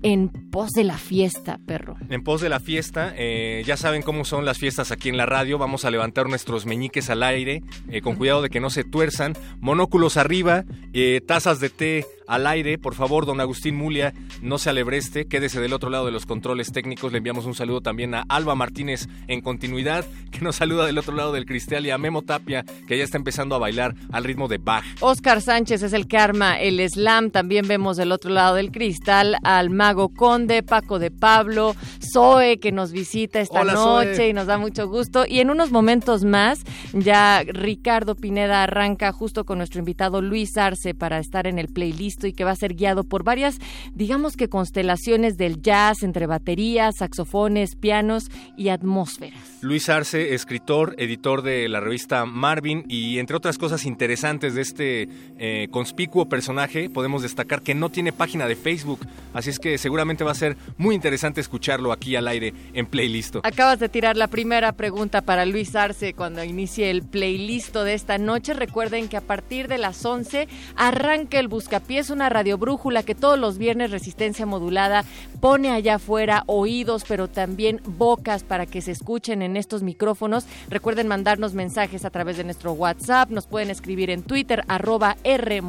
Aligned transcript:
en 0.01 0.29
pos 0.29 0.71
de 0.71 0.83
la 0.83 0.97
fiesta, 0.97 1.59
perro. 1.65 1.97
En 2.09 2.23
pos 2.23 2.41
de 2.41 2.49
la 2.49 2.59
fiesta, 2.59 3.13
eh, 3.17 3.63
ya 3.65 3.77
saben 3.77 4.01
cómo 4.01 4.25
son 4.25 4.45
las 4.45 4.57
fiestas 4.57 4.91
aquí 4.91 5.09
en 5.09 5.17
la 5.17 5.25
radio. 5.25 5.57
Vamos 5.57 5.85
a 5.85 5.91
levantar 5.91 6.27
nuestros 6.27 6.65
meñiques 6.65 7.09
al 7.09 7.23
aire, 7.23 7.63
eh, 7.89 8.01
con 8.01 8.15
cuidado 8.15 8.41
de 8.41 8.49
que 8.49 8.59
no 8.59 8.69
se 8.69 8.83
tuerzan. 8.83 9.33
Monóculos 9.59 10.17
arriba, 10.17 10.65
eh, 10.93 11.21
tazas 11.25 11.59
de 11.59 11.69
té 11.69 11.98
Friday 12.01 12.18
al 12.29 12.47
aire. 12.47 12.77
Por 12.77 12.93
favor, 12.93 13.25
don 13.25 13.41
Agustín 13.41 13.75
Mulia, 13.75 14.13
no 14.41 14.57
se 14.59 14.69
alebreste, 14.69 15.25
quédese 15.25 15.59
del 15.59 15.73
otro 15.73 15.89
lado 15.89 16.05
de 16.05 16.11
los 16.11 16.25
controles 16.25 16.71
técnicos. 16.71 17.11
Le 17.11 17.17
enviamos 17.17 17.45
un 17.45 17.55
saludo 17.55 17.81
también 17.81 18.13
a 18.13 18.23
Alba 18.29 18.55
Martínez 18.55 19.07
en 19.27 19.41
continuidad, 19.41 20.05
que 20.31 20.41
nos 20.41 20.55
saluda 20.55 20.85
del 20.85 20.99
otro 20.99 21.15
lado 21.15 21.33
del 21.33 21.45
cristal, 21.45 21.85
y 21.85 21.89
a 21.89 21.97
Memo 21.97 22.21
Tapia, 22.21 22.63
que 22.87 22.97
ya 22.97 23.03
está 23.03 23.17
empezando 23.17 23.55
a 23.55 23.57
bailar 23.57 23.95
al 24.11 24.23
ritmo 24.23 24.47
de 24.47 24.59
Bach. 24.59 24.85
Oscar 24.99 25.41
Sánchez 25.41 25.81
es 25.81 25.93
el 25.93 26.07
que 26.07 26.17
arma 26.17 26.59
el 26.59 26.87
slam. 26.87 27.31
También 27.31 27.67
vemos 27.67 27.97
del 27.97 28.11
otro 28.11 28.29
lado 28.29 28.55
del 28.55 28.71
cristal 28.71 29.37
al 29.43 29.71
mago 29.71 30.09
Conde, 30.09 30.61
Paco 30.61 30.99
de 30.99 31.09
Pablo, 31.09 31.75
Zoe, 32.13 32.59
que 32.59 32.71
nos 32.71 32.91
visita 32.91 33.39
esta 33.39 33.63
noche 33.63 34.29
y 34.29 34.33
nos 34.33 34.45
da 34.45 34.59
mucho 34.59 34.87
gusto. 34.87 35.25
Y 35.27 35.39
en 35.39 35.49
unos 35.49 35.71
momentos 35.71 36.23
más, 36.23 36.61
ya 36.93 37.43
Ricardo 37.43 38.13
Pineda 38.15 38.63
arranca 38.63 39.11
justo 39.11 39.45
con 39.45 39.57
nuestro 39.57 39.79
invitado 39.79 40.21
Luis 40.21 40.55
Arce 40.57 40.93
para 40.93 41.17
estar 41.17 41.47
en 41.47 41.57
el 41.57 41.69
playlist 41.69 42.18
y 42.27 42.33
que 42.33 42.43
va 42.43 42.51
a 42.51 42.55
ser 42.55 42.75
guiado 42.75 43.03
por 43.03 43.23
varias, 43.23 43.57
digamos 43.93 44.35
que 44.35 44.49
constelaciones 44.49 45.37
del 45.37 45.61
jazz 45.61 46.03
entre 46.03 46.27
baterías, 46.27 46.97
saxofones, 46.97 47.75
pianos 47.75 48.29
y 48.57 48.69
atmósferas. 48.69 49.48
Luis 49.61 49.89
Arce, 49.89 50.33
escritor, 50.33 50.95
editor 50.97 51.41
de 51.41 51.67
la 51.67 51.81
revista 51.81 52.25
Marvin 52.25 52.85
y 52.87 53.19
entre 53.19 53.35
otras 53.35 53.57
cosas 53.57 53.85
interesantes 53.85 54.55
de 54.55 54.61
este 54.61 55.09
eh, 55.37 55.67
conspicuo 55.69 56.29
personaje, 56.29 56.89
podemos 56.89 57.23
destacar 57.23 57.61
que 57.61 57.75
no 57.75 57.89
tiene 57.89 58.13
página 58.13 58.47
de 58.47 58.55
Facebook, 58.55 58.99
así 59.33 59.49
es 59.49 59.59
que 59.59 59.77
seguramente 59.77 60.23
va 60.23 60.31
a 60.31 60.35
ser 60.35 60.55
muy 60.77 60.95
interesante 60.95 61.41
escucharlo 61.41 61.91
aquí 61.91 62.15
al 62.15 62.29
aire 62.29 62.53
en 62.73 62.85
playlist. 62.85 63.35
Acabas 63.43 63.79
de 63.79 63.89
tirar 63.89 64.15
la 64.15 64.27
primera 64.27 64.71
pregunta 64.71 65.21
para 65.21 65.45
Luis 65.45 65.75
Arce 65.75 66.13
cuando 66.13 66.41
inicie 66.41 66.89
el 66.89 67.03
playlist 67.03 67.75
de 67.75 67.93
esta 67.93 68.17
noche. 68.17 68.53
Recuerden 68.53 69.09
que 69.09 69.17
a 69.17 69.21
partir 69.21 69.67
de 69.67 69.77
las 69.77 70.05
11 70.05 70.47
arranca 70.77 71.37
el 71.37 71.49
Buscapiés, 71.49 72.09
una 72.11 72.29
radio 72.29 72.57
brújula 72.57 73.03
que 73.03 73.13
todos 73.13 73.37
los 73.37 73.57
viernes 73.57 73.91
Resistencia 73.91 74.45
Modulada 74.45 75.03
pone 75.41 75.69
allá 75.69 75.95
afuera 75.95 76.43
oídos, 76.47 77.03
pero 77.05 77.27
también 77.27 77.81
bocas 77.85 78.43
para 78.43 78.65
que 78.65 78.81
se 78.81 78.91
escuchen 78.91 79.41
en 79.41 79.48
estos 79.57 79.83
micrófonos. 79.83 80.45
Recuerden 80.69 81.07
mandarnos 81.07 81.53
mensajes 81.53 82.05
a 82.05 82.09
través 82.09 82.37
de 82.37 82.43
nuestro 82.43 82.73
WhatsApp, 82.73 83.29
nos 83.29 83.47
pueden 83.47 83.69
escribir 83.69 84.09
en 84.09 84.23
Twitter, 84.23 84.63
arroba 84.67 85.17
R 85.23 85.61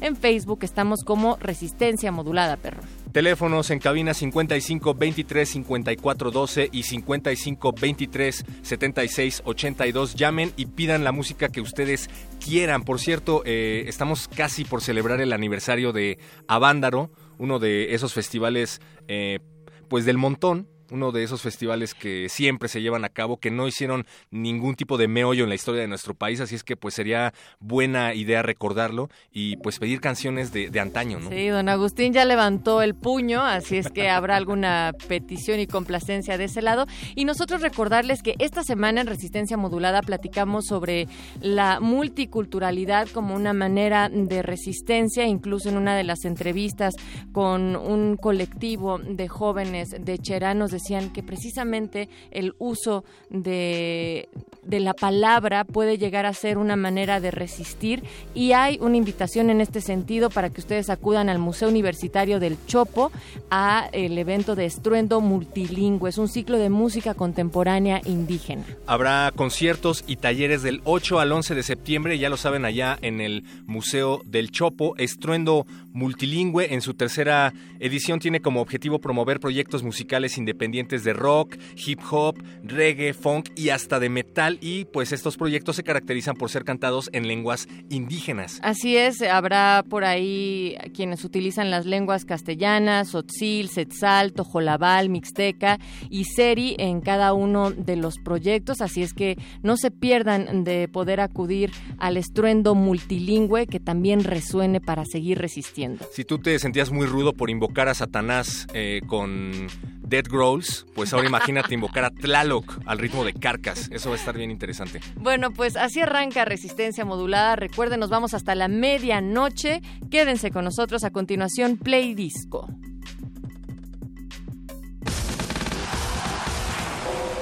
en 0.00 0.16
Facebook 0.16 0.60
estamos 0.62 1.04
como 1.04 1.36
Resistencia 1.36 2.10
Modulada, 2.12 2.56
perro. 2.56 2.82
Teléfonos 3.12 3.70
en 3.70 3.78
cabina 3.78 4.12
55 4.12 4.94
23 4.94 5.48
54 5.48 6.30
12 6.30 6.68
y 6.72 6.82
55 6.82 7.72
23 7.72 8.44
76 8.62 9.42
82. 9.44 10.14
Llamen 10.14 10.52
y 10.56 10.66
pidan 10.66 11.04
la 11.04 11.12
música 11.12 11.48
que 11.48 11.60
ustedes 11.60 12.10
quieran. 12.44 12.82
Por 12.82 13.00
cierto, 13.00 13.42
eh, 13.46 13.84
estamos 13.86 14.28
casi 14.28 14.64
por 14.64 14.82
celebrar 14.82 15.20
el 15.20 15.32
aniversario 15.32 15.92
de 15.92 16.18
Avándaro, 16.46 17.10
uno 17.38 17.58
de 17.58 17.94
esos 17.94 18.12
festivales, 18.12 18.80
eh, 19.08 19.40
pues 19.88 20.04
del 20.04 20.18
montón 20.18 20.68
uno 20.90 21.12
de 21.12 21.22
esos 21.22 21.42
festivales 21.42 21.94
que 21.94 22.28
siempre 22.28 22.68
se 22.68 22.80
llevan 22.80 23.04
a 23.04 23.08
cabo, 23.08 23.38
que 23.38 23.50
no 23.50 23.66
hicieron 23.66 24.06
ningún 24.30 24.74
tipo 24.74 24.98
de 24.98 25.08
meollo 25.08 25.44
en 25.44 25.48
la 25.48 25.54
historia 25.54 25.80
de 25.80 25.88
nuestro 25.88 26.14
país, 26.14 26.40
así 26.40 26.54
es 26.54 26.64
que 26.64 26.76
pues 26.76 26.94
sería 26.94 27.32
buena 27.60 28.14
idea 28.14 28.42
recordarlo 28.42 29.08
y 29.32 29.56
pues 29.58 29.78
pedir 29.78 30.00
canciones 30.00 30.52
de, 30.52 30.70
antaño, 30.80 31.18
¿no? 31.18 31.30
Sí, 31.30 31.48
don 31.48 31.68
Agustín 31.68 32.12
ya 32.12 32.24
levantó 32.24 32.82
el 32.82 32.94
puño, 32.94 33.42
así 33.42 33.78
es 33.78 33.88
que 33.88 34.08
habrá 34.10 34.36
alguna 34.36 34.92
petición 35.08 35.58
y 35.58 35.66
complacencia 35.66 36.36
de 36.36 36.44
ese 36.44 36.62
lado. 36.62 36.86
Y 37.14 37.24
nosotros 37.24 37.62
recordarles 37.62 38.22
que 38.22 38.34
esta 38.38 38.62
semana 38.62 39.00
en 39.00 39.06
Resistencia 39.06 39.56
Modulada 39.56 40.02
platicamos 40.02 40.66
sobre 40.66 41.08
la 41.40 41.80
multiculturalidad 41.80 43.08
como 43.08 43.34
una 43.34 43.52
manera 43.52 44.08
de 44.10 44.42
resistencia, 44.42 45.26
incluso 45.26 45.68
en 45.68 45.76
una 45.76 45.96
de 45.96 46.04
las 46.04 46.24
entrevistas 46.24 46.94
con 47.32 47.76
un 47.76 48.16
colectivo 48.16 48.98
de 48.98 49.28
jóvenes 49.28 49.96
de 49.98 50.18
cheranos 50.18 50.72
decían 50.76 51.12
que 51.12 51.22
precisamente 51.22 52.08
el 52.30 52.54
uso 52.58 53.04
de, 53.30 54.28
de 54.62 54.80
la 54.80 54.94
palabra 54.94 55.64
puede 55.64 55.98
llegar 55.98 56.26
a 56.26 56.32
ser 56.32 56.58
una 56.58 56.76
manera 56.76 57.20
de 57.20 57.30
resistir 57.30 58.02
y 58.34 58.52
hay 58.52 58.78
una 58.80 58.96
invitación 58.96 59.50
en 59.50 59.60
este 59.60 59.80
sentido 59.80 60.30
para 60.30 60.50
que 60.50 60.60
ustedes 60.60 60.90
acudan 60.90 61.28
al 61.28 61.38
Museo 61.38 61.68
Universitario 61.68 62.40
del 62.40 62.58
Chopo 62.66 63.10
a 63.50 63.88
el 63.92 64.18
evento 64.18 64.54
de 64.54 64.66
estruendo 64.66 65.20
multilingüe. 65.20 66.10
Es 66.10 66.18
un 66.18 66.28
ciclo 66.28 66.58
de 66.58 66.68
música 66.68 67.14
contemporánea 67.14 68.00
indígena. 68.04 68.64
Habrá 68.86 69.32
conciertos 69.34 70.04
y 70.06 70.16
talleres 70.16 70.62
del 70.62 70.82
8 70.84 71.20
al 71.20 71.32
11 71.32 71.54
de 71.54 71.62
septiembre, 71.62 72.18
ya 72.18 72.28
lo 72.28 72.36
saben 72.36 72.64
allá 72.64 72.98
en 73.02 73.20
el 73.20 73.44
Museo 73.66 74.20
del 74.24 74.50
Chopo. 74.50 74.94
Estruendo 74.98 75.66
multilingüe 75.92 76.74
en 76.74 76.82
su 76.82 76.94
tercera 76.94 77.52
edición 77.80 78.20
tiene 78.20 78.40
como 78.40 78.60
objetivo 78.60 78.98
promover 78.98 79.40
proyectos 79.40 79.82
musicales 79.82 80.36
independientes 80.36 80.65
independientes 80.66 81.04
de 81.04 81.12
rock, 81.12 81.56
hip 81.76 82.00
hop, 82.10 82.42
reggae, 82.64 83.14
funk 83.14 83.50
y 83.54 83.68
hasta 83.70 84.00
de 84.00 84.08
metal 84.08 84.58
y 84.60 84.84
pues 84.86 85.12
estos 85.12 85.36
proyectos 85.36 85.76
se 85.76 85.84
caracterizan 85.84 86.34
por 86.34 86.50
ser 86.50 86.64
cantados 86.64 87.08
en 87.12 87.28
lenguas 87.28 87.68
indígenas. 87.88 88.58
Así 88.62 88.96
es, 88.96 89.22
habrá 89.22 89.84
por 89.88 90.04
ahí 90.04 90.76
quienes 90.92 91.24
utilizan 91.24 91.70
las 91.70 91.86
lenguas 91.86 92.24
castellanas, 92.24 93.14
Otzil, 93.14 93.68
Setzal, 93.68 94.32
Tojolabal, 94.32 95.08
Mixteca 95.08 95.78
y 96.10 96.24
Seri 96.24 96.74
en 96.78 97.00
cada 97.00 97.32
uno 97.32 97.70
de 97.70 97.96
los 97.96 98.18
proyectos, 98.18 98.80
así 98.80 99.02
es 99.02 99.14
que 99.14 99.36
no 99.62 99.76
se 99.76 99.90
pierdan 99.90 100.64
de 100.64 100.88
poder 100.88 101.20
acudir 101.20 101.70
al 101.98 102.16
estruendo 102.16 102.74
multilingüe 102.74 103.66
que 103.66 103.78
también 103.78 104.24
resuene 104.24 104.80
para 104.80 105.04
seguir 105.04 105.38
resistiendo. 105.38 106.04
Si 106.12 106.24
tú 106.24 106.38
te 106.38 106.58
sentías 106.58 106.90
muy 106.90 107.06
rudo 107.06 107.32
por 107.34 107.50
invocar 107.50 107.88
a 107.88 107.94
Satanás 107.94 108.66
eh, 108.74 109.00
con 109.06 109.68
Dead 110.06 110.24
Growls, 110.28 110.86
pues 110.94 111.12
ahora 111.12 111.26
imagínate 111.26 111.74
invocar 111.74 112.04
a 112.04 112.10
Tlaloc 112.10 112.78
al 112.86 112.98
ritmo 112.98 113.24
de 113.24 113.34
Carcas. 113.34 113.88
Eso 113.90 114.10
va 114.10 114.14
a 114.14 114.18
estar 114.18 114.36
bien 114.36 114.52
interesante. 114.52 115.00
Bueno, 115.16 115.50
pues 115.50 115.76
así 115.76 116.00
arranca 116.00 116.44
Resistencia 116.44 117.04
Modulada. 117.04 117.56
Recuerden, 117.56 117.98
nos 117.98 118.08
vamos 118.08 118.32
hasta 118.32 118.54
la 118.54 118.68
medianoche. 118.68 119.82
Quédense 120.08 120.52
con 120.52 120.64
nosotros 120.64 121.02
a 121.02 121.10
continuación, 121.10 121.76
Play 121.76 122.14
Disco. 122.14 122.68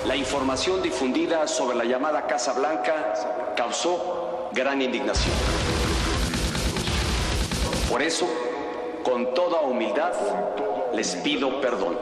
La 0.07 0.17
información 0.17 0.83
difundida 0.83 1.47
sobre 1.47 1.77
la 1.77 1.85
llamada 1.85 2.27
Casa 2.27 2.55
Blanca 2.55 3.53
causó 3.57 4.51
gran 4.55 4.81
indignación. 4.81 5.35
Por 7.91 8.01
eso, 8.01 8.27
con 9.03 9.35
toda 9.35 9.61
humildad, 9.61 10.13
les 10.95 11.15
pido 11.17 11.61
perdón. 11.61 11.99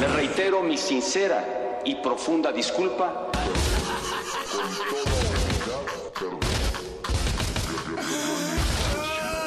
Les 0.00 0.12
reitero 0.12 0.62
mi 0.62 0.76
sincera 0.76 1.80
y 1.84 1.94
profunda 1.96 2.52
disculpa. 2.52 3.30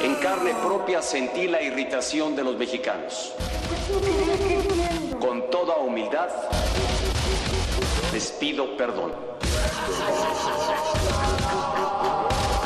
En 0.00 0.14
carne 0.16 0.54
propia 0.64 1.02
sentí 1.02 1.48
la 1.48 1.60
irritación 1.60 2.36
de 2.36 2.44
los 2.44 2.56
mexicanos. 2.56 3.34
Con 5.20 5.50
toda 5.50 5.76
humildad, 5.76 6.28
les 8.12 8.30
pido 8.32 8.76
perdón. 8.76 9.12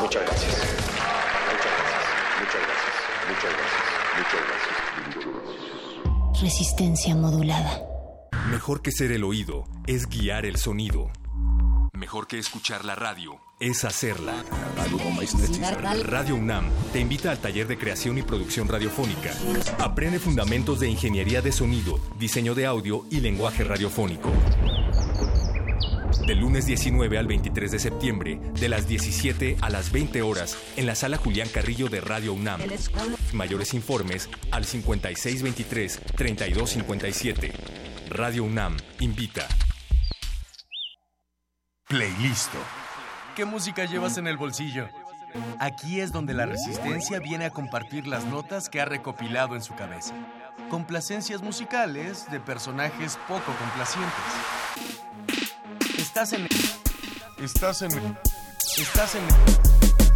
Muchas 0.01 0.23
gracias. 0.27 0.53
Muchas 0.53 1.73
gracias. 1.79 2.03
Muchas 2.39 2.63
gracias. 2.67 2.95
Muchas 3.29 3.53
gracias. 3.53 3.83
Muchas 4.19 4.41
gracias. 4.49 4.62
Resistencia 6.43 7.15
modulada. 7.15 7.85
Mejor 8.51 8.83
que 8.83 8.91
ser 8.91 9.13
el 9.13 9.23
oído 9.23 9.63
es 9.87 10.09
guiar 10.09 10.45
el 10.45 10.57
sonido. 10.57 11.13
Mejor 11.93 12.27
que 12.27 12.41
escuchar 12.41 12.85
la 12.85 12.97
radio 12.97 13.39
es 13.61 13.85
hacerla. 13.85 14.45
Radio 16.03 16.35
UNAM 16.35 16.69
te 16.93 16.99
invita 16.99 17.31
al 17.31 17.39
taller 17.39 17.69
de 17.69 17.79
creación 17.79 18.19
y 18.19 18.23
producción 18.23 18.67
radiofónica. 18.67 19.31
Aprende 19.79 20.19
fundamentos 20.19 20.81
de 20.81 20.89
ingeniería 20.89 21.43
de 21.43 21.53
sonido, 21.53 22.01
diseño 22.19 22.57
de 22.57 22.67
audio 22.67 23.07
y 23.09 23.21
lenguaje 23.21 23.63
radiofónico. 23.63 24.33
Del 26.21 26.41
lunes 26.41 26.67
19 26.67 27.19
al 27.19 27.27
23 27.27 27.73
de 27.73 27.79
septiembre, 27.79 28.39
de 28.61 28.69
las 28.69 28.87
17 28.87 29.57
a 29.61 29.71
las 29.71 29.91
20 29.91 30.23
horas, 30.23 30.57
en 30.77 30.87
la 30.87 30.95
sala 30.95 31.17
Julián 31.17 31.49
Carrillo 31.49 31.89
de 31.89 32.01
Radio 32.01 32.35
UNAM. 32.35 32.61
Mayores 33.33 33.75
informes 33.75 34.29
al 34.51 34.65
5623-3257. 34.65 37.53
Radio 38.11 38.45
UNAM 38.45 38.77
invita. 39.01 39.49
Playlisto. 41.89 42.59
¿Qué 43.35 43.45
música 43.45 43.85
llevas 43.87 44.19
en 44.19 44.27
el 44.27 44.37
bolsillo? 44.37 44.89
Aquí 45.59 46.01
es 46.01 46.13
donde 46.13 46.35
la 46.35 46.47
resistencia 46.47 47.19
viene 47.19 47.47
a 47.47 47.51
compartir 47.51 48.07
las 48.07 48.25
notas 48.27 48.69
que 48.69 48.81
ha 48.81 48.85
recopilado 48.85 49.57
en 49.57 49.63
su 49.63 49.75
cabeza. 49.75 50.15
Complacencias 50.69 51.43
musicales 51.43 52.31
de 52.31 52.41
personajes 52.41 53.19
poco 53.27 53.53
complacientes. 53.59 55.02
Estás 55.99 56.33
en 56.33 56.49
Estás 57.39 57.83
en 57.83 58.17
Estás 58.79 59.15
en 59.15 59.23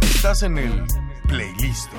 Estás 0.01 0.43
en 0.43 0.57
el 0.57 0.83
Playlisto. 1.27 1.97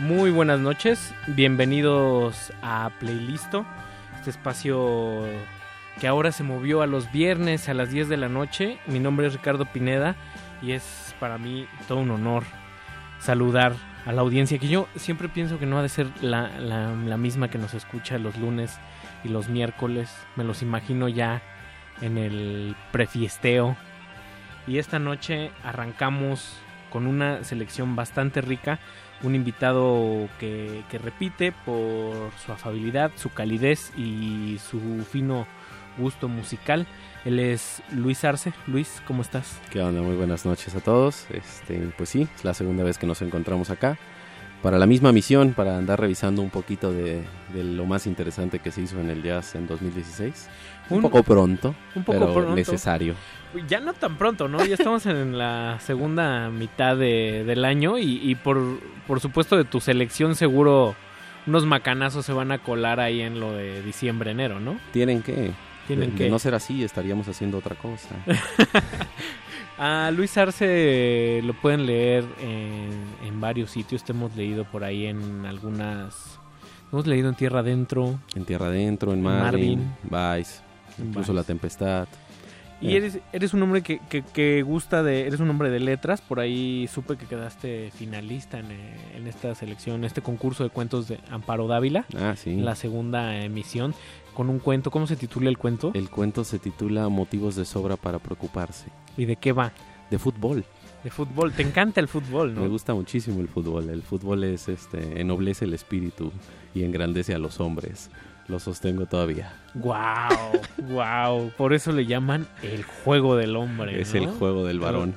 Muy 0.00 0.30
buenas 0.30 0.60
noches, 0.60 1.14
bienvenidos 1.26 2.54
a 2.62 2.90
Playlisto, 3.00 3.66
este 4.16 4.30
espacio 4.30 5.26
que 6.00 6.08
ahora 6.08 6.32
se 6.32 6.42
movió 6.42 6.80
a 6.80 6.86
los 6.86 7.12
viernes 7.12 7.68
a 7.68 7.74
las 7.74 7.90
10 7.90 8.08
de 8.08 8.16
la 8.16 8.30
noche. 8.30 8.78
Mi 8.86 8.98
nombre 8.98 9.26
es 9.26 9.34
Ricardo 9.34 9.66
Pineda 9.66 10.16
y 10.62 10.72
es 10.72 11.14
para 11.20 11.36
mí 11.36 11.66
todo 11.86 11.98
un 11.98 12.10
honor 12.12 12.44
saludar 13.18 13.74
a 14.06 14.12
la 14.12 14.22
audiencia 14.22 14.58
que 14.58 14.68
yo 14.68 14.88
siempre 14.96 15.28
pienso 15.28 15.58
que 15.58 15.66
no 15.66 15.78
ha 15.78 15.82
de 15.82 15.90
ser 15.90 16.06
la, 16.22 16.48
la, 16.58 17.18
misma 17.18 17.50
que 17.50 17.58
nos 17.58 17.74
escucha 17.74 18.16
los 18.16 18.38
lunes 18.38 18.78
y 19.22 19.28
los 19.28 19.50
miércoles. 19.50 20.10
Me 20.34 20.44
los 20.44 20.62
imagino 20.62 21.10
ya 21.10 21.42
en 22.00 22.16
el 22.16 22.74
prefiesteo. 22.90 23.76
Y 24.66 24.78
esta 24.78 24.98
noche 24.98 25.50
arrancamos 25.62 26.56
con 26.90 27.06
una 27.06 27.44
selección 27.44 27.96
bastante 27.96 28.40
rica 28.40 28.80
un 29.22 29.34
invitado 29.34 30.28
que, 30.38 30.82
que, 30.90 30.98
repite 30.98 31.52
por 31.52 32.30
su 32.44 32.52
afabilidad, 32.52 33.10
su 33.16 33.30
calidez 33.30 33.92
y 33.96 34.58
su 34.58 35.04
fino 35.10 35.46
gusto 35.98 36.28
musical. 36.28 36.86
Él 37.24 37.38
es 37.38 37.82
Luis 37.92 38.24
Arce. 38.24 38.52
Luis, 38.66 39.02
¿cómo 39.06 39.22
estás? 39.22 39.58
¿Qué 39.70 39.80
onda? 39.80 40.00
Muy 40.00 40.16
buenas 40.16 40.46
noches 40.46 40.74
a 40.74 40.80
todos. 40.80 41.26
Este, 41.30 41.78
pues 41.96 42.08
sí, 42.08 42.26
es 42.34 42.44
la 42.44 42.54
segunda 42.54 42.82
vez 42.82 42.98
que 42.98 43.06
nos 43.06 43.20
encontramos 43.22 43.70
acá 43.70 43.98
para 44.62 44.78
la 44.78 44.86
misma 44.86 45.12
misión, 45.12 45.54
para 45.54 45.76
andar 45.76 46.00
revisando 46.00 46.42
un 46.42 46.50
poquito 46.50 46.92
de, 46.92 47.24
lo 47.54 47.86
más 47.86 48.06
interesante 48.06 48.58
que 48.58 48.70
se 48.70 48.82
hizo 48.82 49.00
en 49.00 49.10
el 49.10 49.22
jazz 49.22 49.54
en 49.54 49.66
2016. 49.66 50.48
Un, 50.90 51.02
poco 51.02 51.22
pronto, 51.22 51.74
un 51.94 52.04
poco 52.04 52.32
pero 52.34 52.54
necesario. 52.54 53.14
Ya 53.68 53.80
no 53.80 53.92
tan 53.94 54.16
pronto, 54.16 54.48
¿no? 54.48 54.64
Ya 54.64 54.74
estamos 54.74 55.06
en 55.06 55.36
la 55.36 55.78
segunda 55.80 56.50
mitad 56.50 56.96
de, 56.96 57.44
del 57.44 57.64
año 57.64 57.98
y, 57.98 58.34
por, 58.36 58.58
por 59.06 59.20
supuesto 59.20 59.56
de 59.56 59.64
tu 59.64 59.80
selección 59.80 60.36
seguro 60.36 60.94
unos 61.46 61.66
macanazos 61.66 62.26
se 62.26 62.32
van 62.32 62.52
a 62.52 62.58
colar 62.58 63.00
ahí 63.00 63.22
en 63.22 63.40
lo 63.40 63.52
de 63.52 63.82
diciembre, 63.82 64.30
enero, 64.30 64.60
¿no? 64.60 64.78
Tienen 64.92 65.22
que. 65.22 65.52
Tienen 65.86 66.14
que. 66.14 66.30
no 66.30 66.38
ser 66.38 66.54
así, 66.54 66.84
estaríamos 66.84 67.26
haciendo 67.28 67.58
otra 67.58 67.74
cosa. 67.76 68.14
A 69.78 70.10
Luis 70.10 70.36
Arce 70.36 71.40
lo 71.42 71.54
pueden 71.54 71.86
leer 71.86 72.24
en, 72.42 73.40
varios 73.40 73.70
sitios. 73.70 74.04
Te 74.04 74.12
hemos 74.12 74.36
leído 74.36 74.64
por 74.64 74.84
ahí 74.84 75.06
en 75.06 75.46
algunas. 75.46 76.38
Hemos 76.92 77.06
leído 77.06 77.30
en 77.30 77.34
Tierra 77.34 77.60
Adentro. 77.60 78.20
En 78.34 78.44
Tierra 78.44 78.66
Adentro, 78.66 79.14
en 79.14 79.22
Marvin, 79.22 79.90
Vice, 80.02 80.60
incluso 80.98 81.32
La 81.32 81.44
Tempestad. 81.44 82.06
Y 82.80 82.96
eres, 82.96 83.18
eres 83.32 83.52
un 83.52 83.62
hombre 83.62 83.82
que, 83.82 84.00
que, 84.32 84.62
gusta 84.62 85.02
de. 85.02 85.26
Eres 85.26 85.40
un 85.40 85.50
hombre 85.50 85.70
de 85.70 85.80
letras. 85.80 86.20
Por 86.20 86.40
ahí 86.40 86.88
supe 86.88 87.16
que 87.16 87.26
quedaste 87.26 87.90
finalista 87.94 88.58
en, 88.58 88.70
en, 88.70 89.26
esta 89.26 89.54
selección, 89.54 89.96
en 89.96 90.04
este 90.04 90.22
concurso 90.22 90.64
de 90.64 90.70
cuentos 90.70 91.08
de 91.08 91.20
Amparo 91.30 91.66
Dávila. 91.66 92.06
Ah, 92.16 92.34
sí. 92.36 92.56
La 92.56 92.74
segunda 92.74 93.42
emisión. 93.42 93.94
Con 94.34 94.48
un 94.48 94.58
cuento. 94.60 94.90
¿Cómo 94.90 95.06
se 95.06 95.16
titula 95.16 95.50
el 95.50 95.58
cuento? 95.58 95.90
El 95.94 96.08
cuento 96.08 96.44
se 96.44 96.58
titula 96.58 97.08
Motivos 97.08 97.56
de 97.56 97.64
sobra 97.64 97.96
para 97.96 98.18
preocuparse. 98.18 98.86
¿Y 99.16 99.26
de 99.26 99.36
qué 99.36 99.52
va? 99.52 99.72
De 100.10 100.18
fútbol. 100.18 100.64
De 101.04 101.10
fútbol, 101.10 101.52
te 101.52 101.62
encanta 101.62 102.00
el 102.00 102.08
fútbol, 102.08 102.54
¿no? 102.54 102.60
Me 102.60 102.68
gusta 102.68 102.92
muchísimo 102.92 103.40
el 103.40 103.48
fútbol. 103.48 103.88
El 103.88 104.02
fútbol 104.02 104.44
es 104.44 104.68
este 104.68 105.20
ennoblece 105.20 105.64
el 105.64 105.72
espíritu 105.72 106.30
y 106.74 106.84
engrandece 106.84 107.34
a 107.34 107.38
los 107.38 107.58
hombres. 107.58 108.10
Lo 108.50 108.58
sostengo 108.58 109.06
todavía. 109.06 109.52
Wow, 109.74 110.60
wow. 110.88 111.52
Por 111.56 111.72
eso 111.72 111.92
le 111.92 112.04
llaman 112.04 112.48
el 112.64 112.82
juego 112.82 113.36
del 113.36 113.54
hombre. 113.54 114.00
Es 114.00 114.12
el 114.14 114.26
juego 114.26 114.66
del 114.66 114.80
varón. 114.80 115.14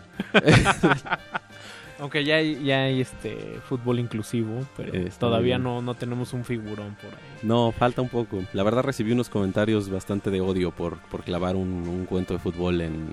Aunque 2.00 2.24
ya 2.24 2.36
hay, 2.36 2.64
ya 2.64 2.84
hay 2.84 3.02
este 3.02 3.60
fútbol 3.68 4.00
inclusivo, 4.00 4.66
pero 4.78 4.92
todavía 5.18 5.58
no, 5.58 5.82
no 5.82 5.96
tenemos 5.96 6.34
un 6.34 6.44
figurón 6.44 6.96
por 7.02 7.10
ahí. 7.12 7.40
No, 7.42 7.72
falta 7.72 8.04
un 8.04 8.10
poco. 8.10 8.44
La 8.54 8.62
verdad 8.62 8.84
recibí 8.84 9.14
unos 9.14 9.30
comentarios 9.30 9.90
bastante 9.90 10.30
de 10.30 10.40
odio 10.40 10.70
por, 10.70 11.00
por 11.10 11.24
clavar 11.24 11.56
un 11.56 12.06
cuento 12.08 12.34
de 12.34 12.40
fútbol 12.40 12.82
en, 12.82 13.10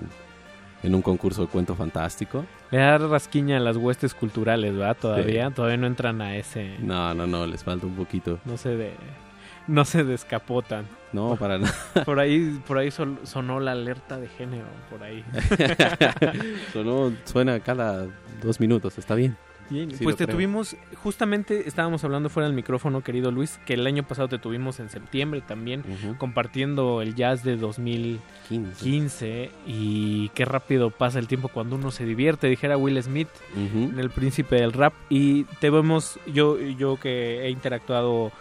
en 0.83 0.95
un 0.95 1.01
concurso 1.01 1.41
de 1.41 1.47
cuento 1.47 1.75
fantástico. 1.75 2.45
Le 2.71 2.79
da 2.79 2.97
rasquiña 2.97 3.57
a 3.57 3.59
las 3.59 3.77
huestes 3.77 4.13
culturales, 4.13 4.75
¿verdad? 4.75 4.97
Todavía, 4.99 5.51
todavía 5.51 5.77
no 5.77 5.87
entran 5.87 6.21
a 6.21 6.35
ese. 6.35 6.75
No, 6.79 7.13
no, 7.13 7.27
no, 7.27 7.45
les 7.45 7.63
falta 7.63 7.85
un 7.85 7.95
poquito. 7.95 8.39
No 8.45 8.57
se 8.57 8.75
de, 8.75 8.93
no 9.67 9.85
se 9.85 10.03
descapotan. 10.03 10.87
No, 11.13 11.35
para 11.35 11.57
nada. 11.57 11.73
Por 12.05 12.19
ahí, 12.19 12.61
por 12.65 12.77
ahí 12.77 12.89
sonó 12.89 13.59
la 13.59 13.73
alerta 13.73 14.17
de 14.17 14.29
género, 14.29 14.65
por 14.89 15.03
ahí. 15.03 15.25
sonó, 16.73 17.11
suena 17.25 17.59
cada 17.59 18.07
dos 18.41 18.61
minutos, 18.61 18.97
está 18.97 19.13
bien 19.13 19.35
pues 20.03 20.17
te 20.17 20.27
tuvimos, 20.27 20.75
justamente 20.95 21.67
estábamos 21.67 22.03
hablando 22.03 22.29
fuera 22.29 22.47
del 22.47 22.55
micrófono, 22.55 23.01
querido 23.01 23.31
Luis, 23.31 23.59
que 23.65 23.75
el 23.75 23.87
año 23.87 24.03
pasado 24.03 24.27
te 24.27 24.37
tuvimos 24.37 24.79
en 24.79 24.89
septiembre 24.89 25.41
también, 25.41 25.83
compartiendo 26.17 27.01
el 27.01 27.15
jazz 27.15 27.43
de 27.43 27.55
2015 27.55 29.51
y 29.65 30.29
qué 30.29 30.45
rápido 30.45 30.89
pasa 30.89 31.19
el 31.19 31.27
tiempo 31.27 31.47
cuando 31.47 31.75
uno 31.77 31.91
se 31.91 32.05
divierte, 32.05 32.47
dijera 32.47 32.77
Will 32.77 33.01
Smith 33.01 33.29
en 33.55 33.97
El 33.97 34.09
Príncipe 34.09 34.57
del 34.57 34.73
Rap 34.73 34.93
y 35.09 35.45
te 35.59 35.69
vemos, 35.69 36.19
yo, 36.27 36.59
yo 36.59 36.97
que 36.97 37.45
he 37.45 37.49
interactuado 37.49 38.31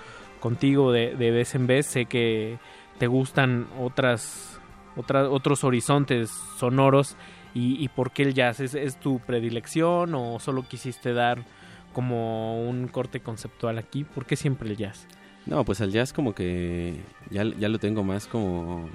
contigo 0.41 0.93
de, 0.93 1.15
de 1.15 1.31
vez 1.31 1.55
en 1.55 1.67
vez, 1.67 1.87
sé 1.87 2.07
que 2.07 2.59
te 2.99 3.07
gustan 3.07 3.69
otras, 3.79 4.61
otras 4.97 5.29
otros 5.31 5.65
horizontes 5.65 6.31
sonoros 6.59 7.17
y, 7.53 7.89
por 7.89 8.13
qué 8.13 8.23
el 8.23 8.35
jazz? 8.35 8.61
¿Es, 8.61 8.97
tu 9.01 9.19
predilección 9.19 10.15
o 10.15 10.39
solo 10.39 10.67
quisiste 10.69 11.13
dar 11.13 11.45
como 11.93 12.63
un 12.63 12.87
corte 12.87 13.21
conceptual 13.21 13.79
aquí? 13.79 14.05
¿Por 14.05 14.25
qué 14.25 14.37
siempre 14.37 14.69
el 14.69 14.77
jazz? 14.77 15.07
No, 15.47 15.65
pues 15.65 15.81
el 15.81 15.91
jazz 15.91 16.13
como 16.13 16.35
que 16.35 17.01
ya, 17.31 17.43
ya 17.43 17.69
lo 17.69 17.79
tengo 17.79 18.05
más 18.05 18.27
como, 18.27 18.89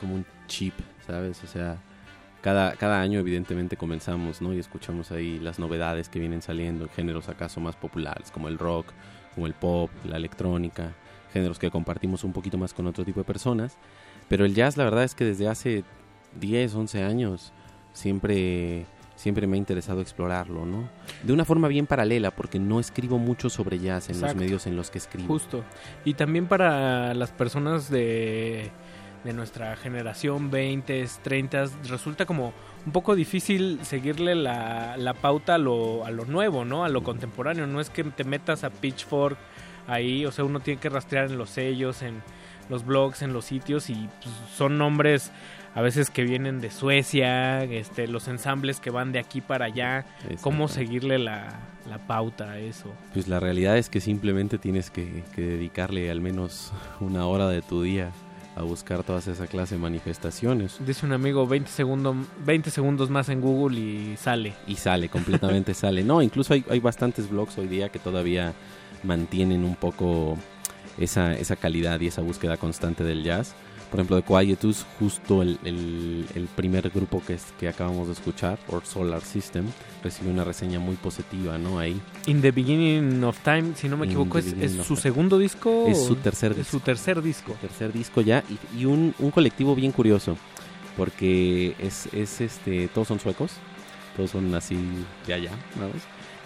como 0.00 0.14
un 0.14 0.24
chip, 0.46 0.72
¿sabes? 1.06 1.44
O 1.44 1.46
sea, 1.46 1.76
cada, 2.40 2.72
cada 2.76 3.02
año 3.02 3.18
evidentemente 3.18 3.76
comenzamos, 3.76 4.40
¿no? 4.40 4.54
Y 4.54 4.60
escuchamos 4.60 5.10
ahí 5.12 5.38
las 5.38 5.58
novedades 5.58 6.08
que 6.08 6.20
vienen 6.20 6.40
saliendo, 6.40 6.88
géneros 6.88 7.28
acaso 7.28 7.60
más 7.60 7.76
populares 7.76 8.30
como 8.30 8.48
el 8.48 8.58
rock, 8.58 8.86
como 9.34 9.46
el 9.46 9.54
pop, 9.54 9.90
la 10.04 10.16
electrónica, 10.16 10.92
géneros 11.32 11.58
que 11.58 11.70
compartimos 11.70 12.24
un 12.24 12.32
poquito 12.32 12.58
más 12.58 12.72
con 12.72 12.86
otro 12.86 13.04
tipo 13.04 13.20
de 13.20 13.24
personas. 13.24 13.76
Pero 14.28 14.44
el 14.44 14.54
jazz 14.54 14.76
la 14.76 14.84
verdad 14.84 15.04
es 15.04 15.14
que 15.14 15.24
desde 15.24 15.48
hace 15.48 15.84
10, 16.40 16.74
11 16.74 17.02
años 17.02 17.52
siempre 17.92 18.86
siempre 19.16 19.46
me 19.46 19.56
ha 19.56 19.58
interesado 19.58 20.00
explorarlo, 20.00 20.66
¿no? 20.66 20.88
De 21.22 21.32
una 21.32 21.44
forma 21.44 21.68
bien 21.68 21.86
paralela, 21.86 22.30
porque 22.32 22.58
no 22.58 22.80
escribo 22.80 23.18
mucho 23.18 23.48
sobre 23.48 23.78
jazz 23.78 24.10
en 24.10 24.20
los 24.20 24.34
medios 24.34 24.66
en 24.66 24.76
los 24.76 24.90
que 24.90 24.98
escribo. 24.98 25.28
Justo. 25.28 25.64
Y 26.04 26.14
también 26.14 26.46
para 26.46 27.14
las 27.14 27.30
personas 27.30 27.90
de, 27.90 28.70
de 29.24 29.32
nuestra 29.32 29.74
generación, 29.76 30.50
20, 30.50 31.06
30, 31.22 31.64
resulta 31.88 32.26
como 32.26 32.52
un 32.86 32.92
poco 32.92 33.14
difícil 33.14 33.80
seguirle 33.82 34.34
la, 34.34 34.96
la 34.98 35.14
pauta 35.14 35.54
a 35.54 35.58
lo, 35.58 36.04
a 36.04 36.10
lo 36.10 36.26
nuevo, 36.26 36.64
¿no? 36.64 36.84
A 36.84 36.88
lo 36.88 37.02
contemporáneo. 37.02 37.66
No 37.66 37.80
es 37.80 37.90
que 37.90 38.04
te 38.04 38.24
metas 38.24 38.64
a 38.64 38.70
Pitchfork 38.70 39.38
ahí, 39.86 40.26
o 40.26 40.32
sea, 40.32 40.44
uno 40.44 40.60
tiene 40.60 40.80
que 40.80 40.88
rastrear 40.90 41.26
en 41.26 41.38
los 41.38 41.50
sellos, 41.50 42.02
en 42.02 42.22
los 42.68 42.84
blogs, 42.84 43.22
en 43.22 43.32
los 43.32 43.44
sitios, 43.44 43.90
y 43.90 44.08
pues, 44.22 44.34
son 44.56 44.78
nombres 44.78 45.32
a 45.74 45.82
veces 45.82 46.08
que 46.08 46.22
vienen 46.22 46.60
de 46.60 46.70
Suecia, 46.70 47.64
este, 47.64 48.06
los 48.06 48.28
ensambles 48.28 48.78
que 48.78 48.90
van 48.90 49.10
de 49.10 49.18
aquí 49.18 49.40
para 49.40 49.66
allá, 49.66 50.06
cómo 50.40 50.68
seguirle 50.68 51.18
la, 51.18 51.60
pauta 52.06 52.52
a 52.52 52.58
eso. 52.58 52.92
Pues 53.12 53.28
la 53.28 53.40
realidad 53.40 53.76
es 53.76 53.88
que 53.88 54.00
simplemente 54.00 54.58
tienes 54.58 54.90
que, 54.90 55.24
dedicarle 55.36 56.10
al 56.10 56.20
menos 56.20 56.72
una 57.00 57.26
hora 57.26 57.48
de 57.48 57.60
tu 57.60 57.82
día 57.82 58.12
a 58.56 58.62
buscar 58.62 59.02
todas 59.02 59.26
esa 59.26 59.46
clase 59.46 59.74
de 59.74 59.80
manifestaciones. 59.80 60.78
Dice 60.86 61.06
un 61.06 61.12
amigo 61.12 61.46
20 61.46 61.70
segundos, 61.70 62.16
20 62.44 62.70
segundos 62.70 63.10
más 63.10 63.28
en 63.28 63.40
Google 63.40 63.78
y 63.78 64.16
sale. 64.16 64.54
Y 64.66 64.76
sale, 64.76 65.08
completamente 65.08 65.74
sale. 65.74 66.04
No, 66.04 66.22
incluso 66.22 66.54
hay, 66.54 66.64
hay 66.70 66.80
bastantes 66.80 67.28
blogs 67.28 67.58
hoy 67.58 67.66
día 67.66 67.88
que 67.88 67.98
todavía 67.98 68.52
mantienen 69.02 69.64
un 69.64 69.74
poco 69.74 70.38
esa, 70.98 71.34
esa 71.34 71.56
calidad 71.56 72.00
y 72.00 72.06
esa 72.06 72.22
búsqueda 72.22 72.56
constante 72.56 73.04
del 73.04 73.24
jazz 73.24 73.54
por 73.94 74.00
ejemplo, 74.00 74.16
de 74.16 74.46
Quietus, 74.46 74.84
justo 74.98 75.40
el, 75.40 75.56
el, 75.62 76.48
primer 76.56 76.90
grupo 76.90 77.22
que, 77.24 77.34
es, 77.34 77.54
que 77.60 77.68
acabamos 77.68 78.08
de 78.08 78.14
escuchar, 78.14 78.58
Or 78.66 78.84
Solar 78.84 79.22
System, 79.22 79.66
recibió 80.02 80.32
una 80.32 80.42
reseña 80.42 80.80
muy 80.80 80.96
positiva, 80.96 81.58
¿no? 81.58 81.78
Ahí. 81.78 82.00
In 82.26 82.40
the 82.42 82.50
Beginning 82.50 83.22
of 83.22 83.38
Time, 83.44 83.76
si 83.76 83.88
no 83.88 83.96
me 83.96 84.06
equivoco, 84.06 84.38
es, 84.38 84.52
su 84.84 84.96
segundo 84.96 85.38
disco. 85.38 85.86
Es 85.86 86.04
su 86.04 86.16
tercer 86.16 86.56
disco. 86.56 86.72
su 86.72 86.80
tercer 86.80 87.22
disco. 87.22 87.56
tercer 87.60 87.92
disco 87.92 88.20
ya, 88.20 88.42
y, 88.76 88.84
un, 88.84 89.14
un, 89.20 89.30
colectivo 89.30 89.76
bien 89.76 89.92
curioso, 89.92 90.36
porque 90.96 91.76
es, 91.78 92.12
es 92.12 92.40
este, 92.40 92.88
todos 92.88 93.06
son 93.06 93.20
suecos, 93.20 93.52
todos 94.16 94.32
son 94.32 94.52
así 94.56 94.76
de 95.28 95.34
allá, 95.34 95.52
¿no? 95.78 95.86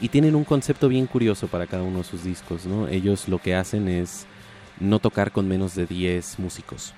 Y 0.03 0.11
tienen 0.11 0.35
un 0.35 0.45
concepto 0.45 0.87
bien 0.87 1.07
curioso 1.07 1.49
para 1.49 1.67
cada 1.67 1.83
uno 1.83 2.01
de 2.01 2.05
sus 2.05 2.25
discos, 2.25 2.67
¿no? 2.67 2.89
Ellos 2.89 3.27
lo 3.27 3.39
que 3.39 3.55
hacen 3.55 3.89
es 3.89 4.27
no 4.81 4.99
tocar 4.99 5.33
con 5.33 5.49
menos 5.49 5.75
de 5.75 5.87
10 5.87 6.41
músicos. 6.41 6.93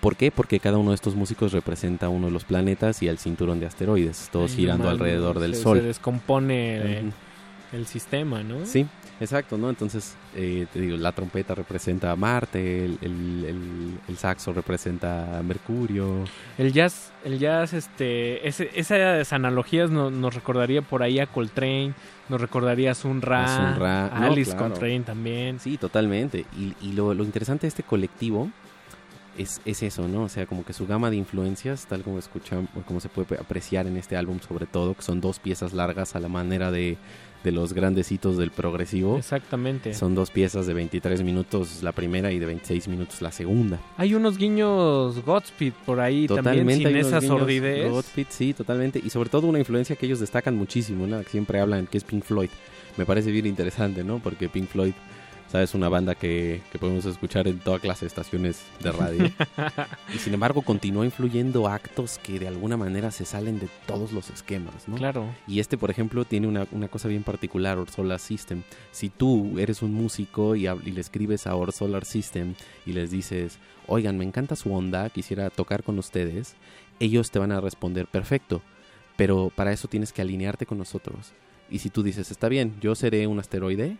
¿Por 0.00 0.14
qué? 0.16 0.30
Porque 0.30 0.60
cada 0.60 0.78
uno 0.78 0.90
de 0.90 0.94
estos 0.94 1.14
músicos 1.16 1.52
representa 1.52 2.08
uno 2.08 2.26
de 2.26 2.32
los 2.32 2.44
planetas 2.44 3.02
y 3.02 3.08
el 3.08 3.18
cinturón 3.18 3.58
de 3.60 3.66
asteroides, 3.66 4.28
todos 4.30 4.52
girando 4.54 4.88
alrededor 4.88 5.40
del 5.40 5.54
Sol. 5.56 5.78
Se 5.78 5.84
descompone 5.84 7.12
el 7.72 7.86
sistema, 7.86 8.42
¿no? 8.42 8.64
Sí, 8.64 8.86
exacto, 9.20 9.58
¿no? 9.58 9.68
Entonces, 9.68 10.14
eh, 10.36 10.66
te 10.72 10.80
digo, 10.80 10.96
la 10.96 11.12
trompeta 11.12 11.54
representa 11.54 12.12
a 12.12 12.16
Marte, 12.16 12.84
el, 12.84 12.98
el- 13.02 13.44
el- 13.46 13.98
el 14.08 14.16
saxo 14.16 14.52
representa 14.52 15.38
a 15.38 15.42
Mercurio. 15.42 16.24
El 16.56 16.72
jazz, 16.72 17.12
el 17.24 17.38
jazz, 17.38 17.72
este, 17.74 18.46
ese- 18.48 18.70
esas 18.74 19.32
analogías 19.32 19.90
no- 19.90 20.10
nos 20.10 20.34
recordaría 20.34 20.80
por 20.80 21.02
ahí 21.02 21.18
a 21.18 21.26
Coltrane, 21.26 21.92
nos 22.28 22.40
recordaría 22.40 22.92
a 22.92 22.94
Sun 22.94 23.20
Ra, 23.20 23.44
A 23.44 23.72
Sun 23.72 23.80
Ra, 23.80 24.06
a 24.06 24.20
no, 24.20 24.26
Alice 24.28 24.52
claro. 24.52 24.68
Coltrane 24.70 25.00
también. 25.00 25.58
Sí, 25.60 25.76
totalmente. 25.76 26.46
Y, 26.56 26.72
y 26.80 26.92
lo, 26.92 27.12
lo 27.12 27.24
interesante 27.24 27.62
de 27.62 27.68
este 27.68 27.82
colectivo 27.82 28.50
es, 29.38 29.60
es 29.64 29.82
eso, 29.82 30.08
¿no? 30.08 30.24
O 30.24 30.28
sea, 30.28 30.46
como 30.46 30.64
que 30.64 30.72
su 30.72 30.86
gama 30.86 31.10
de 31.10 31.16
influencias, 31.16 31.86
tal 31.86 32.02
como 32.02 32.18
escuchamos, 32.18 32.68
como 32.86 33.00
se 33.00 33.08
puede 33.08 33.40
apreciar 33.40 33.86
en 33.86 33.96
este 33.96 34.16
álbum 34.16 34.40
sobre 34.40 34.66
todo, 34.66 34.94
que 34.94 35.02
son 35.02 35.20
dos 35.20 35.38
piezas 35.38 35.72
largas 35.72 36.16
a 36.16 36.20
la 36.20 36.28
manera 36.28 36.70
de, 36.70 36.98
de 37.44 37.52
los 37.52 37.72
grandecitos 37.72 38.36
del 38.36 38.50
progresivo. 38.50 39.16
Exactamente. 39.16 39.94
Son 39.94 40.14
dos 40.14 40.30
piezas 40.30 40.66
de 40.66 40.74
23 40.74 41.22
minutos 41.22 41.82
la 41.82 41.92
primera 41.92 42.32
y 42.32 42.38
de 42.38 42.46
26 42.46 42.88
minutos 42.88 43.22
la 43.22 43.30
segunda. 43.30 43.80
Hay 43.96 44.14
unos 44.14 44.38
guiños 44.38 45.24
Godspeed 45.24 45.72
por 45.86 46.00
ahí 46.00 46.26
también 46.26 46.68
sin 46.68 46.96
esa 46.96 47.20
sordidez. 47.20 47.90
Godspeed, 47.90 48.26
sí, 48.30 48.54
totalmente. 48.54 49.00
Y 49.02 49.10
sobre 49.10 49.30
todo 49.30 49.46
una 49.46 49.58
influencia 49.58 49.96
que 49.96 50.06
ellos 50.06 50.20
destacan 50.20 50.56
muchísimo, 50.56 51.06
¿no? 51.06 51.22
Que 51.22 51.30
siempre 51.30 51.60
hablan, 51.60 51.86
que 51.86 51.98
es 51.98 52.04
Pink 52.04 52.24
Floyd. 52.24 52.50
Me 52.96 53.06
parece 53.06 53.30
bien 53.30 53.46
interesante, 53.46 54.02
¿no? 54.02 54.18
Porque 54.18 54.48
Pink 54.48 54.68
Floyd, 54.68 54.94
¿sabes? 55.48 55.74
Una 55.74 55.88
banda 55.88 56.14
que, 56.14 56.60
que 56.70 56.78
podemos 56.78 57.04
escuchar 57.04 57.48
en 57.48 57.58
todas 57.58 57.84
las 57.84 58.02
estaciones 58.02 58.62
de 58.80 58.92
radio. 58.92 59.30
y 60.14 60.18
sin 60.18 60.34
embargo 60.34 60.62
continúa 60.62 61.04
influyendo 61.04 61.68
actos 61.68 62.18
que 62.18 62.38
de 62.38 62.48
alguna 62.48 62.76
manera 62.76 63.10
se 63.10 63.24
salen 63.24 63.58
de 63.58 63.68
todos 63.86 64.12
los 64.12 64.30
esquemas, 64.30 64.88
¿no? 64.88 64.96
Claro. 64.96 65.26
Y 65.46 65.60
este, 65.60 65.78
por 65.78 65.90
ejemplo, 65.90 66.24
tiene 66.24 66.46
una, 66.46 66.66
una 66.72 66.88
cosa 66.88 67.08
bien 67.08 67.22
particular, 67.22 67.78
Or 67.78 67.90
Solar 67.90 68.20
System. 68.20 68.62
Si 68.92 69.08
tú 69.08 69.58
eres 69.58 69.82
un 69.82 69.92
músico 69.92 70.54
y, 70.54 70.66
y 70.68 70.90
le 70.92 71.00
escribes 71.00 71.46
a 71.46 71.56
Or 71.56 71.72
Solar 71.72 72.04
System 72.04 72.54
y 72.86 72.92
les 72.92 73.10
dices, 73.10 73.58
oigan, 73.86 74.18
me 74.18 74.24
encanta 74.24 74.54
su 74.56 74.72
onda, 74.72 75.08
quisiera 75.10 75.50
tocar 75.50 75.82
con 75.82 75.98
ustedes, 75.98 76.54
ellos 77.00 77.30
te 77.30 77.38
van 77.38 77.52
a 77.52 77.60
responder, 77.60 78.06
perfecto, 78.06 78.62
pero 79.16 79.50
para 79.54 79.72
eso 79.72 79.88
tienes 79.88 80.12
que 80.12 80.22
alinearte 80.22 80.66
con 80.66 80.78
nosotros. 80.78 81.32
Y 81.70 81.80
si 81.80 81.90
tú 81.90 82.02
dices, 82.02 82.30
está 82.30 82.48
bien, 82.48 82.76
yo 82.80 82.94
seré 82.94 83.26
un 83.26 83.38
asteroide, 83.38 83.96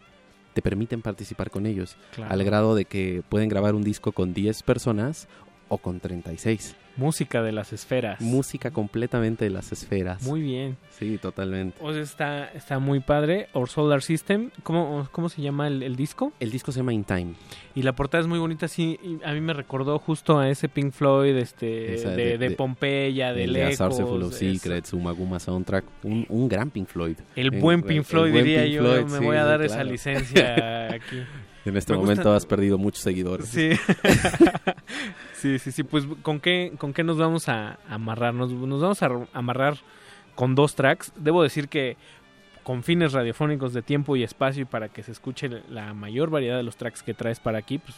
te 0.58 0.62
permiten 0.62 1.02
participar 1.02 1.52
con 1.52 1.66
ellos, 1.66 1.96
Claro. 2.16 2.32
al 2.32 2.42
grado 2.42 2.74
de 2.74 2.84
que 2.84 3.22
pueden 3.28 3.48
grabar 3.48 3.76
un 3.76 3.84
disco 3.84 4.10
con 4.10 4.34
10 4.34 4.64
personas 4.64 5.28
o 5.68 5.78
con 5.78 6.00
36. 6.00 6.74
Música 6.98 7.42
de 7.42 7.52
las 7.52 7.72
esferas. 7.72 8.20
Música 8.20 8.70
completamente 8.70 9.44
de 9.44 9.50
las 9.50 9.72
esferas. 9.72 10.22
Muy 10.22 10.42
bien. 10.42 10.76
Sí, 10.90 11.16
totalmente. 11.16 11.78
O 11.80 11.92
sea, 11.92 12.02
está, 12.02 12.44
está 12.48 12.78
muy 12.78 13.00
padre. 13.00 13.48
Or 13.54 13.68
Solar 13.70 14.02
System. 14.02 14.50
¿Cómo, 14.64 15.08
cómo 15.12 15.28
se 15.30 15.40
llama 15.40 15.68
el, 15.68 15.82
el 15.82 15.96
disco? 15.96 16.32
El 16.40 16.50
disco 16.50 16.72
se 16.72 16.80
llama 16.80 16.92
In 16.92 17.04
Time. 17.04 17.34
Y 17.74 17.82
la 17.82 17.94
portada 17.94 18.20
es 18.22 18.26
muy 18.26 18.38
bonita, 18.40 18.66
sí. 18.68 18.98
y 19.02 19.24
a 19.24 19.32
mí 19.32 19.40
me 19.40 19.52
recordó 19.52 19.98
justo 20.00 20.38
a 20.38 20.50
ese 20.50 20.68
Pink 20.68 20.92
Floyd 20.92 21.36
este, 21.36 21.94
Esa 21.94 22.10
de, 22.10 22.36
de- 22.36 22.38
de 22.38 22.50
Pompeya, 22.50 23.32
de 23.32 23.46
de 23.46 23.76
Full 23.76 24.22
of 24.22 24.34
Secrets, 24.34 24.92
Umaguma 24.92 25.38
Soundtrack, 25.38 25.84
un, 26.02 26.26
un 26.28 26.48
gran 26.48 26.70
Pink 26.70 26.88
Floyd. 26.88 27.16
El 27.36 27.54
En- 27.54 27.60
buen 27.60 27.82
Pink 27.82 27.98
el 27.98 28.04
Floyd, 28.04 28.32
buen 28.32 28.44
diría 28.44 28.64
Pink 28.64 28.74
yo. 28.74 28.80
Floyd, 28.82 29.04
me 29.04 29.18
sí, 29.18 29.24
voy 29.24 29.36
a 29.36 29.44
dar 29.44 29.62
esa 29.62 29.84
licencia 29.84 30.88
aquí. 30.92 31.22
En 31.64 31.76
este 31.76 31.92
Me 31.92 31.98
momento 32.00 32.22
gusta- 32.22 32.36
has 32.36 32.46
perdido 32.46 32.78
muchos 32.78 33.02
seguidores. 33.04 33.46
Sí. 33.48 33.70
sí, 35.38 35.58
sí, 35.58 35.72
sí. 35.72 35.82
Pues, 35.82 36.06
¿con 36.22 36.40
qué, 36.40 36.72
con 36.78 36.92
qué 36.92 37.04
nos 37.04 37.18
vamos 37.18 37.48
a 37.48 37.78
amarrar? 37.88 38.34
Nos, 38.34 38.52
nos 38.52 38.80
vamos 38.80 39.02
a 39.02 39.10
amarrar 39.32 39.76
con 40.34 40.54
dos 40.54 40.74
tracks. 40.74 41.12
Debo 41.16 41.42
decir 41.42 41.68
que 41.68 41.96
con 42.62 42.82
fines 42.82 43.12
radiofónicos 43.12 43.72
de 43.72 43.82
tiempo 43.82 44.14
y 44.16 44.22
espacio 44.22 44.62
y 44.62 44.66
para 44.66 44.88
que 44.90 45.02
se 45.02 45.12
escuche 45.12 45.48
la 45.70 45.94
mayor 45.94 46.28
variedad 46.30 46.56
de 46.56 46.62
los 46.62 46.76
tracks 46.76 47.02
que 47.02 47.14
traes 47.14 47.40
para 47.40 47.58
aquí, 47.58 47.78
pues 47.78 47.96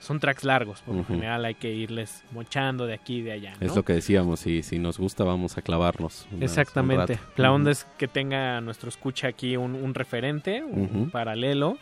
son 0.00 0.20
tracks 0.20 0.44
largos. 0.44 0.82
Por 0.82 0.96
lo 0.96 1.04
general 1.04 1.44
hay 1.44 1.54
que 1.54 1.72
irles 1.72 2.22
mochando 2.32 2.86
de 2.86 2.94
aquí 2.94 3.18
y 3.18 3.22
de 3.22 3.32
allá. 3.32 3.54
¿no? 3.58 3.66
Es 3.66 3.74
lo 3.76 3.84
que 3.84 3.94
decíamos, 3.94 4.40
si, 4.40 4.62
si 4.62 4.78
nos 4.78 4.98
gusta 4.98 5.24
vamos 5.24 5.56
a 5.56 5.62
clavarnos. 5.62 6.26
una- 6.32 6.44
Exactamente. 6.44 7.18
La 7.36 7.52
onda 7.52 7.70
es 7.70 7.84
que 7.98 8.08
tenga 8.08 8.60
nuestro 8.60 8.88
escucha 8.88 9.28
aquí 9.28 9.56
un, 9.56 9.74
un 9.76 9.94
referente, 9.94 10.62
un, 10.62 11.08
paralelo. 11.10 11.78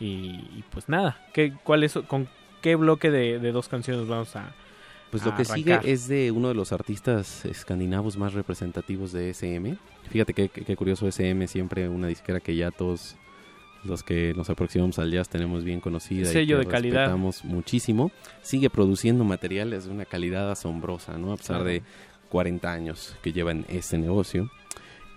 Y, 0.00 0.06
y 0.56 0.64
pues 0.70 0.88
nada, 0.88 1.18
¿qué, 1.32 1.52
cuál 1.62 1.84
es, 1.84 1.94
¿con 2.08 2.28
qué 2.64 2.76
bloque 2.76 3.10
de, 3.10 3.38
de 3.38 3.52
dos 3.52 3.68
canciones 3.68 4.08
vamos 4.08 4.34
a, 4.36 4.54
Pues 5.10 5.22
lo 5.22 5.32
a 5.32 5.36
que 5.36 5.44
sigue 5.44 5.78
es 5.84 6.08
de 6.08 6.30
uno 6.30 6.48
de 6.48 6.54
los 6.54 6.72
artistas 6.72 7.44
escandinavos 7.44 8.16
más 8.16 8.32
representativos 8.32 9.12
de 9.12 9.28
SM. 9.34 9.76
Fíjate 10.08 10.32
qué, 10.32 10.48
qué- 10.48 10.74
curioso 10.74 11.06
SM, 11.06 11.46
siempre 11.46 11.90
una 11.90 12.06
disquera 12.08 12.40
que 12.40 12.56
ya 12.56 12.70
todos 12.70 13.16
los 13.84 14.02
que 14.02 14.32
nos 14.34 14.48
aproximamos 14.48 14.98
al 14.98 15.10
jazz 15.12 15.28
tenemos 15.28 15.62
bien 15.62 15.78
conocida. 15.80 16.22
y 16.30 16.32
que 16.62 16.64
de 16.64 16.70
calidad. 16.70 17.00
respetamos 17.02 17.44
muchísimo. 17.44 18.10
Sigue 18.40 18.70
produciendo 18.70 19.24
materiales 19.24 19.84
de 19.84 19.90
una 19.90 20.06
calidad 20.06 20.50
asombrosa, 20.50 21.18
¿no? 21.18 21.34
A 21.34 21.36
pesar 21.36 21.64
de 21.64 21.82
40 22.30 22.72
años 22.72 23.14
que 23.22 23.34
lleva 23.34 23.50
en 23.50 23.66
este 23.68 23.98
negocio. 23.98 24.50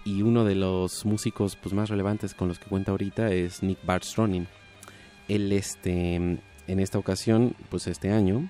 Y 0.04 0.22
uno 0.22 0.44
de 0.44 0.56
los 0.56 1.06
músicos 1.06 1.56
pues, 1.56 1.74
más 1.74 1.90
relevantes 1.90 2.34
con 2.34 2.50
los 2.50 2.60
que 2.60 2.66
cuenta 2.66 2.92
ahorita 2.92 3.32
es 3.32 3.64
Nick 3.64 3.80
Bardstroning. 3.86 4.48
Él, 5.30 5.52
este, 5.54 6.40
en 6.68 6.80
esta 6.80 6.98
ocasión, 7.00 7.56
pues 7.70 7.88
este 7.88 8.12
año, 8.12 8.50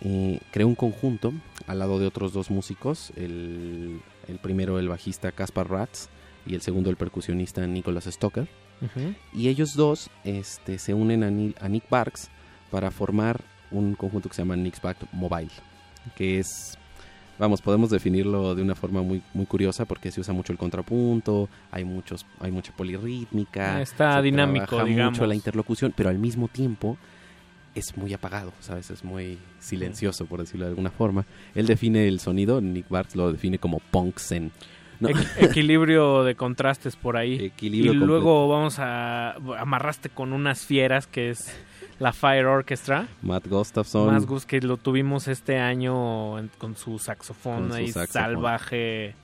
eh, 0.00 0.40
creó 0.50 0.66
un 0.66 0.74
conjunto 0.74 1.32
al 1.66 1.78
lado 1.78 1.98
de 1.98 2.06
otros 2.06 2.32
dos 2.32 2.50
músicos. 2.50 3.12
El, 3.16 4.00
el 4.28 4.38
primero, 4.38 4.78
el 4.78 4.88
bajista 4.88 5.30
Caspar 5.32 5.70
Ratz, 5.70 6.08
y 6.46 6.54
el 6.54 6.60
segundo, 6.62 6.90
el 6.90 6.96
percusionista 6.96 7.64
Nicholas 7.66 8.04
Stoker. 8.04 8.48
Y 9.32 9.46
ellos 9.46 9.74
dos 9.76 10.10
este, 10.24 10.76
se 10.80 10.92
unen 10.92 11.22
a, 11.22 11.30
Ni- 11.30 11.54
a 11.60 11.68
Nick 11.68 11.88
Barks 11.88 12.28
para 12.68 12.90
formar 12.90 13.40
un 13.70 13.94
conjunto 13.94 14.28
que 14.28 14.34
se 14.34 14.42
llama 14.42 14.56
Nick's 14.56 14.82
Back 14.82 14.96
Mobile, 15.12 15.50
que 16.16 16.40
es, 16.40 16.76
vamos, 17.38 17.62
podemos 17.62 17.90
definirlo 17.90 18.56
de 18.56 18.62
una 18.62 18.74
forma 18.74 19.00
muy, 19.02 19.22
muy 19.34 19.46
curiosa 19.46 19.84
porque 19.84 20.10
se 20.10 20.20
usa 20.20 20.34
mucho 20.34 20.50
el 20.52 20.58
contrapunto, 20.58 21.48
hay 21.70 21.84
muchos, 21.84 22.26
hay 22.40 22.50
mucha 22.50 22.72
polirrítmica, 22.72 23.80
Está 23.80 24.16
se 24.16 24.22
dinámico, 24.22 24.82
digamos. 24.84 25.12
mucho 25.12 25.26
la 25.28 25.36
interlocución, 25.36 25.92
pero 25.96 26.08
al 26.08 26.18
mismo 26.18 26.48
tiempo 26.48 26.96
es 27.74 27.96
muy 27.96 28.12
apagado, 28.14 28.52
¿sabes? 28.60 28.90
Es 28.90 29.04
muy 29.04 29.38
silencioso, 29.58 30.26
por 30.26 30.40
decirlo 30.40 30.66
de 30.66 30.70
alguna 30.70 30.90
forma. 30.90 31.24
Él 31.54 31.66
define 31.66 32.06
el 32.08 32.20
sonido, 32.20 32.60
Nick 32.60 32.88
Barks 32.88 33.16
lo 33.16 33.32
define 33.32 33.58
como 33.58 33.78
punk 33.90 34.18
zen. 34.18 34.52
equilibrio 35.38 36.22
de 36.24 36.34
contrastes 36.34 36.96
por 36.96 37.16
ahí. 37.16 37.34
Equilibrio 37.46 37.92
y 37.92 37.98
completo. 37.98 38.06
luego 38.06 38.48
vamos 38.48 38.78
a 38.78 39.32
amarraste 39.58 40.08
con 40.10 40.32
unas 40.32 40.64
fieras 40.64 41.06
que 41.06 41.30
es 41.30 41.52
la 41.98 42.12
Fire 42.12 42.46
Orchestra. 42.46 43.08
Matt 43.22 43.46
Gustafson. 43.48 44.12
Más 44.12 44.26
Gus 44.26 44.46
que 44.46 44.60
lo 44.60 44.76
tuvimos 44.76 45.28
este 45.28 45.58
año 45.58 46.48
con 46.58 46.76
su 46.76 46.98
saxofón 46.98 47.60
Con 47.62 47.68
su 47.70 47.74
ahí 47.76 47.88
saxofón. 47.88 48.22
salvaje. 48.22 49.14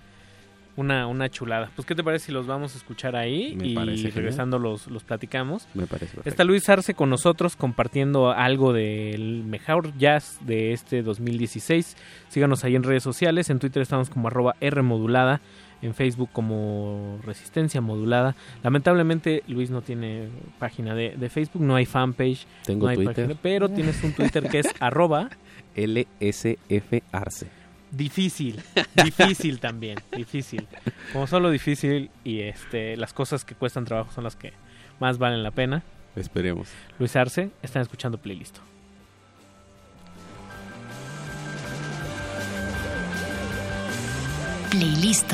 Una, 0.78 1.08
una 1.08 1.28
chulada. 1.28 1.72
Pues, 1.74 1.84
¿qué 1.86 1.96
te 1.96 2.04
parece 2.04 2.26
si 2.26 2.32
los 2.32 2.46
vamos 2.46 2.72
a 2.76 2.78
escuchar 2.78 3.16
ahí? 3.16 3.56
Me 3.56 3.66
y 3.66 3.74
parece 3.74 3.96
genial. 3.96 4.14
regresando 4.14 4.60
los, 4.60 4.86
los 4.86 5.02
platicamos. 5.02 5.66
Me 5.74 5.88
parece 5.88 6.14
perfecto. 6.14 6.30
Está 6.30 6.44
Luis 6.44 6.68
Arce 6.68 6.94
con 6.94 7.10
nosotros 7.10 7.56
compartiendo 7.56 8.30
algo 8.30 8.72
del 8.72 9.42
mejor 9.42 9.92
jazz 9.98 10.38
de 10.42 10.72
este 10.72 11.02
2016. 11.02 11.96
Síganos 12.28 12.62
ahí 12.62 12.76
en 12.76 12.84
redes 12.84 13.02
sociales. 13.02 13.50
En 13.50 13.58
Twitter 13.58 13.82
estamos 13.82 14.08
como 14.08 14.28
arroba 14.28 14.54
Rmodulada. 14.60 15.40
En 15.82 15.94
Facebook 15.94 16.30
como 16.32 17.18
Resistencia 17.24 17.80
Modulada. 17.80 18.36
Lamentablemente 18.62 19.42
Luis 19.48 19.70
no 19.70 19.82
tiene 19.82 20.28
página 20.60 20.94
de, 20.94 21.16
de 21.16 21.28
Facebook, 21.28 21.62
no 21.62 21.74
hay 21.74 21.86
fanpage. 21.86 22.46
Tengo 22.64 22.84
no 22.86 22.90
hay 22.90 22.96
Twitter. 22.98 23.14
página, 23.26 23.40
pero 23.42 23.68
tienes 23.68 24.02
un 24.04 24.12
Twitter 24.12 24.48
que 24.48 24.60
es 24.60 24.68
arroba 24.80 25.28
LSF 25.76 27.02
Arce. 27.12 27.57
Difícil. 27.90 28.62
Difícil 28.94 29.60
también. 29.60 29.98
Difícil. 30.16 30.66
Como 31.12 31.26
solo 31.26 31.50
difícil 31.50 32.10
y 32.24 32.40
este 32.40 32.96
las 32.96 33.12
cosas 33.12 33.44
que 33.44 33.54
cuestan 33.54 33.84
trabajo 33.84 34.12
son 34.12 34.24
las 34.24 34.36
que 34.36 34.52
más 35.00 35.18
valen 35.18 35.42
la 35.42 35.50
pena. 35.50 35.82
Esperemos. 36.16 36.68
Luis 36.98 37.14
Arce, 37.16 37.50
están 37.62 37.82
escuchando 37.82 38.18
Playlist. 38.18 38.58
Playlist. 44.70 45.32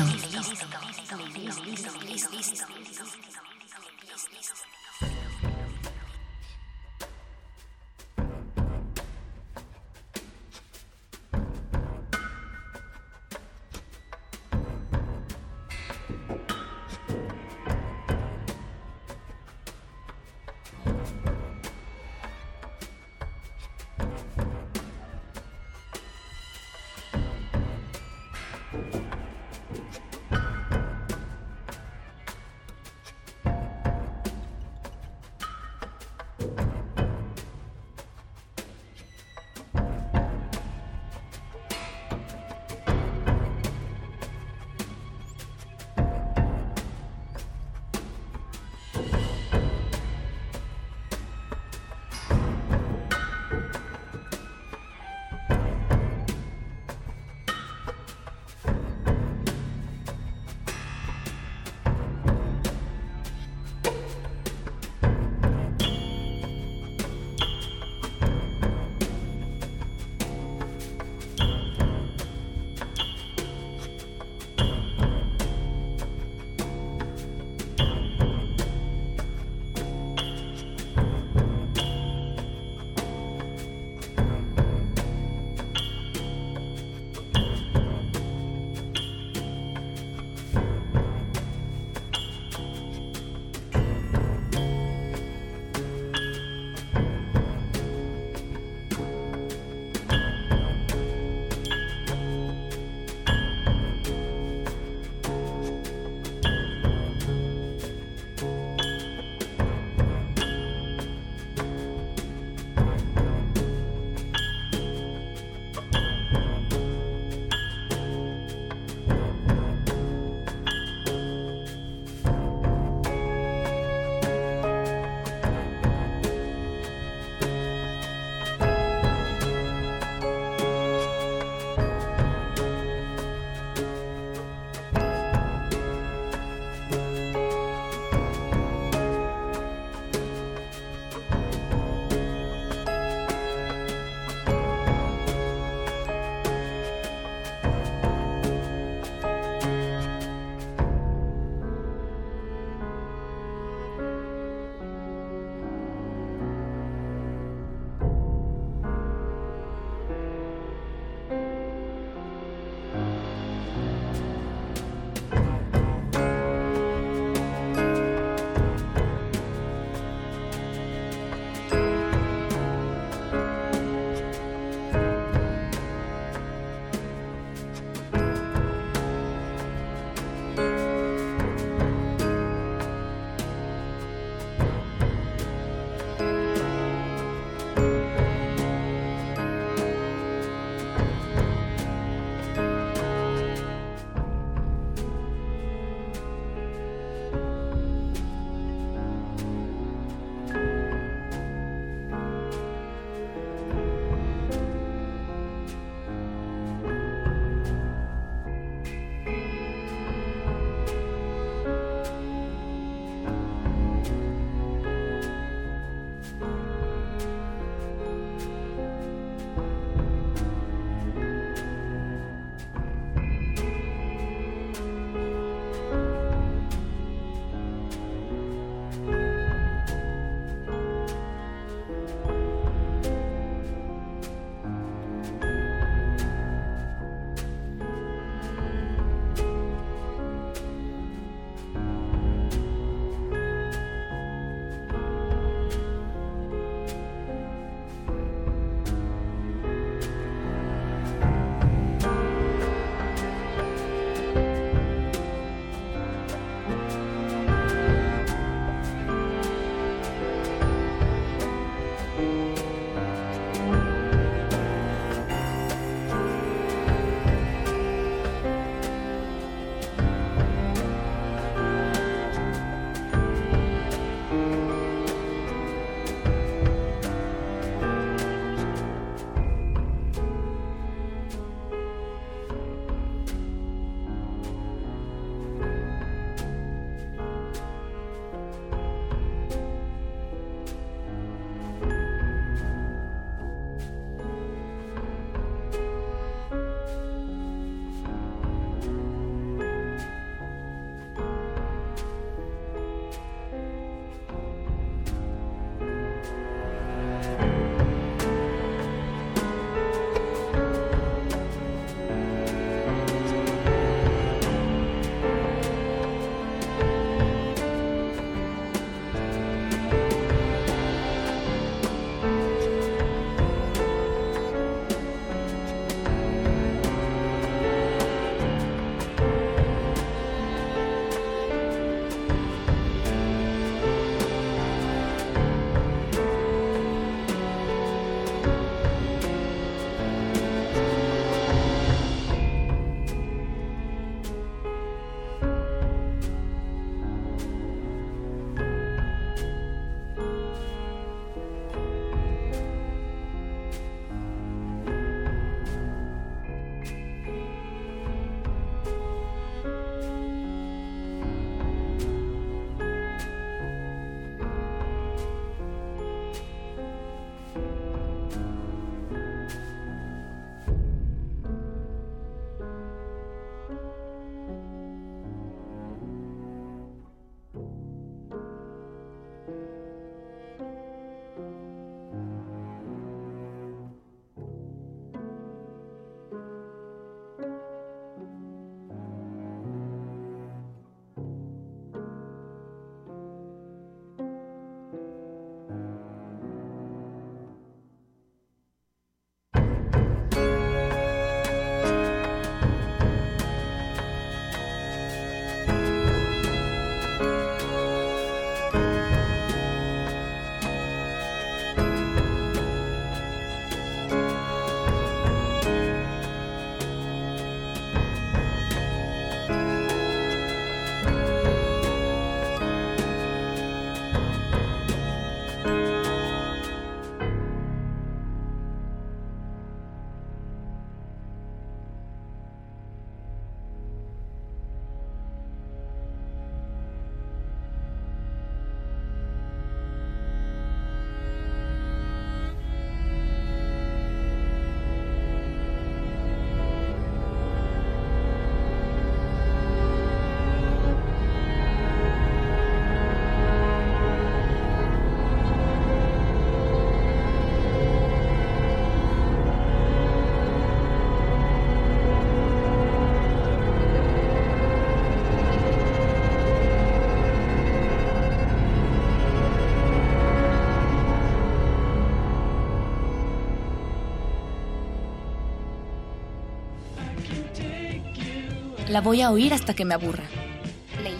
La 478.95 479.01
voy 479.01 479.21
a 479.21 479.29
oír 479.29 479.53
hasta 479.53 479.73
que 479.73 479.83
me 479.83 479.93
aburra. 479.93 480.23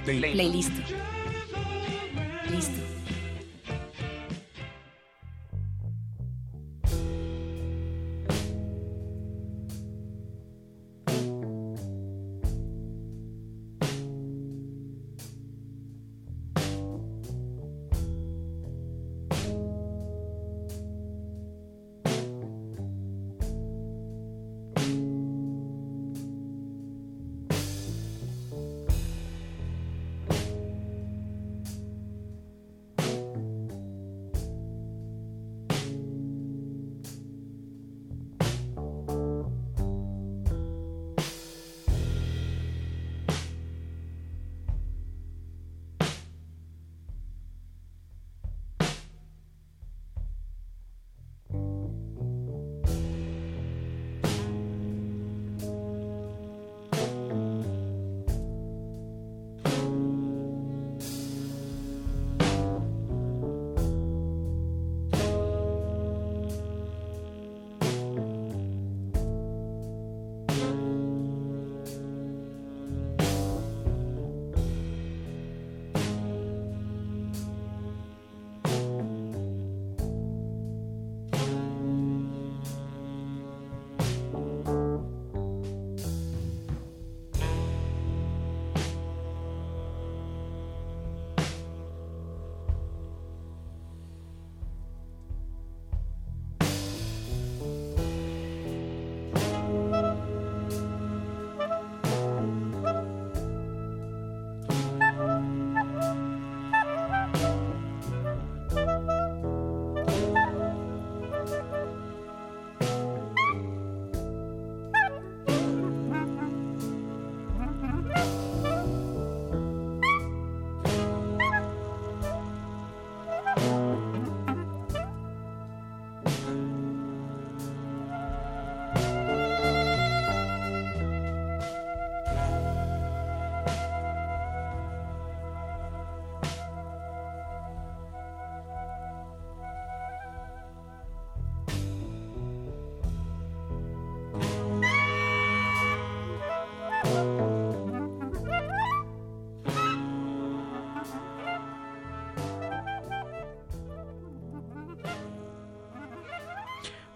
Play, 0.06 0.32
playlist. 0.32 0.72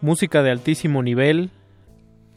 Música 0.10 0.42
de 0.42 0.50
altísimo 0.50 1.04
nivel, 1.04 1.52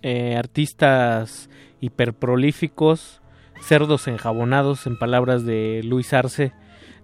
eh, 0.02 0.36
artistas 0.36 1.48
hiperprolíficos, 1.80 3.22
cerdos 3.62 4.08
enjabonados, 4.08 4.86
en 4.86 4.98
palabras 4.98 5.46
de 5.46 5.80
Luis 5.82 6.12
Arce, 6.12 6.52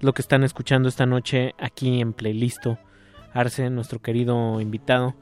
lo 0.03 0.13
que 0.13 0.21
están 0.21 0.45
escuchando 0.45 0.91
esta 0.91 1.07
noche 1.07 1.55
aquí 1.59 2.03
en 2.03 2.13
Playlisto. 2.13 2.79
Arce, 3.33 3.71
nuestro 3.71 4.03
querido 4.03 4.61
invitado. 4.61 5.15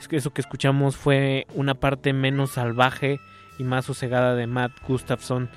Es 0.00 0.08
que 0.08 0.16
eso 0.16 0.32
que 0.32 0.40
escuchamos 0.40 0.96
fue 0.96 1.46
una 1.54 1.74
parte 1.74 2.12
menos 2.12 2.50
salvaje 2.50 3.20
y 3.56 3.62
más 3.62 3.84
sosegada 3.84 4.34
de 4.34 4.48
Matt 4.48 4.72
Gustafson, 4.84 5.48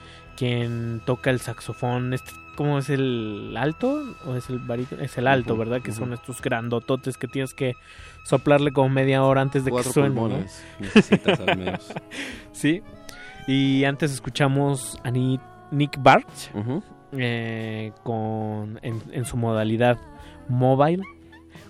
quien 0.41 1.04
toca 1.06 1.30
el 1.30 1.39
saxofón. 1.39 2.15
Este, 2.15 2.32
¿Cómo 2.56 2.80
es 2.80 2.89
el 2.89 3.56
alto? 3.56 4.04
¿O 4.25 4.36
es 4.36 4.49
el 4.49 4.58
barítono? 4.58 5.04
Es 5.04 5.15
el 5.19 5.27
alto, 5.27 5.56
¿verdad? 5.56 5.84
Que 5.84 5.91
son 5.91 6.13
estos 6.13 6.41
grandototes 6.41 7.15
que 7.15 7.27
tienes 7.27 7.54
que 7.54 7.75
soplarle 8.25 8.71
como 8.71 8.89
media 8.89 9.23
hora 9.23 9.41
antes 9.41 9.65
de 9.65 9.71
que 9.71 9.84
suene. 9.84 10.47
necesitas 10.80 11.39
al 11.41 11.60
menos. 11.60 11.93
sí. 12.54 12.82
Y 13.45 13.84
antes 13.84 14.12
escuchamos 14.12 14.97
a 15.04 15.12
Nick 15.12 16.01
Bart 16.01 16.27
eh, 17.12 17.91
con, 18.01 18.80
en, 18.82 19.25
su 19.25 19.38
modalidad 19.38 19.99
mobile 20.49 21.04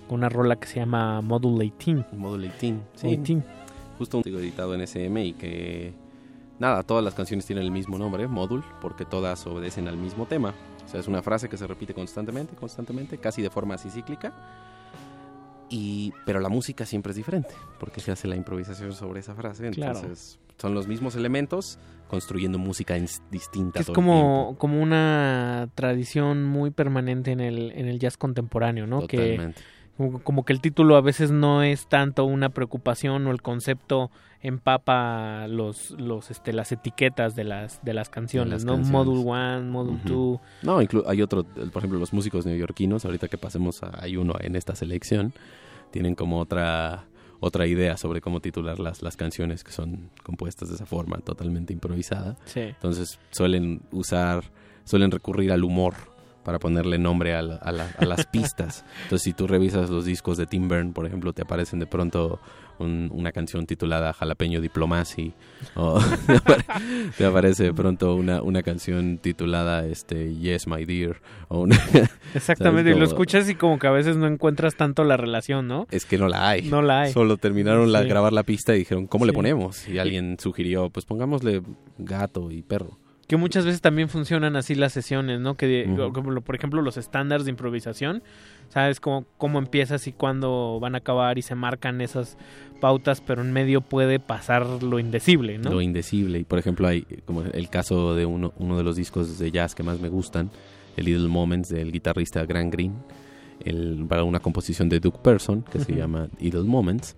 con 0.08 0.20
una 0.20 0.30
rola 0.30 0.56
que 0.56 0.66
se 0.66 0.80
llama 0.80 1.20
Module 1.20 1.70
18. 1.78 2.06
Module 2.14 2.50
18, 2.58 2.82
sí. 2.94 3.42
Justo 3.98 4.16
un 4.16 4.22
editado 4.26 4.74
en 4.74 4.80
SM 4.80 5.26
y 5.26 5.34
que 5.34 5.92
nada, 6.62 6.82
todas 6.84 7.04
las 7.04 7.14
canciones 7.14 7.44
tienen 7.44 7.64
el 7.64 7.70
mismo 7.70 7.98
nombre, 7.98 8.26
Module, 8.28 8.64
porque 8.80 9.04
todas 9.04 9.46
obedecen 9.46 9.88
al 9.88 9.96
mismo 9.96 10.26
tema. 10.26 10.54
O 10.84 10.88
sea, 10.88 11.00
es 11.00 11.08
una 11.08 11.20
frase 11.20 11.48
que 11.48 11.56
se 11.56 11.66
repite 11.66 11.92
constantemente, 11.92 12.54
constantemente, 12.54 13.18
casi 13.18 13.42
de 13.42 13.50
forma 13.50 13.74
así 13.74 13.90
cíclica 13.90 14.32
y, 15.68 16.12
pero 16.24 16.38
la 16.38 16.48
música 16.48 16.86
siempre 16.86 17.10
es 17.10 17.16
diferente, 17.16 17.54
porque 17.80 18.00
se 18.00 18.12
hace 18.12 18.28
la 18.28 18.36
improvisación 18.36 18.92
sobre 18.92 19.20
esa 19.20 19.34
frase. 19.34 19.66
Entonces, 19.66 20.38
son 20.58 20.74
los 20.74 20.86
mismos 20.86 21.16
elementos 21.16 21.78
construyendo 22.08 22.58
música 22.58 22.94
distinta. 23.30 23.80
Es 23.80 23.88
como, 23.90 24.56
como 24.58 24.80
una 24.80 25.70
tradición 25.74 26.44
muy 26.44 26.70
permanente 26.70 27.32
en 27.32 27.40
el, 27.40 27.72
en 27.72 27.88
el 27.88 27.98
jazz 27.98 28.18
contemporáneo, 28.18 28.86
¿no? 28.86 29.00
Totalmente. 29.00 29.60
Que, 29.60 29.81
como 29.96 30.44
que 30.44 30.52
el 30.52 30.60
título 30.60 30.96
a 30.96 31.00
veces 31.00 31.30
no 31.30 31.62
es 31.62 31.86
tanto 31.86 32.24
una 32.24 32.48
preocupación 32.48 33.26
o 33.26 33.30
el 33.30 33.42
concepto 33.42 34.10
empapa 34.40 35.46
los 35.48 35.92
los 35.92 36.30
este 36.30 36.52
las 36.52 36.72
etiquetas 36.72 37.36
de 37.36 37.44
las 37.44 37.82
de 37.84 37.94
las 37.94 38.08
canciones, 38.08 38.64
¿no? 38.64 38.76
Module 38.78 39.20
1, 39.20 39.62
Module 39.70 40.00
2. 40.04 40.40
No, 40.62 40.78
hay 41.06 41.22
otro, 41.22 41.44
por 41.44 41.78
ejemplo, 41.78 41.98
los 41.98 42.12
músicos 42.12 42.46
neoyorquinos, 42.46 43.04
ahorita 43.04 43.28
que 43.28 43.38
pasemos 43.38 43.80
hay 43.82 44.16
uno 44.16 44.34
en 44.40 44.56
esta 44.56 44.74
selección 44.74 45.32
tienen 45.92 46.16
como 46.16 46.40
otra 46.40 47.04
otra 47.38 47.66
idea 47.66 47.96
sobre 47.96 48.20
cómo 48.20 48.40
titular 48.40 48.78
las, 48.78 49.02
las 49.02 49.16
canciones 49.16 49.64
que 49.64 49.72
son 49.72 50.10
compuestas 50.22 50.68
de 50.68 50.76
esa 50.76 50.86
forma, 50.86 51.18
totalmente 51.18 51.72
improvisada. 51.72 52.36
Entonces 52.54 53.18
suelen 53.32 53.82
usar, 53.90 54.44
suelen 54.84 55.10
recurrir 55.10 55.50
al 55.50 55.64
humor 55.64 55.94
para 56.44 56.58
ponerle 56.58 56.98
nombre 56.98 57.34
a, 57.34 57.42
las 57.42 58.26
pistas. 58.26 58.84
Entonces 59.04 59.22
si 59.22 59.32
tú 59.32 59.46
revisas 59.46 59.90
los 59.90 60.04
discos 60.04 60.36
de 60.36 60.46
Tim 60.46 60.68
Byrne, 60.68 60.92
por 60.92 61.06
ejemplo, 61.06 61.32
te 61.32 61.42
aparecen 61.42 61.78
de 61.78 61.86
pronto 61.86 62.40
una 62.78 63.30
canción 63.30 63.66
titulada 63.66 64.12
Jalapeño 64.12 64.60
Diplomacy 64.60 65.34
o 65.76 66.00
te 67.16 67.24
aparece 67.24 67.64
de 67.64 67.74
pronto 67.74 68.16
una, 68.16 68.42
una 68.42 68.64
canción 68.64 69.18
titulada 69.18 69.86
este 69.86 70.34
Yes 70.34 70.66
My 70.66 70.84
Dear 70.84 71.20
o 71.46 71.66
Exactamente, 72.34 72.90
y 72.90 72.94
lo 72.94 73.04
escuchas 73.04 73.48
y 73.48 73.54
como 73.54 73.78
que 73.78 73.86
a 73.86 73.92
veces 73.92 74.16
no 74.16 74.26
encuentras 74.26 74.74
tanto 74.74 75.04
la 75.04 75.16
relación, 75.16 75.68
¿no? 75.68 75.86
Es 75.92 76.04
que 76.06 76.18
no 76.18 76.26
la 76.26 76.48
hay. 76.48 76.62
No 76.62 76.82
la 76.82 77.02
hay. 77.02 77.12
Solo 77.12 77.36
terminaron 77.36 77.92
la, 77.92 78.02
grabar 78.02 78.32
la 78.32 78.42
pista 78.42 78.74
y 78.74 78.78
dijeron, 78.80 79.06
¿cómo 79.06 79.26
le 79.26 79.32
ponemos? 79.32 79.86
Y 79.88 79.98
alguien 79.98 80.36
sugirió, 80.40 80.90
pues 80.90 81.06
pongámosle 81.06 81.62
gato 81.98 82.50
y 82.50 82.62
perro 82.62 82.98
que 83.32 83.38
muchas 83.38 83.64
veces 83.64 83.80
también 83.80 84.10
funcionan 84.10 84.56
así 84.56 84.74
las 84.74 84.92
sesiones, 84.92 85.40
¿no? 85.40 85.56
Que, 85.56 85.88
por 86.44 86.54
ejemplo, 86.54 86.82
los 86.82 86.98
estándares 86.98 87.46
de 87.46 87.50
improvisación, 87.50 88.22
sabes 88.68 89.00
cómo, 89.00 89.24
cómo 89.38 89.58
empiezas 89.58 90.06
y 90.06 90.12
cuándo 90.12 90.78
van 90.82 90.94
a 90.94 90.98
acabar 90.98 91.38
y 91.38 91.42
se 91.42 91.54
marcan 91.54 92.02
esas 92.02 92.36
pautas, 92.78 93.22
pero 93.22 93.40
en 93.40 93.50
medio 93.50 93.80
puede 93.80 94.20
pasar 94.20 94.66
lo 94.82 94.98
indecible, 94.98 95.56
¿no? 95.56 95.70
Lo 95.70 95.80
indecible. 95.80 96.40
Y 96.40 96.44
por 96.44 96.58
ejemplo, 96.58 96.86
hay 96.86 97.06
como 97.24 97.40
el 97.40 97.70
caso 97.70 98.14
de 98.14 98.26
uno, 98.26 98.52
uno 98.58 98.76
de 98.76 98.84
los 98.84 98.96
discos 98.96 99.38
de 99.38 99.50
jazz 99.50 99.74
que 99.74 99.82
más 99.82 99.98
me 99.98 100.10
gustan, 100.10 100.50
el 100.98 101.06
Little 101.06 101.28
Moments 101.28 101.70
del 101.70 101.90
guitarrista 101.90 102.44
Grant 102.44 102.70
Green, 102.70 102.92
el, 103.64 104.04
para 104.10 104.24
una 104.24 104.40
composición 104.40 104.90
de 104.90 105.00
Duke 105.00 105.20
Person 105.22 105.62
que 105.62 105.78
se 105.78 105.94
llama 105.94 106.28
Little 106.38 106.64
Moments. 106.64 107.16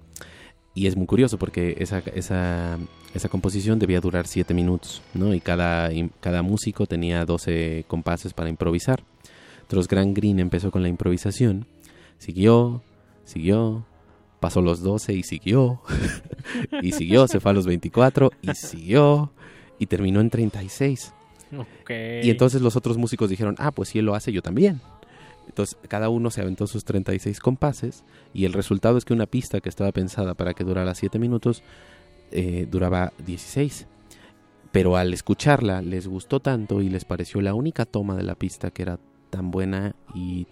Y 0.74 0.88
es 0.88 0.96
muy 0.96 1.06
curioso 1.06 1.38
porque 1.38 1.76
esa, 1.78 1.98
esa, 2.14 2.78
esa 3.14 3.28
composición 3.28 3.78
debía 3.78 4.00
durar 4.00 4.26
7 4.26 4.52
minutos, 4.54 5.02
¿no? 5.14 5.32
Y 5.32 5.40
cada, 5.40 5.88
cada 6.20 6.42
músico 6.42 6.86
tenía 6.86 7.24
12 7.24 7.84
compases 7.86 8.32
para 8.32 8.50
improvisar. 8.50 9.04
Entonces 9.62 9.88
Grant 9.88 10.16
Green 10.16 10.40
empezó 10.40 10.72
con 10.72 10.82
la 10.82 10.88
improvisación, 10.88 11.66
siguió, 12.18 12.82
siguió, 13.24 13.86
pasó 14.40 14.60
los 14.60 14.82
12 14.82 15.14
y 15.14 15.22
siguió, 15.22 15.80
y 16.82 16.92
siguió, 16.92 17.28
se 17.28 17.40
fue 17.40 17.52
a 17.52 17.54
los 17.54 17.66
24 17.66 18.32
y 18.42 18.54
siguió, 18.54 19.32
y 19.78 19.86
terminó 19.86 20.20
en 20.20 20.30
36. 20.30 21.14
Y 22.24 22.30
entonces 22.30 22.60
los 22.62 22.76
otros 22.76 22.98
músicos 22.98 23.30
dijeron, 23.30 23.54
ah, 23.58 23.70
pues 23.70 23.90
si 23.90 24.00
él 24.00 24.06
lo 24.06 24.14
hace, 24.14 24.32
yo 24.32 24.42
también. 24.42 24.80
Entonces 25.46 25.78
cada 25.88 26.08
uno 26.08 26.30
se 26.30 26.40
aventó 26.40 26.66
sus 26.66 26.84
36 26.84 27.40
compases 27.40 28.04
y 28.32 28.44
el 28.44 28.52
resultado 28.52 28.98
es 28.98 29.04
que 29.04 29.12
una 29.12 29.26
pista 29.26 29.60
que 29.60 29.68
estaba 29.68 29.92
pensada 29.92 30.34
para 30.34 30.54
que 30.54 30.64
durara 30.64 30.94
7 30.94 31.18
minutos 31.18 31.62
eh, 32.30 32.66
duraba 32.70 33.12
16. 33.24 33.86
Pero 34.72 34.96
al 34.96 35.14
escucharla 35.14 35.82
les 35.82 36.08
gustó 36.08 36.40
tanto 36.40 36.82
y 36.82 36.88
les 36.88 37.04
pareció 37.04 37.40
la 37.40 37.54
única 37.54 37.84
toma 37.84 38.16
de 38.16 38.24
la 38.24 38.34
pista 38.34 38.70
que 38.70 38.82
era 38.82 38.98
tan 39.30 39.50
buena 39.50 39.94
y 40.14 40.48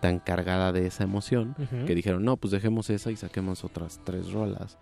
tan 0.00 0.18
cargada 0.18 0.72
de 0.72 0.86
esa 0.86 1.04
emoción 1.04 1.54
que 1.86 1.94
dijeron, 1.94 2.24
no, 2.24 2.36
pues 2.36 2.52
dejemos 2.52 2.90
esa 2.90 3.10
y 3.10 3.16
saquemos 3.16 3.64
otras 3.64 4.00
tres 4.04 4.30
rolas. 4.32 4.78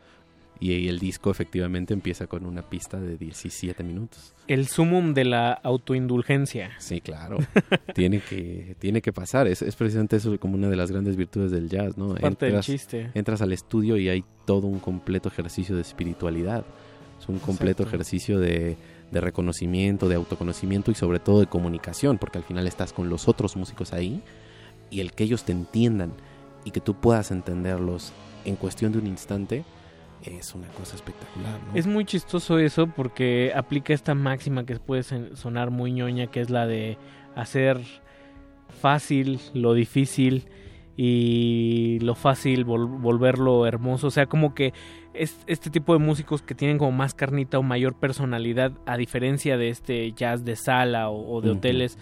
Y 0.61 0.89
el 0.89 0.99
disco 0.99 1.31
efectivamente 1.31 1.93
empieza 1.93 2.27
con 2.27 2.47
una 2.47 2.63
pista 2.63 2.99
de 2.99 3.17
17 3.17 3.83
minutos. 3.83 4.35
El 4.47 4.69
sumum 4.69 5.13
de 5.13 5.25
la 5.25 5.53
autoindulgencia. 5.53 6.71
Sí, 6.79 7.01
claro. 7.01 7.39
tiene, 7.95 8.21
que, 8.21 8.77
tiene 8.79 9.03
que 9.03 9.13
pasar. 9.13 9.47
Es, 9.49 9.63
precisamente 9.77 10.17
eso 10.17 10.39
como 10.39 10.55
una 10.55 10.69
de 10.69 10.77
las 10.77 10.91
grandes 10.91 11.17
virtudes 11.17 11.51
del 11.51 11.69
jazz, 11.69 11.99
¿no? 11.99 12.15
Parte 12.15 12.47
del 12.47 12.61
chiste. 12.61 13.11
Entras 13.15 13.43
al 13.43 13.53
estudio 13.53 13.97
y 13.97 14.09
hay 14.09 14.25
todo 14.47 14.67
un 14.67 14.79
completo 14.79 15.29
ejercicio 15.29 15.75
de 15.75 15.83
espiritualidad. 15.83 16.65
Es 17.21 17.29
un 17.29 17.39
completo 17.41 17.83
ejercicio 17.83 18.39
de, 18.39 18.77
de 19.11 19.21
reconocimiento, 19.21 20.09
de 20.09 20.17
autoconocimiento 20.17 20.91
y 20.91 20.95
sobre 20.95 21.19
todo 21.19 21.41
de 21.41 21.47
comunicación, 21.47 22.19
porque 22.19 22.39
al 22.39 22.45
final 22.45 22.67
estás 22.67 22.93
con 22.93 23.09
los 23.09 23.29
otros 23.29 23.57
músicos 23.57 23.93
ahí 23.93 24.23
y 24.91 25.01
el 25.01 25.13
que 25.13 25.25
ellos 25.25 25.45
te 25.45 25.53
entiendan 25.53 26.13
y 26.65 26.71
que 26.71 26.81
tú 26.81 26.95
puedas 26.95 27.31
entenderlos 27.31 28.13
en 28.45 28.57
cuestión 28.57 28.93
de 28.93 28.99
un 28.99 29.07
instante 29.07 29.65
es 30.27 30.55
una 30.55 30.68
cosa 30.68 30.97
espectacular. 30.97 31.61
Es 31.75 31.87
muy 31.87 32.05
chistoso 32.05 32.59
eso 32.59 32.87
porque 32.87 33.53
aplica 33.55 33.93
esta 33.93 34.14
máxima 34.14 34.64
que 34.64 34.77
puede 34.77 35.03
sonar 35.03 35.70
muy 35.70 35.93
ñoña, 35.93 36.29
que 36.29 36.41
es 36.41 36.51
la 36.51 36.66
de 36.66 36.99
hacer 37.35 37.81
fácil 38.81 39.41
lo 39.53 39.75
difícil 39.75 40.49
y 40.97 41.99
lo 42.01 42.14
fácil 42.14 42.64
volverlo 42.64 43.66
hermoso. 43.66 44.09
O 44.09 44.11
sea, 44.11 44.27
como 44.27 44.55
que 44.55 44.72
es 45.12 45.39
este 45.47 45.70
tipo 45.70 45.93
de 45.93 45.99
músicos 45.99 46.43
que 46.43 46.55
tienen 46.55 46.79
como 46.79 46.93
más 46.93 47.14
carnita 47.14 47.59
o 47.59 47.62
mayor 47.62 47.95
personalidad, 47.95 48.72
a 48.87 48.97
diferencia 48.97 49.57
de 49.57 49.68
este 49.70 50.12
jazz 50.12 50.45
de 50.45 50.57
sala 50.57 51.11
o, 51.11 51.41
de 51.41 51.51
hoteles, 51.51 51.99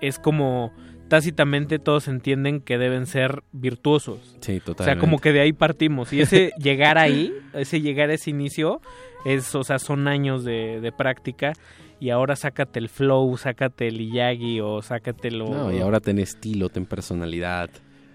es 0.00 0.18
como 0.18 0.72
tácitamente 1.08 1.78
todos 1.78 2.08
entienden 2.08 2.60
que 2.60 2.78
deben 2.78 3.06
ser 3.06 3.42
virtuosos. 3.52 4.36
Sí, 4.40 4.60
totalmente. 4.60 4.82
O 4.82 4.84
sea, 4.84 4.98
como 4.98 5.18
que 5.18 5.32
de 5.32 5.40
ahí 5.40 5.52
partimos. 5.52 6.12
Y 6.12 6.20
ese 6.20 6.52
llegar 6.62 6.98
ahí, 6.98 7.32
ese 7.54 7.80
llegar 7.80 8.10
a 8.10 8.14
ese 8.14 8.30
inicio, 8.30 8.80
es, 9.24 9.54
o 9.54 9.64
sea, 9.64 9.78
son 9.78 10.08
años 10.08 10.44
de, 10.44 10.80
de 10.80 10.92
práctica. 10.92 11.52
Y 12.00 12.10
ahora 12.10 12.36
sácate 12.36 12.78
el 12.78 12.88
flow, 12.88 13.36
sácate 13.36 13.88
el 13.88 14.00
Iyagi 14.00 14.60
o 14.60 14.82
sácatelo... 14.82 15.48
No, 15.48 15.72
y 15.72 15.80
ahora 15.80 15.98
ten 15.98 16.20
estilo, 16.20 16.68
ten 16.68 16.86
personalidad. 16.86 17.70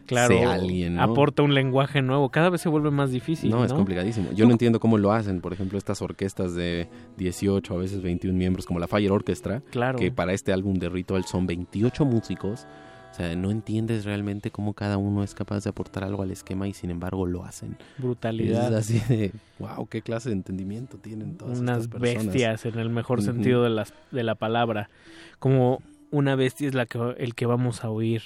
Claro, 0.05 0.49
alguien, 0.49 0.99
aporta 0.99 1.43
un 1.43 1.53
lenguaje 1.53 2.01
nuevo. 2.01 2.29
Cada 2.29 2.49
vez 2.49 2.61
se 2.61 2.69
vuelve 2.69 2.91
más 2.91 3.11
difícil. 3.11 3.49
No, 3.49 3.63
es 3.63 3.73
complicadísimo. 3.73 4.31
Yo 4.33 4.45
no 4.45 4.51
entiendo 4.51 4.79
cómo 4.79 4.97
lo 4.97 5.11
hacen. 5.11 5.41
Por 5.41 5.53
ejemplo, 5.53 5.77
estas 5.77 6.01
orquestas 6.01 6.55
de 6.55 6.89
18, 7.17 7.73
a 7.73 7.77
veces 7.77 8.01
21 8.01 8.37
miembros, 8.37 8.65
como 8.65 8.79
la 8.79 8.87
Fire 8.87 9.11
Orchestra, 9.11 9.61
claro. 9.71 9.97
que 9.97 10.11
para 10.11 10.33
este 10.33 10.51
álbum 10.51 10.75
de 10.75 10.89
Ritual 10.89 11.25
son 11.25 11.47
28 11.47 12.05
músicos 12.05 12.67
o 13.13 13.15
sea, 13.15 13.35
no 13.35 13.51
entiendes 13.51 14.05
realmente 14.05 14.49
cómo 14.49 14.73
cada 14.73 14.97
uno 14.97 15.23
es 15.23 15.35
capaz 15.35 15.63
de 15.63 15.69
aportar 15.69 16.03
algo 16.03 16.23
al 16.23 16.31
esquema 16.31 16.67
y 16.67 16.73
sin 16.73 16.89
embargo 16.89 17.27
lo 17.27 17.45
hacen. 17.45 17.77
Brutalidad. 17.99 18.73
Es 18.73 18.79
así 18.79 18.99
de, 19.07 19.31
wow, 19.59 19.85
qué 19.85 20.01
clase 20.01 20.29
de 20.29 20.35
entendimiento 20.35 20.97
tienen 20.97 21.37
todas 21.37 21.59
Unas 21.59 21.83
estas 21.83 22.01
bestias 22.01 22.65
en 22.65 22.79
el 22.79 22.89
mejor 22.89 23.21
sentido 23.21 23.61
de, 23.61 23.69
las, 23.69 23.93
de 24.09 24.23
la 24.23 24.33
palabra. 24.33 24.89
Como 25.37 25.83
una 26.09 26.35
bestia 26.35 26.67
es 26.67 26.73
la 26.73 26.87
que, 26.87 27.13
el 27.19 27.35
que 27.35 27.45
vamos 27.45 27.83
a 27.83 27.91
oír 27.91 28.23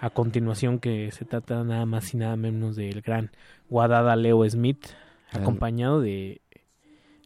a 0.00 0.10
continuación, 0.10 0.78
que 0.78 1.10
se 1.12 1.24
trata 1.24 1.62
nada 1.62 1.86
más 1.86 2.14
y 2.14 2.16
nada 2.16 2.36
menos 2.36 2.76
del 2.76 3.02
gran 3.02 3.30
Guadada 3.68 4.16
Leo 4.16 4.48
Smith, 4.48 4.86
acompañado 5.32 6.00
de... 6.00 6.40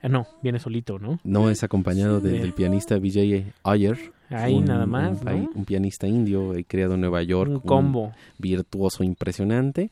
Ah, 0.02 0.08
no, 0.08 0.26
viene 0.42 0.58
solito, 0.58 0.98
¿no? 0.98 1.18
No, 1.24 1.48
es 1.48 1.62
acompañado 1.62 2.20
del 2.20 2.52
pianista 2.52 2.98
Vijay 2.98 3.52
Ayer 3.62 4.12
Ahí 4.30 4.60
nada 4.60 4.86
más, 4.86 5.20
un, 5.54 5.64
pianista 5.64 6.06
indio 6.06 6.54
creado 6.66 6.94
en 6.94 7.00
Nueva 7.00 7.22
York. 7.22 7.50
Un 7.50 7.60
combo. 7.60 8.12
virtuoso 8.38 9.04
impresionante. 9.04 9.90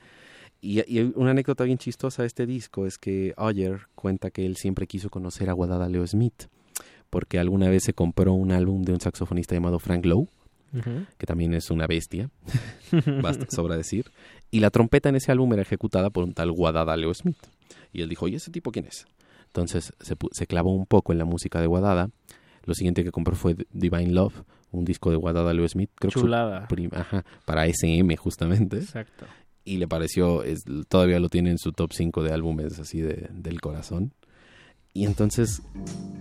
Y, 0.60 1.00
una 1.16 1.32
anécdota 1.32 1.64
bien 1.64 1.78
chistosa 1.78 2.22
de 2.22 2.28
este 2.28 2.46
disco 2.46 2.86
es 2.86 2.98
que 2.98 3.34
Ayer 3.36 3.80
cuenta 3.94 4.30
que 4.30 4.46
él 4.46 4.56
siempre 4.56 4.86
quiso 4.86 5.10
conocer 5.10 5.50
a 5.50 5.52
Guadada 5.52 5.88
Leo 5.88 6.06
Smith, 6.06 6.44
porque 7.10 7.38
alguna 7.38 7.68
vez 7.68 7.84
se 7.84 7.94
compró 7.94 8.32
un 8.32 8.52
álbum 8.52 8.82
de 8.82 8.92
un 8.92 9.00
saxofonista 9.00 9.54
llamado 9.54 9.78
Frank 9.78 10.06
Lowe, 10.06 10.28
que 11.18 11.26
también 11.26 11.54
es 11.54 11.70
una 11.70 11.86
bestia, 11.86 12.30
basta 13.22 13.46
sobra 13.50 13.76
decir, 13.76 14.10
y 14.50 14.60
la 14.60 14.70
trompeta 14.70 15.08
en 15.08 15.16
ese 15.16 15.32
álbum 15.32 15.52
era 15.52 15.62
ejecutada 15.62 16.10
por 16.10 16.24
un 16.24 16.34
tal 16.34 16.52
Guadada 16.52 16.96
Leo 16.96 17.12
Smith. 17.12 17.36
Y 17.92 18.02
él 18.02 18.08
dijo, 18.08 18.28
¿y 18.28 18.36
ese 18.36 18.50
tipo 18.50 18.70
quién 18.70 18.86
es? 18.86 19.06
Entonces 19.46 19.92
se, 20.00 20.16
se 20.32 20.46
clavó 20.46 20.74
un 20.74 20.86
poco 20.86 21.12
en 21.12 21.18
la 21.18 21.24
música 21.24 21.60
de 21.60 21.66
Guadada 21.66 22.10
lo 22.64 22.74
siguiente 22.74 23.02
que 23.04 23.10
compró 23.10 23.34
fue 23.34 23.56
Divine 23.72 24.12
Love, 24.12 24.44
un 24.70 24.84
disco 24.84 25.10
de 25.10 25.16
Guadada 25.16 25.52
Leo 25.52 25.68
Smith. 25.68 25.90
Creo 25.96 26.10
Chulada. 26.10 26.68
ajá, 26.92 27.24
para 27.44 27.66
SM 27.66 28.16
justamente. 28.16 28.78
Exacto. 28.78 29.26
Y 29.64 29.76
le 29.76 29.88
pareció, 29.88 30.42
es, 30.42 30.64
todavía 30.88 31.20
lo 31.20 31.28
tiene 31.28 31.50
en 31.50 31.58
su 31.58 31.72
top 31.72 31.92
5 31.92 32.22
de 32.22 32.32
álbumes 32.32 32.78
así 32.78 33.00
de, 33.00 33.28
del 33.32 33.60
corazón. 33.60 34.12
Y 34.92 35.06
entonces, 35.06 35.62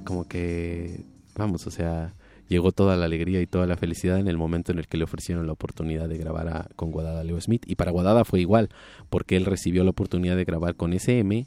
como 0.05 0.27
que, 0.27 1.03
vamos, 1.35 1.67
o 1.67 1.71
sea, 1.71 2.13
llegó 2.47 2.71
toda 2.71 2.95
la 2.97 3.05
alegría 3.05 3.41
y 3.41 3.47
toda 3.47 3.65
la 3.65 3.77
felicidad 3.77 4.19
en 4.19 4.27
el 4.27 4.37
momento 4.37 4.71
en 4.71 4.79
el 4.79 4.87
que 4.87 4.97
le 4.97 5.03
ofrecieron 5.03 5.47
la 5.47 5.53
oportunidad 5.53 6.09
de 6.09 6.17
grabar 6.17 6.69
con 6.75 6.91
Guadada 6.91 7.23
Leo 7.23 7.39
Smith. 7.39 7.63
Y 7.65 7.75
para 7.75 7.91
Guadada 7.91 8.25
fue 8.25 8.41
igual, 8.41 8.69
porque 9.09 9.37
él 9.37 9.45
recibió 9.45 9.83
la 9.83 9.91
oportunidad 9.91 10.35
de 10.35 10.45
grabar 10.45 10.75
con 10.75 10.93
SM 10.93 11.45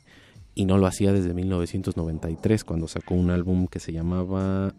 y 0.55 0.64
no 0.64 0.78
lo 0.78 0.86
hacía 0.86 1.12
desde 1.12 1.34
1993 1.34 2.64
cuando 2.64 2.88
sacó 2.88 3.14
un 3.14 3.30
álbum 3.30 3.66
que 3.66 3.80
se 3.80 3.92
llamaba 3.92 4.72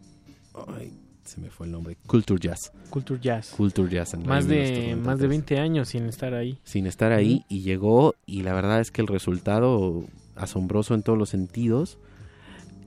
ay, 0.77 0.93
se 1.25 1.41
me 1.41 1.49
fue 1.49 1.65
el 1.65 1.73
nombre 1.73 1.97
Culture 2.07 2.39
Jazz. 2.39 2.71
Culture 2.89 3.19
Jazz. 3.19 3.53
Culture 3.57 3.89
Jazz 3.89 4.17
más 4.17 4.47
de 4.47 4.95
más 4.95 5.19
de 5.19 5.27
20 5.27 5.59
años 5.59 5.89
sin 5.89 6.05
estar 6.05 6.33
ahí. 6.33 6.57
Sin 6.63 6.87
estar 6.87 7.11
ahí 7.11 7.43
y 7.49 7.61
llegó 7.61 8.15
y 8.25 8.43
la 8.43 8.53
verdad 8.53 8.79
es 8.79 8.91
que 8.91 9.01
el 9.01 9.07
resultado 9.07 10.05
asombroso 10.35 10.93
en 10.93 11.03
todos 11.03 11.17
los 11.17 11.29
sentidos. 11.29 11.97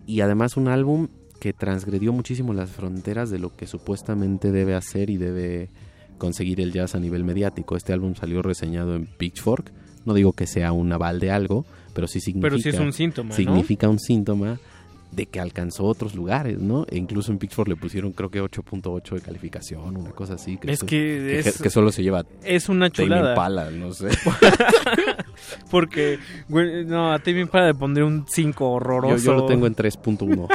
Y 0.06 0.22
además 0.22 0.56
un 0.56 0.68
álbum 0.68 1.08
que 1.40 1.52
transgredió 1.52 2.12
muchísimo 2.12 2.52
las 2.52 2.70
fronteras 2.70 3.30
de 3.30 3.38
lo 3.38 3.54
que 3.54 3.66
supuestamente 3.66 4.52
debe 4.52 4.74
hacer 4.74 5.10
y 5.10 5.16
debe 5.16 5.70
conseguir 6.18 6.60
el 6.60 6.72
jazz 6.72 6.94
a 6.94 7.00
nivel 7.00 7.24
mediático. 7.24 7.76
Este 7.76 7.92
álbum 7.92 8.14
salió 8.14 8.42
reseñado 8.42 8.96
en 8.96 9.06
Pitchfork. 9.06 9.72
No 10.04 10.14
digo 10.14 10.32
que 10.32 10.46
sea 10.46 10.72
un 10.72 10.92
aval 10.92 11.20
de 11.20 11.30
algo, 11.30 11.64
pero 11.94 12.06
sí 12.06 12.20
significa... 12.20 12.50
Pero 12.50 12.62
sí 12.62 12.68
es 12.70 12.78
un 12.78 12.92
síntoma, 12.92 13.34
Significa 13.34 13.88
un 13.88 13.98
síntoma 13.98 14.58
de 15.10 15.26
que 15.26 15.40
alcanzó 15.40 15.84
otros 15.84 16.14
lugares, 16.14 16.58
¿no? 16.58 16.84
E 16.90 16.96
incluso 16.96 17.32
en 17.32 17.38
Pitchfork 17.38 17.68
le 17.68 17.76
pusieron 17.76 18.12
creo 18.12 18.30
que 18.30 18.42
8.8 18.42 19.14
de 19.14 19.20
calificación, 19.20 19.96
una 19.96 20.10
cosa 20.10 20.34
así. 20.34 20.58
Que 20.58 20.72
es 20.72 20.84
que, 20.84 21.42
que, 21.62 21.70
solo 21.70 21.92
se 21.92 22.02
lleva... 22.02 22.24
Es 22.44 22.68
una 22.68 22.90
chulada. 22.90 23.34
Pala, 23.34 23.70
no 23.70 23.92
sé. 23.92 24.08
Porque, 25.70 26.18
no, 26.48 27.12
a 27.12 27.18
Tame 27.20 27.40
Impala 27.40 27.68
le 27.68 27.74
pondré 27.74 28.04
un 28.04 28.26
5 28.28 28.70
horroroso. 28.70 29.24
Yo, 29.24 29.34
lo 29.34 29.46
tengo 29.46 29.66
en 29.66 29.74
3.1. 29.74 30.48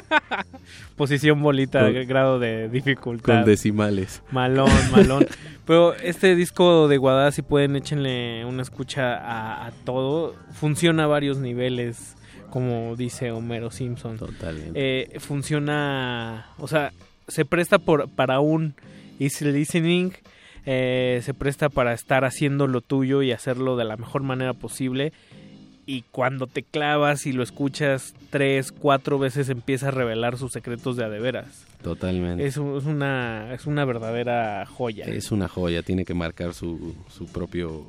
Posición 0.95 1.41
bolita, 1.41 1.89
grado 1.89 2.39
de 2.39 2.69
dificultad. 2.69 3.37
Con 3.39 3.45
decimales. 3.45 4.21
Malón, 4.31 4.69
malón. 4.91 5.25
Pero 5.65 5.95
este 5.95 6.35
disco 6.35 6.87
de 6.87 6.97
Guadalajara, 6.97 7.31
si 7.31 7.41
pueden, 7.41 7.75
échenle 7.75 8.45
una 8.45 8.61
escucha 8.61 9.15
a, 9.15 9.65
a 9.65 9.71
todo. 9.71 10.35
Funciona 10.51 11.05
a 11.05 11.07
varios 11.07 11.39
niveles 11.39 12.15
como 12.53 12.95
dice 12.95 13.31
Homero 13.31 13.71
Simpson. 13.71 14.19
Totalmente. 14.19 14.73
Eh, 14.75 15.19
funciona, 15.19 16.49
o 16.59 16.67
sea, 16.67 16.93
se 17.27 17.45
presta 17.45 17.79
por, 17.79 18.07
para 18.09 18.41
un 18.41 18.75
easy 19.19 19.45
listening, 19.45 20.11
eh, 20.67 21.21
se 21.23 21.33
presta 21.33 21.69
para 21.69 21.93
estar 21.93 22.25
haciendo 22.25 22.67
lo 22.67 22.81
tuyo 22.81 23.23
y 23.23 23.31
hacerlo 23.31 23.75
de 23.75 23.85
la 23.85 23.97
mejor 23.97 24.21
manera 24.21 24.53
posible. 24.53 25.13
Y 25.87 26.03
cuando 26.11 26.45
te 26.45 26.61
clavas 26.61 27.25
y 27.25 27.33
lo 27.33 27.41
escuchas 27.41 28.13
tres, 28.29 28.71
cuatro 28.71 29.17
veces 29.17 29.49
empieza 29.49 29.87
a 29.87 29.91
revelar 29.91 30.37
sus 30.37 30.51
secretos 30.51 30.95
de 30.95 31.05
adeveras. 31.05 31.65
Totalmente. 31.81 32.45
Es, 32.45 32.57
es 32.57 32.57
una, 32.57 33.51
es 33.51 33.65
una 33.65 33.83
verdadera 33.83 34.63
joya. 34.67 35.05
Es 35.05 35.31
una 35.31 35.47
joya, 35.47 35.81
tiene 35.81 36.05
que 36.05 36.13
marcar 36.13 36.53
su, 36.53 36.95
su 37.09 37.25
propio... 37.25 37.83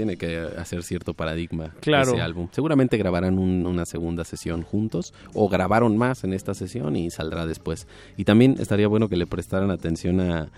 Tiene 0.00 0.16
que 0.16 0.38
hacer 0.56 0.82
cierto 0.82 1.12
paradigma 1.12 1.74
Claro. 1.80 2.12
ese 2.12 2.22
álbum. 2.22 2.48
Seguramente 2.52 2.96
grabarán 2.96 3.38
un- 3.38 3.66
una 3.66 3.84
segunda 3.84 4.24
sesión 4.24 4.62
juntos 4.62 5.12
o 5.34 5.48
grabaron 5.50 5.98
más 5.98 6.24
en 6.24 6.32
esta 6.32 6.54
sesión 6.54 6.96
y 6.96 7.10
saldrá 7.10 7.44
después. 7.44 7.86
Y 8.16 8.24
también 8.24 8.56
estaría 8.58 8.88
bueno 8.88 9.10
que 9.10 9.16
le 9.16 9.26
prestaran 9.26 9.70
atención 9.70 10.20
a, 10.20 10.50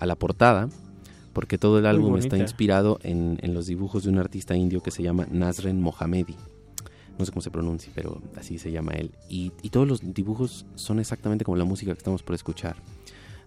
a 0.00 0.06
la 0.06 0.16
portada 0.16 0.68
porque 1.32 1.56
todo 1.56 1.78
el 1.78 1.86
álbum 1.86 2.16
está 2.16 2.36
inspirado 2.36 2.98
en, 3.04 3.38
en 3.42 3.54
los 3.54 3.66
dibujos 3.66 4.02
de 4.02 4.10
un 4.10 4.18
artista 4.18 4.56
indio 4.56 4.82
que 4.82 4.90
se 4.90 5.04
llama 5.04 5.28
Nasren 5.30 5.80
Mohammedi. 5.80 6.34
No 7.16 7.24
sé 7.24 7.30
cómo 7.30 7.42
se 7.42 7.52
pronuncia, 7.52 7.92
pero 7.94 8.20
así 8.36 8.58
se 8.58 8.72
llama 8.72 8.92
él. 8.94 9.12
Y, 9.28 9.52
y 9.62 9.68
todos 9.70 9.86
los 9.86 10.00
dibujos 10.14 10.66
son 10.74 10.98
exactamente 10.98 11.44
como 11.44 11.56
la 11.56 11.64
música 11.64 11.92
que 11.92 11.98
estamos 11.98 12.24
por 12.24 12.34
escuchar. 12.34 12.74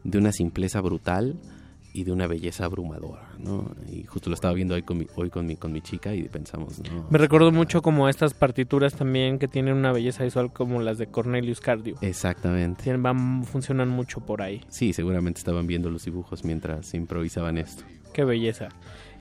De 0.05 0.17
una 0.17 0.31
simpleza 0.31 0.79
brutal 0.79 1.35
y 1.95 2.03
de 2.05 2.11
una 2.11 2.25
belleza 2.25 2.65
abrumadora, 2.65 3.29
¿no? 3.37 3.71
Y 3.87 4.03
justo 4.05 4.29
lo 4.29 4.33
estaba 4.33 4.53
viendo 4.55 4.73
hoy 4.73 4.81
con 4.81 4.97
mi, 4.97 5.05
hoy 5.15 5.29
con 5.29 5.45
mi, 5.45 5.55
con 5.55 5.71
mi 5.71 5.79
chica 5.81 6.13
y 6.15 6.23
pensamos, 6.23 6.79
¿no? 6.91 7.05
Me 7.11 7.19
recordó 7.19 7.51
mucho 7.51 7.81
como 7.83 8.09
estas 8.09 8.33
partituras 8.33 8.95
también 8.95 9.37
que 9.37 9.47
tienen 9.47 9.75
una 9.75 9.91
belleza 9.91 10.23
visual 10.23 10.51
como 10.51 10.81
las 10.81 10.97
de 10.97 11.05
Cornelius 11.07 11.61
Cardio. 11.61 11.95
Exactamente. 12.01 12.83
Tienen- 12.83 13.03
van, 13.03 13.43
funcionan 13.43 13.89
mucho 13.89 14.21
por 14.21 14.41
ahí. 14.41 14.61
Sí, 14.69 14.91
seguramente 14.91 15.37
estaban 15.37 15.67
viendo 15.67 15.91
los 15.91 16.03
dibujos 16.05 16.43
mientras 16.43 16.93
improvisaban 16.95 17.57
esto. 17.59 17.83
Qué 18.11 18.23
belleza. 18.23 18.69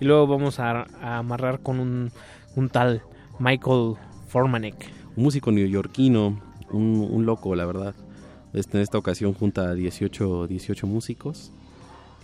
Y 0.01 0.07
luego 0.07 0.27
vamos 0.27 0.59
a, 0.59 0.87
a 1.03 1.19
amarrar 1.19 1.61
con 1.61 1.79
un, 1.79 2.11
un 2.57 2.69
tal 2.71 3.03
Michael 3.39 3.95
Formanek. 4.29 4.91
Un 5.15 5.25
músico 5.25 5.53
neoyorquino, 5.53 6.41
un, 6.71 7.07
un 7.11 7.27
loco, 7.27 7.55
la 7.55 7.67
verdad. 7.67 7.95
Este, 8.55 8.79
en 8.79 8.83
esta 8.83 8.97
ocasión 8.99 9.35
junta 9.35 9.69
a 9.71 9.75
18, 9.75 10.47
18 10.47 10.87
músicos 10.87 11.53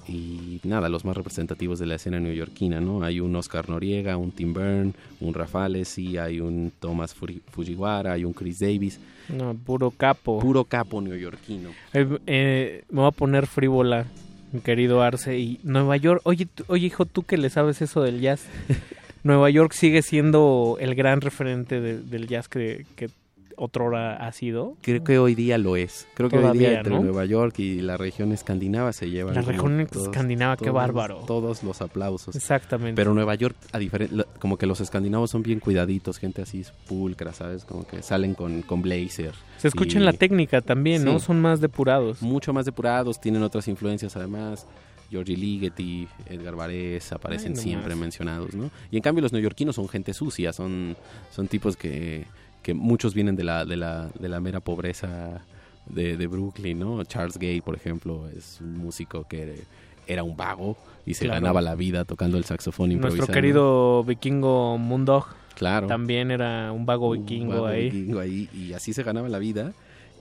y 0.09 0.61
nada, 0.65 0.89
los 0.89 1.05
más 1.05 1.17
representativos 1.17 1.79
de 1.79 1.87
la 1.87 1.97
escena 1.97 2.19
neoyorquina, 2.19 2.81
¿no? 2.81 3.03
Hay 3.03 3.21
un 3.21 3.37
Oscar 3.37 3.69
Noriega, 3.69 4.17
un 4.17 4.31
Tim 4.33 4.55
Byrne, 4.55 4.93
un 5.21 5.35
Rafalesi, 5.35 6.17
hay 6.17 6.41
un 6.41 6.73
Thomas 6.81 7.15
Fujiwara, 7.15 8.13
hay 8.15 8.25
un 8.25 8.33
Chris 8.33 8.59
Davis. 8.59 8.99
No, 9.29 9.55
puro 9.55 9.91
capo. 9.91 10.39
Puro 10.39 10.65
capo 10.65 11.01
neoyorquino. 11.03 11.71
Eh, 11.93 12.19
eh, 12.27 12.85
me 12.91 13.01
voy 13.01 13.09
a 13.09 13.13
poner 13.13 13.47
frívola, 13.47 14.07
mi 14.53 14.61
querido 14.61 15.03
Arce. 15.03 15.39
Y 15.39 15.61
Nueva 15.63 15.97
York, 15.99 16.23
oye, 16.25 16.49
oye 16.69 16.87
hijo, 16.87 17.05
tú 17.05 17.23
que 17.23 17.37
le 17.37 17.51
sabes 17.51 17.83
eso 17.83 18.03
del 18.03 18.21
jazz. 18.21 18.47
Nueva 19.25 19.51
York 19.51 19.73
sigue 19.73 20.01
siendo 20.03 20.79
el 20.81 20.95
gran 20.95 21.21
referente 21.21 21.81
de- 21.81 22.01
del 22.01 22.27
jazz 22.29 22.49
que, 22.49 22.87
que 22.97 23.11
otrora 23.59 24.17
ha 24.27 24.33
sido. 24.33 24.77
Creo 24.83 25.05
que 25.05 25.19
hoy 25.19 25.35
día 25.35 25.59
lo 25.59 25.77
es. 25.77 26.07
Creo 26.15 26.29
que 26.29 26.39
hoy 26.39 26.57
día 26.59 26.79
entre 26.79 26.95
¿no? 26.95 27.03
Nueva 27.03 27.25
York 27.25 27.59
y 27.59 27.81
la 27.81 27.97
región 27.97 28.33
escandinava 28.33 28.93
se 28.93 29.11
llevan. 29.11 29.35
La 29.35 29.43
región 29.43 29.81
escandinava, 29.81 30.57
qué 30.57 30.71
bárbaro. 30.71 31.25
Todos 31.27 31.63
los 31.63 31.81
aplausos. 31.83 32.35
Exactamente. 32.37 32.95
Pero 32.97 33.13
Nueva 33.15 33.35
York, 33.35 33.57
a 33.73 33.79
diferen- 33.79 34.11
lo- 34.13 34.27
como 34.39 34.57
que 34.57 34.67
los 34.67 34.81
escandinavos 34.81 35.31
son 35.31 35.43
bien 35.43 35.61
cuidaditos, 35.61 36.19
gente 36.19 36.43
así 36.43 36.65
pulcra, 36.87 37.33
¿sabes? 37.33 37.65
Como 37.65 37.87
que 37.87 38.03
salen 38.03 38.35
con, 38.35 38.63
con 38.63 38.83
blazer. 38.83 39.33
Se 39.59 39.69
escucha 39.69 39.99
en 39.99 40.05
la 40.05 40.13
técnica 40.13 40.61
también, 40.61 41.05
¿no? 41.05 41.19
Sí. 41.19 41.27
Son 41.27 41.41
más 41.41 41.61
depurados. 41.61 42.23
Mucho 42.23 42.53
más 42.53 42.65
depurados, 42.65 43.21
tienen 43.21 43.43
otras 43.43 43.69
influencias 43.69 44.17
además. 44.17 44.67
Georgie 45.11 45.39
Ligeti, 45.39 46.07
Edgar 46.27 46.55
Varese 46.55 47.15
aparecen 47.15 47.53
Ay, 47.53 47.57
no 47.57 47.63
siempre 47.63 47.95
más. 47.95 47.99
mencionados, 48.01 48.53
¿no? 48.53 48.71
Y 48.91 48.97
en 48.99 49.03
cambio 49.03 49.23
los 49.23 49.33
neoyorquinos 49.33 49.75
son 49.77 49.89
gente 49.89 50.13
sucia, 50.13 50.53
son, 50.53 50.99
son 51.31 51.49
tipos 51.49 51.79
que, 51.79 52.27
que 52.63 52.75
muchos 52.75 53.15
vienen 53.15 53.37
de 53.37 53.45
la, 53.45 53.65
de 53.65 53.77
la, 53.77 54.09
de 54.19 54.29
la 54.29 54.41
mera 54.41 54.61
pobreza 54.61 55.41
de, 55.87 56.17
de 56.17 56.27
Brooklyn, 56.27 56.79
¿no? 56.79 57.03
Charles 57.05 57.39
Gay, 57.39 57.61
por 57.61 57.75
ejemplo, 57.77 58.29
es 58.29 58.59
un 58.61 58.77
músico 58.79 59.25
que 59.29 59.63
era 60.07 60.23
un 60.23 60.37
vago 60.37 60.77
y 61.07 61.15
se 61.15 61.25
Claro. 61.27 61.41
ganaba 61.41 61.61
la 61.63 61.75
vida 61.75 62.05
tocando 62.05 62.37
el 62.39 62.45
saxofón 62.45 62.89
Nuestro 62.91 63.09
improvisando. 63.09 63.33
querido 63.33 64.05
vikingo 64.05 64.77
Moondog 64.79 65.27
Claro. 65.55 65.87
también 65.87 66.31
era 66.31 66.71
un 66.73 66.85
vago 66.87 67.11
vikingo 67.13 67.53
vago 67.53 67.67
ahí. 67.67 67.91
vikingo 67.91 68.21
ahí, 68.21 68.49
y 68.55 68.73
así 68.75 68.93
se 68.93 69.03
ganaba 69.03 69.29
la 69.29 69.39
vida. 69.39 69.73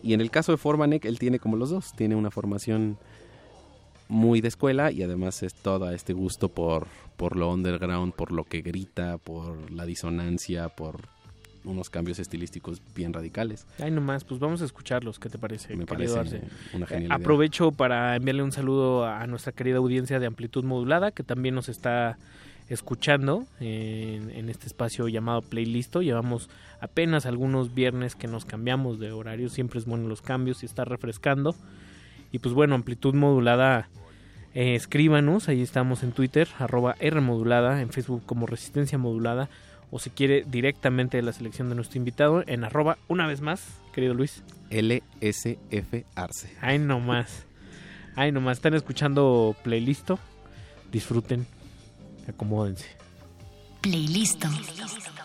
Y 0.04 0.14
en 0.14 0.22
el 0.22 0.30
caso 0.32 0.52
de 0.52 0.58
Formanek, 0.58 1.06
él 1.06 1.20
tiene 1.20 1.40
como 1.40 1.58
los 1.58 1.70
dos, 1.70 1.94
tiene 1.96 2.16
una 2.16 2.32
formación 2.32 2.98
muy 4.10 4.40
de 4.42 4.48
escuela 4.48 4.92
y 4.92 5.04
además 5.04 5.44
es 5.44 5.54
todo 5.54 5.90
este 5.92 6.14
gusto 6.14 6.48
por, 6.50 6.88
por 7.18 7.36
lo 7.36 7.52
underground, 7.52 8.14
por 8.14 8.32
lo 8.32 8.46
que 8.46 8.62
grita, 8.62 9.18
por 9.18 9.70
la 9.72 9.86
disonancia, 9.86 10.70
por 10.70 11.02
unos 11.68 11.90
cambios 11.90 12.20
estilísticos 12.20 12.82
bien 12.96 13.14
radicales. 13.14 13.66
Ay, 13.80 13.92
nomás, 13.92 14.24
pues 14.24 14.40
vamos 14.40 14.62
a 14.62 14.66
escucharlos, 14.66 15.20
¿qué 15.20 15.30
te 15.30 15.38
parece? 15.38 15.76
Me 15.76 15.86
parece 15.86 16.18
Arce? 16.18 16.42
una 16.74 16.86
Eh, 16.86 16.90
genial. 16.90 17.12
Aprovecho 17.12 17.72
para 17.72 18.16
enviarle 18.16 18.44
un 18.44 18.52
saludo 18.52 19.06
a 19.06 19.26
nuestra 19.28 19.52
querida 19.52 19.78
audiencia 19.78 20.20
de 20.20 20.26
amplitud 20.26 20.64
modulada 20.64 21.12
que 21.12 21.24
también 21.24 21.56
nos 21.56 21.70
está 21.70 22.18
escuchando 22.70 23.46
en, 23.60 24.30
en 24.32 24.50
este 24.50 24.68
espacio 24.68 25.08
llamado 25.08 25.42
Playlisto. 25.42 26.02
Llevamos 26.02 26.50
apenas 26.82 27.26
algunos 27.26 27.74
viernes 27.74 28.16
que 28.16 28.28
nos 28.28 28.46
cambiamos 28.46 29.00
de 29.00 29.12
horario, 29.12 29.50
siempre 29.50 29.80
es 29.80 29.86
bueno 29.86 30.08
los 30.08 30.22
cambios 30.22 30.64
y 30.64 30.66
está 30.66 30.86
refrescando. 30.86 31.56
Y 32.32 32.40
pues 32.40 32.54
bueno, 32.54 32.76
amplitud 32.76 33.14
modulada, 33.14 33.88
eh, 34.54 34.76
escríbanos, 34.76 35.48
ahí 35.48 35.62
estamos 35.62 36.04
en 36.04 36.12
Twitter, 36.12 36.50
arroba 36.60 36.96
R 37.00 37.22
modulada, 37.22 37.82
en 37.82 37.90
Facebook 37.90 38.24
como 38.26 38.48
Resistencia 38.48 38.98
modulada, 38.98 39.50
o 39.92 40.00
si 40.00 40.10
quiere 40.10 40.44
directamente 40.46 41.18
de 41.18 41.24
la 41.24 41.34
selección 41.34 41.70
de 41.70 41.76
nuestro 41.76 41.98
invitado 41.98 42.44
en 42.46 42.64
arroba 42.64 42.98
una 43.08 43.28
vez 43.28 43.42
más, 43.42 43.64
querido 43.94 44.14
Luis. 44.14 44.44
LSF 44.70 46.06
Arce. 46.16 46.54
Ay, 46.62 46.80
no 46.80 47.00
más. 47.00 47.46
Ay, 48.16 48.32
nomás. 48.32 48.58
Están 48.58 48.74
escuchando 48.74 49.56
Playlisto. 49.64 50.20
Disfruten. 50.92 51.46
Acomódense. 52.28 52.88
Playlisto. 53.82 54.48
Thank 54.50 55.17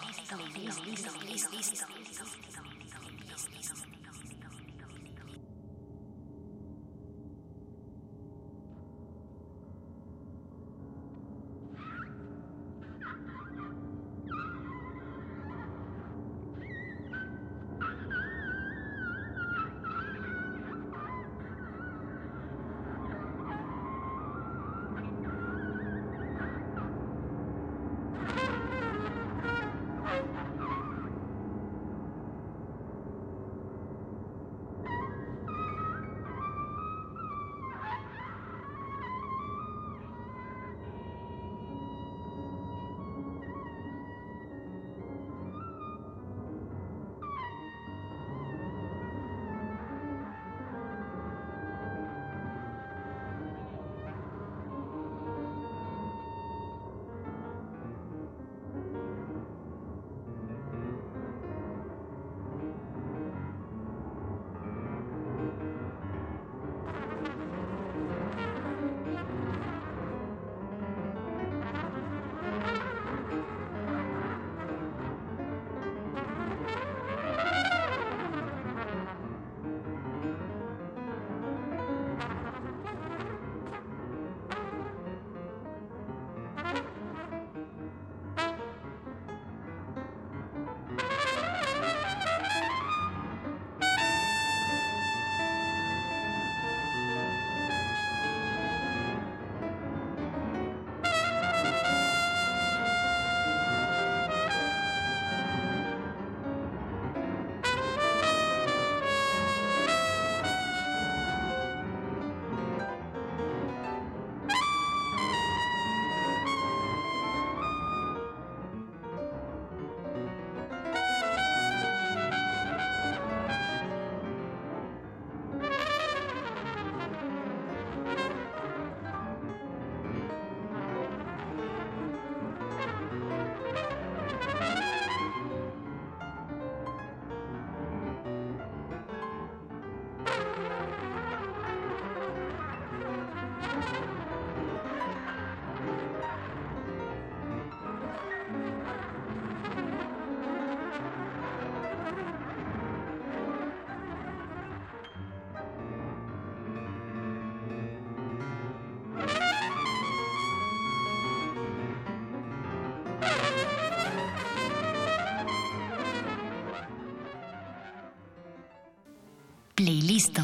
Playlist. 169.82 170.38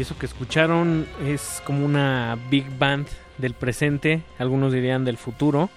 Y 0.00 0.02
eso 0.02 0.16
que 0.16 0.24
escucharon 0.24 1.06
es 1.22 1.62
como 1.66 1.84
una 1.84 2.38
big 2.48 2.64
band 2.78 3.06
del 3.36 3.52
presente, 3.52 4.22
algunos 4.38 4.72
dirían 4.72 5.04
del 5.04 5.18
futuro. 5.18 5.68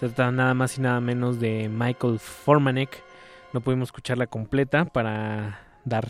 Se 0.00 0.06
trata 0.06 0.32
nada 0.32 0.54
más 0.54 0.78
y 0.78 0.80
nada 0.80 1.02
menos 1.02 1.38
de 1.38 1.68
Michael 1.68 2.18
Formanek. 2.18 3.04
No 3.52 3.60
pudimos 3.60 3.88
escucharla 3.88 4.26
completa 4.26 4.86
para 4.86 5.60
dar 5.84 6.08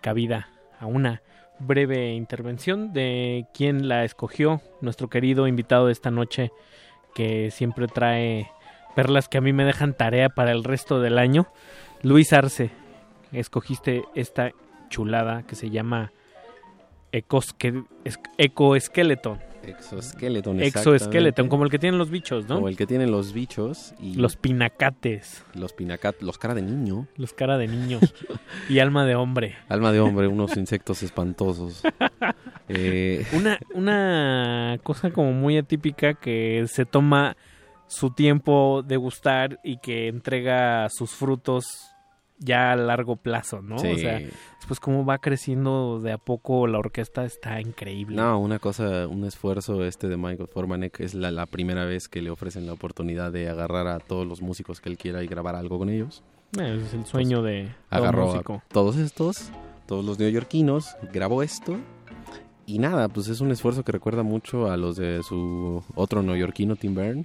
cabida 0.00 0.48
a 0.80 0.86
una 0.86 1.22
breve 1.60 2.12
intervención 2.12 2.92
de 2.92 3.46
quien 3.54 3.86
la 3.86 4.02
escogió, 4.02 4.60
nuestro 4.80 5.08
querido 5.08 5.46
invitado 5.46 5.86
de 5.86 5.92
esta 5.92 6.10
noche, 6.10 6.50
que 7.14 7.52
siempre 7.52 7.86
trae 7.86 8.50
perlas 8.96 9.28
que 9.28 9.38
a 9.38 9.42
mí 9.42 9.52
me 9.52 9.64
dejan 9.64 9.94
tarea 9.94 10.28
para 10.28 10.50
el 10.50 10.64
resto 10.64 11.00
del 11.00 11.20
año. 11.20 11.46
Luis 12.02 12.32
Arce, 12.32 12.72
escogiste 13.30 14.02
esta 14.16 14.50
chulada 14.88 15.44
que 15.44 15.54
se 15.54 15.70
llama 15.70 16.10
Ecoskeleton. 17.12 19.38
Exoskeleton. 19.66 20.60
Exoskeleton, 20.60 21.48
como 21.48 21.64
el 21.64 21.70
que 21.70 21.78
tienen 21.78 21.98
los 21.98 22.10
bichos, 22.10 22.48
¿no? 22.48 22.56
Como 22.56 22.68
el 22.68 22.76
que 22.76 22.86
tienen 22.86 23.10
los 23.10 23.32
bichos. 23.32 23.94
Y 24.00 24.14
los 24.14 24.36
pinacates. 24.36 25.44
Los 25.54 25.72
pinacates, 25.72 26.22
los 26.22 26.38
cara 26.38 26.54
de 26.54 26.62
niño. 26.62 27.06
Los 27.16 27.32
cara 27.32 27.58
de 27.58 27.66
niño. 27.66 28.00
y 28.68 28.78
alma 28.78 29.04
de 29.04 29.14
hombre. 29.14 29.56
Alma 29.68 29.92
de 29.92 30.00
hombre, 30.00 30.28
unos 30.28 30.56
insectos 30.56 31.02
espantosos. 31.02 31.82
Eh, 32.68 33.24
una, 33.32 33.60
una 33.74 34.80
cosa 34.82 35.12
como 35.12 35.30
muy 35.30 35.56
atípica 35.56 36.14
que 36.14 36.64
se 36.66 36.84
toma 36.84 37.36
su 37.86 38.10
tiempo 38.10 38.82
de 38.84 38.96
gustar 38.96 39.60
y 39.62 39.78
que 39.78 40.08
entrega 40.08 40.88
sus 40.90 41.12
frutos 41.12 41.94
ya 42.38 42.72
a 42.72 42.76
largo 42.76 43.16
plazo, 43.16 43.62
¿no? 43.62 43.78
Sí. 43.78 43.88
O 43.88 43.96
sea, 43.98 44.18
después 44.58 44.78
cómo 44.80 45.04
va 45.04 45.18
creciendo 45.18 46.00
de 46.00 46.12
a 46.12 46.18
poco 46.18 46.66
la 46.66 46.78
orquesta 46.78 47.24
está 47.24 47.60
increíble. 47.60 48.16
No, 48.16 48.38
una 48.38 48.58
cosa, 48.58 49.06
un 49.08 49.24
esfuerzo 49.24 49.84
este 49.84 50.08
de 50.08 50.16
Michael 50.16 50.48
Formanek 50.48 51.00
es 51.00 51.14
la, 51.14 51.30
la 51.30 51.46
primera 51.46 51.84
vez 51.84 52.08
que 52.08 52.20
le 52.22 52.30
ofrecen 52.30 52.66
la 52.66 52.72
oportunidad 52.74 53.32
de 53.32 53.48
agarrar 53.48 53.86
a 53.88 53.98
todos 54.00 54.26
los 54.26 54.42
músicos 54.42 54.80
que 54.80 54.88
él 54.88 54.98
quiera 54.98 55.22
y 55.22 55.26
grabar 55.26 55.56
algo 55.56 55.78
con 55.78 55.88
ellos. 55.88 56.22
Eh, 56.60 56.80
es 56.86 56.94
el 56.94 57.04
sueño 57.06 57.42
de 57.42 57.62
todo 57.64 57.72
Pues, 57.88 58.00
Agarró 58.02 58.26
músico. 58.26 58.52
a 58.54 58.72
todos 58.72 58.96
estos, 58.96 59.50
todos 59.86 60.04
los 60.04 60.18
neoyorquinos, 60.18 60.96
grabó 61.12 61.42
esto 61.42 61.76
y 62.66 62.78
nada, 62.78 63.08
pues 63.08 63.28
es 63.28 63.40
un 63.40 63.50
esfuerzo 63.52 63.84
que 63.84 63.92
recuerda 63.92 64.22
mucho 64.22 64.70
a 64.70 64.76
los 64.76 64.96
de 64.96 65.22
su 65.22 65.82
otro 65.94 66.22
neoyorquino, 66.22 66.76
Tim 66.76 66.94
Byrne, 66.94 67.24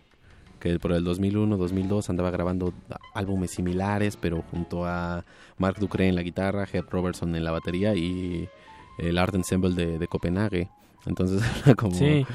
que 0.62 0.80
por 0.80 0.94
el 0.94 1.04
2001-2002 1.06 2.10
andaba 2.10 2.32
grabando 2.32 2.74
álbumes 3.14 3.52
similares, 3.52 4.16
pero 4.16 4.44
junto 4.52 4.86
a 4.86 5.26
Mark 5.58 5.78
Ducre 5.80 6.08
en 6.08 6.16
la 6.16 6.22
guitarra, 6.22 6.66
Head 6.72 6.86
Robertson 6.90 7.36
en 7.36 7.44
la 7.44 7.52
batería 7.52 7.96
y 7.96 8.48
el 9.00 9.18
Art 9.18 9.36
Ensemble 9.36 9.74
de, 9.74 9.98
de 10.00 10.08
Copenhague. 10.08 10.70
Entonces 11.06 11.42
era 11.66 11.76
como... 11.76 11.96
Sí, 11.96 12.26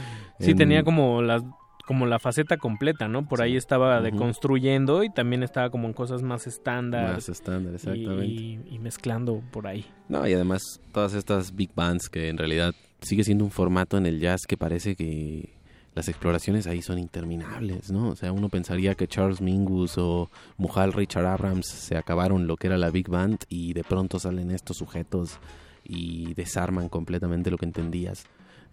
sí 0.41 0.51
en- 0.51 0.57
tenía 0.59 0.83
como 0.83 1.22
las 1.22 1.43
como 1.87 2.05
la 2.05 2.18
faceta 2.18 2.57
completa, 2.57 3.07
¿no? 3.07 3.29
Por 3.29 3.41
ahí 3.41 3.57
estaba 3.57 4.01
deconstruyendo 4.01 5.05
y 5.05 5.09
también 5.09 5.45
estaba 5.45 5.70
como 5.70 5.87
en 5.87 5.93
cosas 5.93 6.20
más 6.20 6.49
estándar. 6.49 7.14
Más 7.14 7.29
estándar, 7.29 7.74
exactamente. 7.77 8.27
Y, 8.27 8.61
y 8.72 8.79
mezclando 8.81 9.41
por 9.53 9.68
ahí. 9.68 9.87
No, 10.09 10.27
y 10.27 10.33
además 10.33 10.81
todas 10.93 11.14
estas 11.14 11.55
big 11.55 11.70
bands 11.77 12.09
que 12.09 12.29
en 12.29 12.39
realidad 12.39 12.74
sigue 13.03 13.22
siendo 13.22 13.45
un 13.45 13.53
formato 13.53 13.97
en 13.99 14.07
el 14.07 14.18
jazz 14.18 14.47
que 14.49 14.57
parece 14.57 14.97
que 14.97 15.55
las 15.97 16.07
exploraciones 16.09 16.66
ahí 16.68 16.82
son 16.82 16.99
interminables, 16.99 17.90
¿no? 17.90 18.11
O 18.11 18.16
sea, 18.16 18.30
uno 18.30 18.49
pensaría 18.49 18.94
que 18.94 19.09
Charles 19.09 19.40
Mingus 19.40 19.97
o 19.99 20.30
Mujal 20.59 20.92
Richard 20.92 21.26
Abrams 21.26 21.66
se 21.66 21.97
acabaron 21.97 22.47
lo 22.47 22.57
que 22.57 22.68
era 22.68 22.76
la 22.76 22.90
big 22.90 23.09
band 23.09 23.38
y 23.49 23.72
de 23.72 23.82
pronto 23.82 24.18
salen 24.20 24.51
estos 24.51 24.76
sujetos 24.76 25.38
y 25.82 26.34
desarman 26.34 26.88
completamente 26.88 27.51
lo 27.51 27.57
que 27.59 27.64
entendías. 27.64 28.24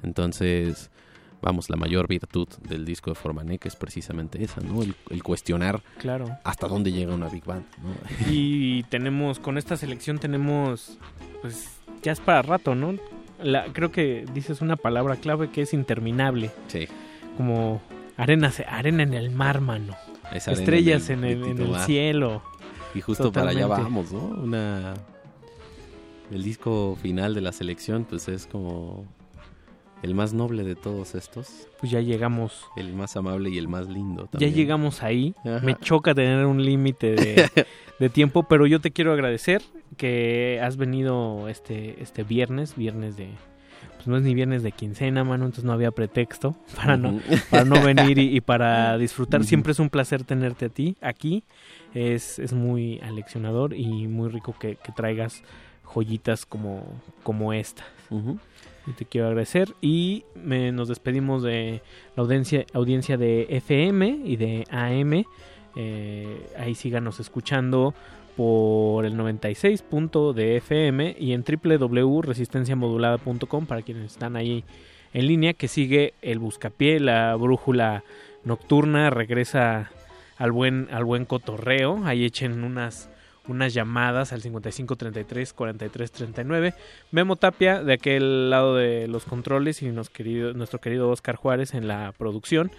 Entonces, 0.03 0.91
vamos, 1.41 1.69
la 1.69 1.77
mayor 1.77 2.07
virtud 2.09 2.47
del 2.67 2.83
disco 2.83 3.09
de 3.11 3.15
Formanek 3.15 3.65
es 3.67 3.75
precisamente 3.77 4.43
esa, 4.43 4.59
¿no? 4.61 4.81
El, 4.81 4.93
el 5.09 5.23
cuestionar 5.23 5.81
Claro. 5.99 6.25
hasta 6.43 6.67
dónde 6.67 6.91
llega 6.91 7.13
una 7.15 7.29
big 7.29 7.45
band, 7.45 7.65
¿no? 7.81 7.93
Y 8.31 8.83
tenemos, 8.89 9.39
con 9.39 9.57
esta 9.57 9.77
selección 9.77 10.19
tenemos, 10.19 10.97
pues, 11.41 11.69
ya 12.01 12.11
es 12.11 12.19
para 12.19 12.41
rato, 12.41 12.75
¿no? 12.75 12.95
La, 13.41 13.65
creo 13.71 13.91
que 13.91 14.25
dices 14.33 14.61
una 14.61 14.75
palabra 14.75 15.15
clave 15.15 15.49
que 15.51 15.61
es 15.61 15.73
interminable. 15.73 16.51
Sí. 16.67 16.87
Como 17.37 17.81
arena, 18.17 18.51
arena 18.67 19.03
en 19.03 19.13
el 19.13 19.31
mar, 19.31 19.61
mano. 19.61 19.95
Esa 20.31 20.51
Estrellas 20.51 21.09
en 21.09 21.23
en 21.23 21.43
el 21.43 21.49
en 21.49 21.61
el 21.61 21.75
cielo. 21.81 22.41
Y 22.95 23.01
justo 23.01 23.31
para 23.31 23.51
allá 23.51 23.67
vamos, 23.67 24.11
¿no? 24.11 24.19
Una... 24.19 24.93
El 26.31 26.43
disco 26.43 26.97
final 27.01 27.35
de 27.35 27.41
la 27.41 27.51
selección, 27.51 28.05
pues 28.05 28.27
es 28.27 28.47
como 28.47 29.05
el 30.03 30.15
más 30.15 30.33
noble 30.33 30.63
de 30.63 30.75
todos 30.75 31.15
estos. 31.15 31.67
Pues 31.79 31.91
ya 31.91 32.01
llegamos. 32.01 32.65
El 32.75 32.93
más 32.93 33.15
amable 33.15 33.49
y 33.49 33.57
el 33.57 33.67
más 33.67 33.87
lindo 33.87 34.27
también. 34.27 34.51
Ya 34.51 34.55
llegamos 34.55 35.01
ahí. 35.01 35.33
Ajá. 35.45 35.59
Me 35.63 35.75
choca 35.75 36.13
tener 36.13 36.45
un 36.45 36.63
límite 36.63 37.15
de, 37.15 37.49
de 37.99 38.09
tiempo, 38.09 38.43
pero 38.43 38.67
yo 38.67 38.81
te 38.81 38.91
quiero 38.91 39.13
agradecer 39.13 39.61
que 39.95 40.59
has 40.61 40.77
venido 40.77 41.47
este, 41.47 42.01
este 42.01 42.23
viernes, 42.23 42.75
viernes 42.75 43.15
de... 43.15 43.29
Pues 44.03 44.07
no 44.09 44.17
es 44.17 44.23
ni 44.23 44.33
viernes 44.33 44.63
de 44.63 44.73
quincena, 44.73 45.23
mano, 45.23 45.45
entonces 45.45 45.63
no 45.63 45.71
había 45.71 45.91
pretexto 45.91 46.57
para 46.75 46.97
no, 46.97 47.19
para 47.49 47.63
no 47.63 47.81
venir 47.81 48.17
y, 48.19 48.35
y 48.35 48.41
para 48.41 48.97
disfrutar. 48.97 49.43
Siempre 49.45 49.71
es 49.71 49.79
un 49.79 49.89
placer 49.89 50.23
tenerte 50.25 50.65
a 50.65 50.69
ti 50.69 50.97
aquí. 51.01 51.43
Es, 51.93 52.37
es 52.39 52.51
muy 52.53 52.99
aleccionador 52.99 53.73
y 53.73 54.07
muy 54.07 54.27
rico 54.29 54.55
que, 54.59 54.75
que 54.75 54.91
traigas 54.91 55.41
joyitas 55.83 56.45
como, 56.45 56.83
como 57.23 57.53
esta. 57.53 57.83
Y 58.85 58.91
te 58.91 59.05
quiero 59.05 59.27
agradecer. 59.27 59.73
Y 59.81 60.25
me- 60.35 60.71
nos 60.73 60.89
despedimos 60.89 61.41
de 61.43 61.81
la 62.17 62.23
audiencia, 62.23 62.65
audiencia 62.73 63.15
de 63.17 63.47
FM 63.49 64.21
y 64.25 64.35
de 64.35 64.65
AM. 64.69 65.23
Eh, 65.75 66.47
ahí 66.59 66.75
síganos 66.75 67.19
escuchando 67.19 67.93
por 68.35 69.05
el 69.05 69.15
96 69.17 69.81
punto 69.81 70.33
de 70.33 70.57
FM 70.57 71.15
y 71.19 71.33
en 71.33 71.43
www.resistenciamodulada.com 71.43 73.65
para 73.65 73.81
quienes 73.81 74.11
están 74.11 74.35
ahí 74.35 74.63
en 75.13 75.25
línea 75.27 75.53
que 75.53 75.67
sigue 75.67 76.13
el 76.21 76.37
buscapié, 76.39 76.99
la 76.99 77.35
brújula 77.35 78.03
nocturna, 78.43 79.09
regresa 79.09 79.91
al 80.37 80.51
buen 80.51 80.87
al 80.91 81.05
buen 81.05 81.25
cotorreo, 81.25 82.05
ahí 82.05 82.25
echen 82.25 82.63
unas 82.63 83.09
unas 83.47 83.73
llamadas 83.73 84.33
al 84.33 84.41
55 84.41 84.95
33 84.95 85.53
43 85.53 86.11
39. 86.11 86.73
Memo 87.11 87.35
Tapia 87.35 87.83
de 87.83 87.93
aquel 87.93 88.49
lado 88.49 88.75
de 88.75 89.07
los 89.07 89.25
controles 89.25 89.81
y 89.81 89.87
nuestro 89.87 90.79
querido 90.79 91.09
Oscar 91.09 91.35
Juárez 91.35 91.73
en 91.73 91.87
la 91.87 92.13
producción. 92.17 92.71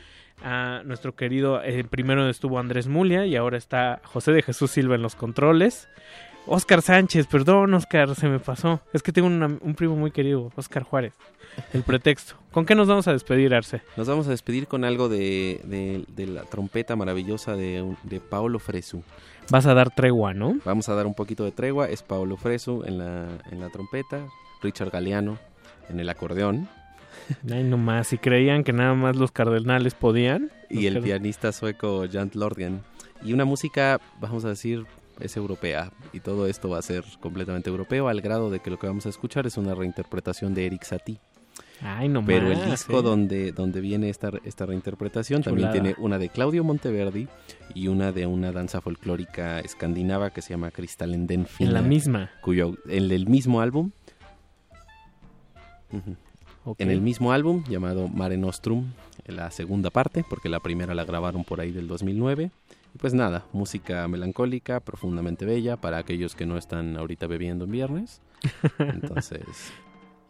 A 0.43 0.83
nuestro 0.85 1.15
querido, 1.15 1.63
eh, 1.63 1.85
primero 1.85 2.29
estuvo 2.29 2.59
Andrés 2.59 2.87
Mulia 2.87 3.25
y 3.25 3.37
ahora 3.37 3.57
está 3.57 4.01
José 4.05 4.33
de 4.33 4.43
Jesús 4.43 4.71
Silva 4.73 4.95
en 4.95 5.03
los 5.03 5.15
controles. 5.17 5.89
Oscar 6.47 6.83
Sánchez, 6.83 7.27
perdón 7.27 7.73
Oscar, 7.73 8.15
se 8.15 8.29
me 8.29 8.39
pasó. 8.39 8.83
Es 8.93 9.03
que 9.03 9.13
tengo 9.13 9.29
una- 9.29 9.47
un 9.47 9.75
primo 9.75 9.97
muy 9.97 10.11
querido, 10.11 10.53
Oscar 10.57 10.83
Juárez. 10.83 11.15
El 11.73 11.83
pretexto. 11.85 12.35
¿Con 12.51 12.67
qué 12.67 12.75
nos 12.75 12.89
vamos 12.89 13.09
a 13.09 13.13
despedir, 13.13 13.55
Arce? 13.55 13.81
Nos 13.97 14.07
vamos 14.09 14.27
a 14.27 14.31
despedir 14.31 14.67
con 14.67 14.85
algo 14.85 15.09
de, 15.09 15.61
de- 15.65 16.05
de 16.09 16.27
la 16.27 16.43
trompeta 16.43 16.97
maravillosa 16.97 17.57
de, 17.57 17.95
de 18.03 18.21
Paolo 18.21 18.59
Fresu. 18.59 19.03
Vas 19.51 19.65
a 19.65 19.73
dar 19.73 19.95
tregua, 19.95 20.35
¿no? 20.35 20.59
Vamos 20.67 20.89
a 20.91 20.95
dar 20.95 21.07
un 21.07 21.15
poquito 21.15 21.45
de 21.45 21.53
tregua. 21.53 21.89
Es 21.89 22.03
Paolo 22.03 22.37
Fresu 22.37 22.83
en 22.85 22.99
la, 22.99 23.29
en 23.51 23.61
la 23.61 23.71
trompeta, 23.71 24.27
Richard 24.63 24.91
Galeano 24.91 25.39
en 25.89 26.01
el 26.01 26.09
acordeón 26.11 26.69
Ay, 27.51 27.65
nomás, 27.65 28.09
si 28.09 28.19
creían 28.19 28.65
que 28.65 28.73
nada 28.73 28.95
más 28.95 29.17
los 29.17 29.33
cardenales 29.33 29.95
podían. 29.95 30.51
y 30.71 30.87
el 30.87 31.01
pianista 31.01 31.53
sueco 31.53 32.05
Jan 32.11 32.31
Lordgen. 32.35 32.83
Y 33.23 33.33
una 33.33 33.45
música, 33.45 34.01
vamos 34.21 34.45
a 34.45 34.49
decir, 34.49 34.85
es 35.21 35.37
europea. 35.37 35.93
Y 36.13 36.21
todo 36.21 36.47
esto 36.47 36.69
va 36.69 36.79
a 36.79 36.83
ser 36.83 37.05
completamente 37.21 37.71
europeo 37.71 38.09
al 38.09 38.21
grado 38.21 38.51
de 38.51 38.61
que 38.61 38.71
lo 38.71 38.79
que 38.79 38.87
vamos 38.87 39.07
a 39.07 39.09
escuchar 39.09 39.47
es 39.47 39.57
una 39.57 39.75
reinterpretación 39.75 40.55
de 40.55 40.67
Eric 40.67 40.85
Satie. 40.85 41.19
Ay, 41.81 42.09
nomás. 42.09 42.29
Pero 42.29 42.51
el 42.51 42.71
disco 42.71 43.01
¿eh? 43.01 43.03
donde, 43.03 43.53
donde 43.53 43.81
viene 43.81 44.09
esta, 44.09 44.31
esta 44.45 44.67
reinterpretación 44.67 45.43
también 45.43 45.71
tiene 45.73 45.95
una 45.99 46.19
de 46.19 46.29
Claudio 46.29 46.65
Monteverdi 46.65 47.29
y 47.75 47.89
una 47.89 48.13
de 48.13 48.27
una 48.27 48.53
danza 48.53 48.81
folclórica 48.81 49.61
escandinava 49.61 50.31
que 50.31 50.43
se 50.43 50.51
llama 50.51 50.71
Kristallenden 50.71 51.47
En 51.59 51.73
la 51.73 51.83
misma. 51.83 52.31
Cuyo, 52.41 52.77
en 52.89 53.11
el 53.11 53.27
mismo 53.27 53.61
álbum. 53.61 53.91
Ujú. 55.93 56.17
En 56.79 56.91
el 56.91 57.01
mismo 57.01 57.33
álbum 57.33 57.63
llamado 57.69 58.09
Mare 58.09 58.37
Nostrum, 58.37 58.87
en 59.27 59.37
la 59.37 59.51
segunda 59.51 59.91
parte, 59.91 60.25
porque 60.29 60.49
la 60.49 60.61
primera 60.61 60.95
la 60.95 61.05
grabaron 61.05 61.45
por 61.45 61.61
ahí 61.61 61.73
del 61.73 61.87
2009. 61.89 62.51
Y 62.95 62.99
pues 62.99 63.13
nada, 63.13 63.45
música 63.53 64.09
melancólica, 64.09 64.81
profundamente 64.81 65.45
bella 65.45 65.77
para 65.77 65.99
aquellos 65.99 66.35
que 66.35 66.47
no 66.47 66.57
están 66.57 66.97
ahorita 66.97 67.27
bebiendo 67.27 67.65
en 67.65 67.73
viernes. 67.73 68.21
Entonces, 68.79 69.73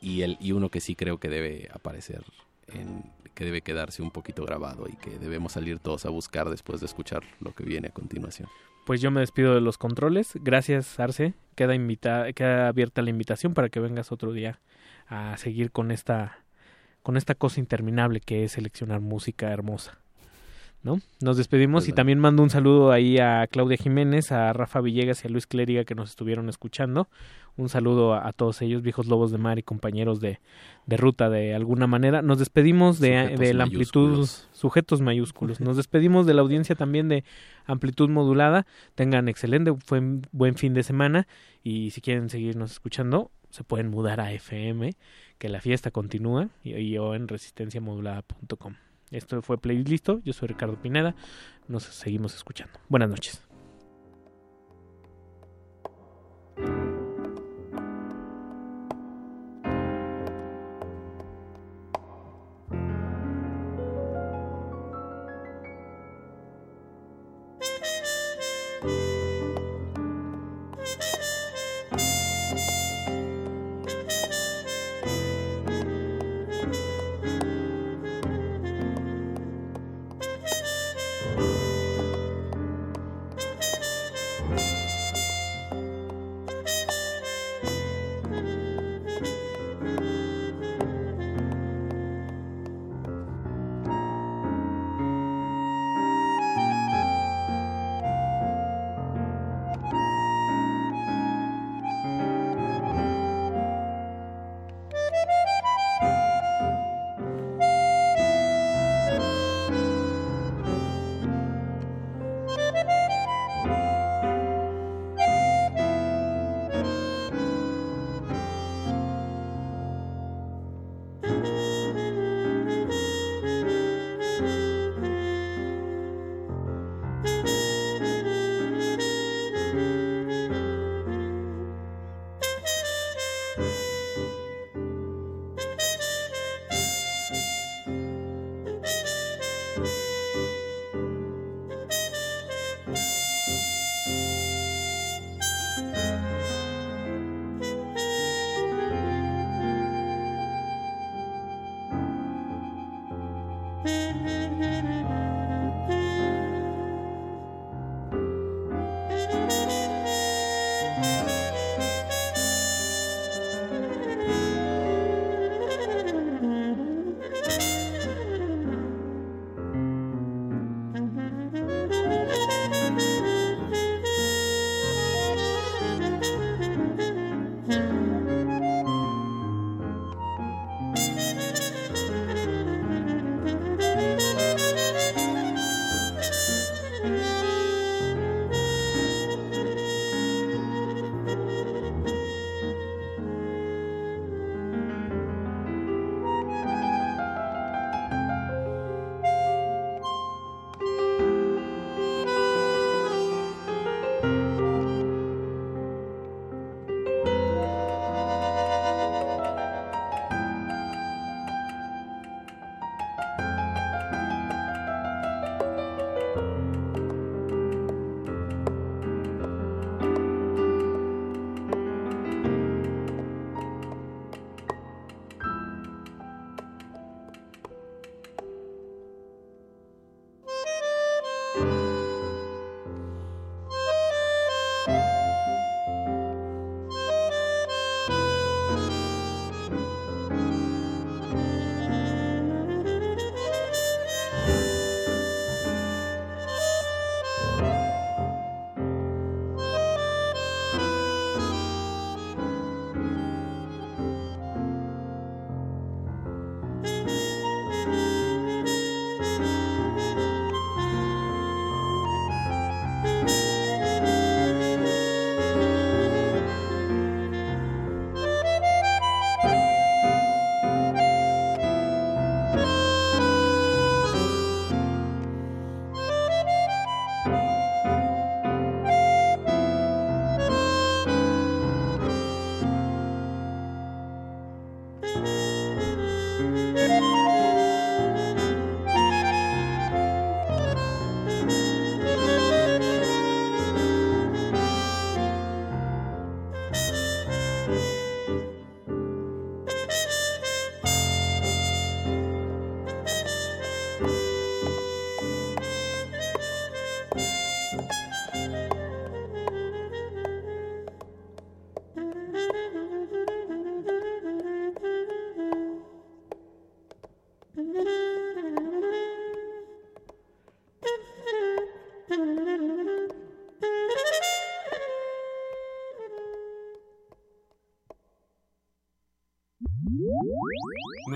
y, 0.00 0.22
el, 0.22 0.36
y 0.40 0.52
uno 0.52 0.70
que 0.70 0.80
sí 0.80 0.94
creo 0.96 1.18
que 1.18 1.28
debe 1.28 1.68
aparecer 1.72 2.24
en 2.68 3.04
que 3.34 3.44
debe 3.44 3.62
quedarse 3.62 4.00
un 4.00 4.10
poquito 4.10 4.44
grabado 4.44 4.86
y 4.88 4.96
que 4.96 5.18
debemos 5.18 5.52
salir 5.52 5.80
todos 5.80 6.06
a 6.06 6.10
buscar 6.10 6.48
después 6.50 6.80
de 6.80 6.86
escuchar 6.86 7.22
lo 7.40 7.52
que 7.52 7.64
viene 7.64 7.88
a 7.88 7.90
continuación. 7.90 8.48
Pues 8.86 9.00
yo 9.00 9.10
me 9.10 9.20
despido 9.20 9.54
de 9.54 9.60
los 9.60 9.76
controles. 9.76 10.32
Gracias, 10.40 11.00
Arce. 11.00 11.34
Queda, 11.56 11.74
invita 11.74 12.32
queda 12.32 12.68
abierta 12.68 13.02
la 13.02 13.10
invitación 13.10 13.54
para 13.54 13.70
que 13.70 13.80
vengas 13.80 14.12
otro 14.12 14.32
día 14.32 14.60
a 15.08 15.36
seguir 15.36 15.70
con 15.70 15.90
esta, 15.90 16.38
con 17.02 17.16
esta 17.16 17.34
cosa 17.34 17.60
interminable 17.60 18.20
que 18.20 18.44
es 18.44 18.52
seleccionar 18.52 19.00
música 19.00 19.50
hermosa. 19.50 19.98
¿No? 20.82 20.98
Nos 21.22 21.38
despedimos 21.38 21.88
y 21.88 21.92
también 21.94 22.18
mando 22.18 22.42
un 22.42 22.50
saludo 22.50 22.92
ahí 22.92 23.16
a 23.18 23.46
Claudia 23.46 23.78
Jiménez, 23.78 24.32
a 24.32 24.52
Rafa 24.52 24.82
Villegas 24.82 25.24
y 25.24 25.28
a 25.28 25.30
Luis 25.30 25.46
Clériga 25.46 25.84
que 25.84 25.94
nos 25.94 26.10
estuvieron 26.10 26.50
escuchando. 26.50 27.08
Un 27.56 27.70
saludo 27.70 28.14
a, 28.14 28.32
todos 28.34 28.60
ellos, 28.60 28.82
viejos 28.82 29.06
lobos 29.06 29.30
de 29.30 29.38
mar 29.38 29.58
y 29.58 29.62
compañeros 29.62 30.20
de, 30.20 30.40
de 30.84 30.96
ruta 30.98 31.30
de 31.30 31.54
alguna 31.54 31.86
manera. 31.86 32.20
Nos 32.20 32.38
despedimos 32.38 33.00
de, 33.00 33.36
de 33.38 33.54
la 33.54 33.64
amplitud, 33.64 34.28
sujetos 34.52 35.00
mayúsculos. 35.00 35.58
Nos 35.60 35.78
despedimos 35.78 36.26
de 36.26 36.34
la 36.34 36.42
audiencia 36.42 36.74
también 36.74 37.08
de 37.08 37.24
amplitud 37.64 38.10
modulada. 38.10 38.66
Tengan 38.94 39.28
excelente 39.28 39.70
buen, 39.70 40.26
buen 40.32 40.56
fin 40.56 40.74
de 40.74 40.82
semana 40.82 41.26
y 41.62 41.92
si 41.92 42.02
quieren 42.02 42.28
seguirnos 42.28 42.72
escuchando, 42.72 43.30
se 43.54 43.62
pueden 43.62 43.88
mudar 43.88 44.20
a 44.20 44.32
FM, 44.32 44.96
que 45.38 45.48
la 45.48 45.60
fiesta 45.60 45.92
continúa, 45.92 46.48
y, 46.64 46.74
y 46.74 46.98
o 46.98 47.14
en 47.14 47.28
resistenciamodulada.com. 47.28 48.74
Esto 49.12 49.40
fue 49.42 49.58
Playlist. 49.58 50.08
Yo 50.24 50.32
soy 50.32 50.48
Ricardo 50.48 50.74
Pineda. 50.74 51.14
Nos 51.68 51.84
seguimos 51.84 52.34
escuchando. 52.34 52.80
Buenas 52.88 53.10
noches. 53.10 53.44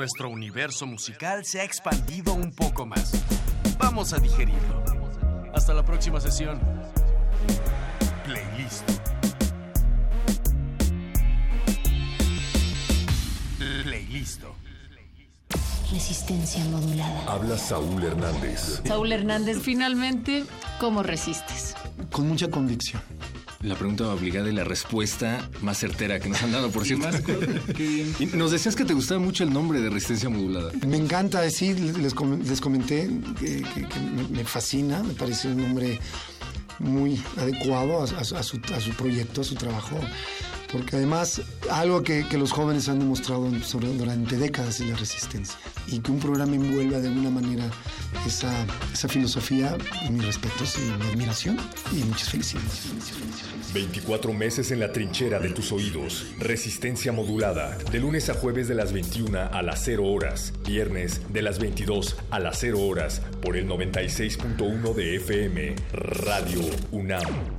Nuestro 0.09 0.31
universo 0.31 0.87
musical 0.87 1.45
se 1.45 1.61
ha 1.61 1.65
expandido 1.65 2.33
un 2.33 2.51
poco 2.51 2.87
más. 2.87 3.13
Vamos 3.79 4.15
a 4.15 4.19
digerirlo. 4.19 4.83
Hasta 5.53 5.75
la 5.75 5.85
próxima 5.85 6.19
sesión. 6.19 6.59
Playlist. 8.25 8.89
Playlist. 13.83 14.43
Resistencia 15.93 16.65
modulada. 16.65 17.31
Habla 17.31 17.59
Saúl 17.59 18.03
Hernández. 18.03 18.81
Saúl 18.87 19.13
Hernández, 19.13 19.59
finalmente, 19.61 20.47
¿cómo 20.81 21.03
resistes? 21.03 21.75
Con 22.11 22.29
mucha 22.29 22.49
convicción. 22.49 23.03
La 23.63 23.75
pregunta 23.75 24.09
obligada 24.13 24.49
y 24.49 24.53
la 24.55 24.63
respuesta 24.63 25.49
más 25.63 25.79
certera 25.79 26.21
que 26.21 26.29
nos 26.29 26.41
han 26.43 26.53
dado, 26.53 26.71
por 26.71 26.85
cierto. 26.85 27.09
Y 27.79 28.27
nos 28.37 28.53
decías 28.53 28.77
que 28.77 28.85
te 28.85 28.95
gustaba 28.95 29.19
mucho 29.21 29.43
el 29.43 29.53
nombre 29.53 29.81
de 29.81 29.91
resistencia 29.91 30.29
modulada. 30.29 30.71
Me 30.87 30.97
encanta, 30.97 31.49
sí, 31.51 31.75
les, 31.75 32.15
com- 32.15 32.41
les 32.41 32.61
comenté 32.61 33.11
que, 33.41 33.63
que- 33.63 33.89
que 33.89 34.01
me, 34.31 34.45
fascina, 34.45 35.03
me 35.03 35.15
parece 35.15 35.49
un 35.49 35.57
nombre 35.63 35.99
muy 36.79 37.21
adecuado 37.37 38.01
a, 38.01 38.05
a 38.05 38.25
su- 38.25 38.37
a 38.37 38.43
su, 38.45 38.61
a 38.73 38.81
su 38.81 38.91
proyecto, 38.93 39.41
a 39.41 39.45
su 39.45 39.57
trabajo, 39.57 39.99
porque 40.73 40.97
además 40.97 41.43
algo 41.71 42.03
que, 42.03 42.25
los 42.39 42.53
jóvenes 42.53 42.89
han 42.89 43.01
demostrado 43.01 43.49
durante 43.51 44.37
décadas 44.37 44.81
es 44.81 44.89
la 44.89 44.97
resistencia 44.97 45.59
y 45.89 45.99
que 45.99 46.13
un 46.13 46.21
programa 46.21 46.55
envuelva 46.55 46.99
de 46.99 47.09
alguna 47.09 47.31
manera 47.31 47.65
esa, 48.27 48.53
esa 48.93 49.09
filosofía, 49.09 49.77
mis 50.11 50.25
respetos 50.25 50.79
y 50.79 50.83
mi 50.83 51.11
admiración 51.11 51.59
y 51.93 52.05
muchas 52.05 52.31
felicidades. 52.31 52.89
24 53.73 54.33
meses 54.33 54.71
en 54.71 54.81
la 54.81 54.93
trinchera 54.93 55.39
de 55.39 55.51
tus 55.51 55.73
oídos. 55.73 56.27
Resistencia 56.39 57.13
modulada. 57.13 57.77
De 57.91 58.01
lunes 58.01 58.29
a 58.31 58.35
jueves 58.35 58.69
de 58.69 58.75
las 58.75 58.93
21 58.93 59.39
a 59.53 59.63
las 59.63 59.83
0 59.85 60.05
horas. 60.05 60.53
Viernes 60.67 61.21
de 61.33 61.43
las 61.43 61.59
22 61.59 62.17
a 62.31 62.39
las 62.39 62.59
0 62.61 62.81
horas. 62.81 63.21
Por 63.43 63.57
el 63.57 63.69
96.1 63.69 64.95
de 64.95 65.17
FM. 65.17 65.77
Radio 65.93 66.61
UNAM. 66.93 67.58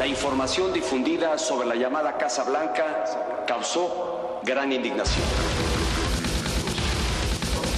La 0.00 0.06
información 0.06 0.72
difundida 0.72 1.36
sobre 1.36 1.68
la 1.68 1.74
llamada 1.74 2.16
Casa 2.16 2.42
Blanca 2.44 3.04
causó 3.46 4.40
gran 4.42 4.72
indignación. 4.72 5.26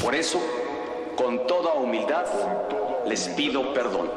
Por 0.00 0.14
eso, 0.14 0.40
con 1.16 1.48
toda 1.48 1.72
humildad, 1.72 2.24
les 3.08 3.26
pido 3.30 3.74
perdón. 3.74 4.08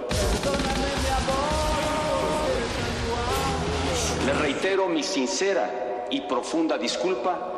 Les 4.28 4.38
reitero 4.38 4.88
mi 4.88 5.02
sincera 5.02 6.06
y 6.12 6.22
profunda 6.22 6.78
disculpa 6.78 7.56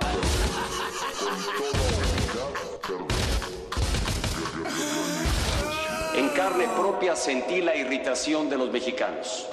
En 6.18 6.30
carne 6.30 6.68
propia 6.76 7.16
sentí 7.16 7.62
la 7.62 7.76
irritación 7.76 8.50
de 8.50 8.58
los 8.58 8.72
mexicanos. 8.72 9.48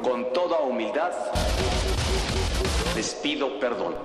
Con 0.00 0.32
toda 0.32 0.60
humildad, 0.60 1.10
les 2.94 3.14
pido 3.14 3.58
perdón. 3.58 3.96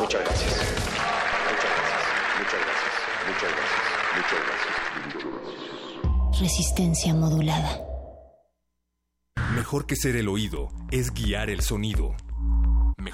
Muchas 0.00 0.22
gracias. 0.24 0.52
Muchas 1.50 1.72
gracias. 1.76 2.02
Muchas 2.38 2.60
gracias. 2.64 2.92
Muchas 3.28 3.50
gracias. 3.54 3.84
Muchas 4.16 4.40
gracias. 4.46 4.74
Muchas 5.04 5.30
gracias. 5.44 6.40
Resistencia 6.40 7.14
modulada. 7.14 7.82
Mejor 9.54 9.86
que 9.86 9.96
ser 9.96 10.16
el 10.16 10.28
oído 10.28 10.68
es 10.90 11.12
guiar 11.12 11.50
el 11.50 11.60
sonido. 11.60 12.14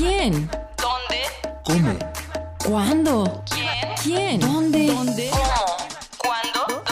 ¿Quién? 0.00 0.50
¿Dónde? 0.78 1.22
¿Cómo? 1.62 1.98
¿Cuándo? 2.64 3.44
¿Quién? 3.52 3.94
¿Quién? 4.02 4.40
¿Dónde? 4.40 4.86
¿Cómo? 4.88 5.76
¿Cuándo? 6.16 6.82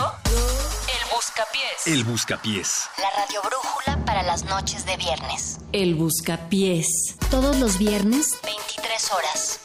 El 0.86 1.14
Buscapiés. 1.14 1.86
El 1.86 2.04
Buscapiés. 2.04 2.82
La 2.98 3.08
radio 3.18 3.40
brújula 3.40 4.04
para 4.04 4.22
las 4.22 4.44
noches 4.44 4.84
de 4.84 4.98
viernes. 4.98 5.56
El 5.72 5.94
Buscapiés. 5.94 7.16
Todos 7.30 7.56
los 7.56 7.78
viernes, 7.78 8.38
23 8.44 9.12
horas. 9.12 9.60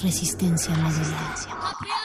Resistencia 0.00 0.72
modulada. 0.76 2.01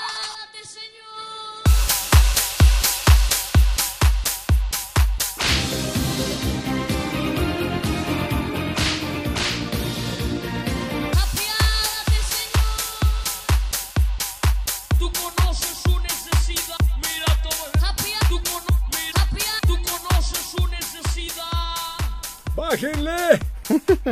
¡Bájenle! 22.70 23.40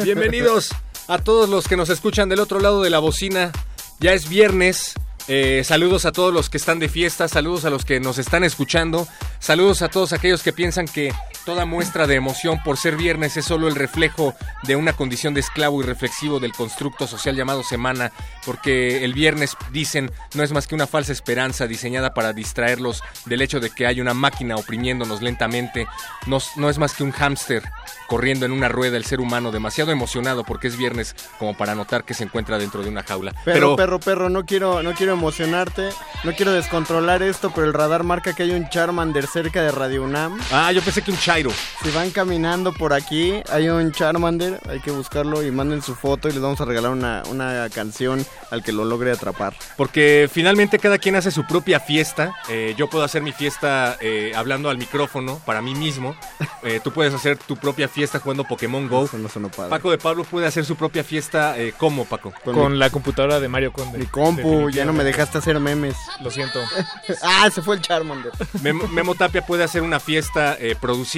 Bienvenidos 0.01 0.69
a 1.09 1.17
todos 1.17 1.49
los 1.49 1.67
que 1.67 1.75
nos 1.75 1.89
escuchan 1.89 2.29
del 2.29 2.39
otro 2.39 2.61
lado 2.61 2.81
de 2.81 2.89
la 2.89 2.99
bocina. 2.99 3.51
Ya 3.99 4.13
es 4.13 4.29
viernes. 4.29 4.93
Eh, 5.27 5.63
saludos 5.65 6.05
a 6.05 6.13
todos 6.13 6.33
los 6.33 6.49
que 6.49 6.55
están 6.55 6.79
de 6.79 6.87
fiesta, 6.87 7.27
saludos 7.27 7.65
a 7.65 7.69
los 7.69 7.83
que 7.83 7.99
nos 7.99 8.17
están 8.17 8.45
escuchando, 8.45 9.07
saludos 9.39 9.81
a 9.81 9.89
todos 9.89 10.13
aquellos 10.13 10.41
que 10.41 10.53
piensan 10.53 10.85
que 10.85 11.11
toda 11.45 11.65
muestra 11.65 12.07
de 12.07 12.15
emoción 12.15 12.61
por 12.63 12.77
ser 12.77 12.97
viernes 12.97 13.37
es 13.37 13.45
solo 13.45 13.67
el 13.67 13.75
reflejo 13.75 14.33
de 14.63 14.75
una 14.75 14.93
condición 14.93 15.33
de 15.33 15.41
esclavo 15.41 15.81
y 15.81 15.85
reflexivo 15.85 16.39
del 16.39 16.53
constructo 16.53 17.07
social 17.07 17.35
llamado 17.35 17.63
semana, 17.63 18.11
porque 18.45 19.05
el 19.05 19.13
viernes, 19.13 19.55
dicen, 19.71 20.11
no 20.33 20.43
es 20.43 20.51
más 20.51 20.67
que 20.67 20.75
una 20.75 20.87
falsa 20.87 21.11
esperanza 21.11 21.67
diseñada 21.67 22.13
para 22.13 22.33
distraerlos 22.33 23.03
del 23.25 23.41
hecho 23.41 23.59
de 23.59 23.69
que 23.69 23.85
hay 23.85 24.01
una 24.01 24.13
máquina 24.13 24.55
oprimiéndonos 24.55 25.21
lentamente, 25.21 25.87
no, 26.25 26.39
no 26.55 26.69
es 26.69 26.77
más 26.77 26.93
que 26.93 27.03
un 27.03 27.11
hámster 27.11 27.63
corriendo 28.07 28.45
en 28.45 28.51
una 28.51 28.67
rueda 28.67 28.97
el 28.97 29.05
ser 29.05 29.19
humano 29.19 29.51
demasiado 29.51 29.91
emocionado 29.91 30.43
porque 30.43 30.67
es 30.67 30.77
viernes 30.77 31.15
como 31.39 31.55
para 31.55 31.75
notar 31.75 32.03
que 32.03 32.13
se 32.13 32.23
encuentra 32.23 32.57
dentro 32.57 32.83
de 32.83 32.89
una 32.89 33.03
jaula. 33.03 33.33
Perro, 33.43 33.75
perro, 33.75 33.99
perro, 33.99 34.29
no 34.29 34.45
quiero, 34.45 34.83
no 34.83 34.93
quiero 34.93 35.13
emocionarte, 35.13 35.89
no 36.23 36.33
quiero 36.33 36.51
descontrolar 36.51 37.23
esto, 37.23 37.51
pero 37.53 37.67
el 37.67 37.73
radar 37.73 38.03
marca 38.03 38.33
que 38.33 38.43
hay 38.43 38.51
un 38.51 38.69
Charmander 38.69 39.27
cerca 39.27 39.61
de 39.61 39.71
Radio 39.71 40.03
UNAM. 40.03 40.39
Ah, 40.51 40.71
yo 40.71 40.81
pensé 40.81 41.01
que 41.01 41.11
un 41.11 41.17
Si 41.83 41.91
van 41.91 42.11
caminando 42.11 42.71
por 42.71 42.93
aquí, 42.93 43.41
hay 43.51 43.67
un 43.67 43.91
Charmander, 43.91 44.61
hay 44.69 44.79
que 44.79 44.91
buscarlo 44.91 45.43
y 45.43 45.51
manden 45.51 45.81
su 45.81 45.93
foto 45.93 46.29
y 46.29 46.31
les 46.31 46.41
vamos 46.41 46.61
a 46.61 46.65
regalar 46.65 46.91
una, 46.91 47.23
una 47.29 47.67
canción 47.69 48.25
al 48.51 48.63
que 48.63 48.71
lo 48.71 48.85
logre 48.85 49.11
atrapar. 49.11 49.53
Porque 49.75 50.29
finalmente 50.31 50.79
cada 50.79 50.97
quien 50.97 51.17
hace 51.17 51.31
su 51.31 51.45
propia 51.45 51.81
fiesta. 51.81 52.33
Eh, 52.47 52.73
yo 52.77 52.89
puedo 52.89 53.03
hacer 53.03 53.21
mi 53.21 53.33
fiesta 53.33 53.97
eh, 53.99 54.31
hablando 54.33 54.69
al 54.69 54.77
micrófono 54.77 55.41
para 55.45 55.61
mí 55.61 55.75
mismo. 55.75 56.15
Eh, 56.65 56.79
tú 56.83 56.91
puedes 56.91 57.13
hacer 57.13 57.37
tu 57.37 57.57
propia 57.57 57.87
fiesta 57.87 58.17
jugando 58.17 58.43
Pokémon 58.43 58.89
Go. 58.89 59.07
Paco 59.69 59.91
de 59.91 59.99
Pablo 59.99 60.23
puede 60.23 60.47
hacer 60.47 60.65
su 60.65 60.75
propia 60.75 61.03
fiesta. 61.03 61.59
Eh, 61.59 61.75
¿Cómo, 61.77 62.05
Paco? 62.05 62.33
Con 62.43 62.79
la 62.79 62.89
computadora 62.89 63.39
de 63.39 63.47
Mario 63.47 63.71
Conde. 63.71 63.99
Mi 63.99 64.07
compu, 64.07 64.71
ya 64.71 64.83
no 64.83 64.91
me 64.91 65.03
dejaste 65.03 65.37
hacer 65.37 65.59
memes. 65.59 65.95
Lo 66.21 66.31
siento. 66.31 66.59
ah, 67.21 67.47
se 67.53 67.61
fue 67.61 67.75
el 67.75 67.81
Charmander. 67.83 68.31
Memo, 68.63 68.87
Memo 68.87 69.13
Tapia 69.13 69.45
puede 69.45 69.63
hacer 69.63 69.83
una 69.83 69.99
fiesta 69.99 70.57
eh, 70.59 70.75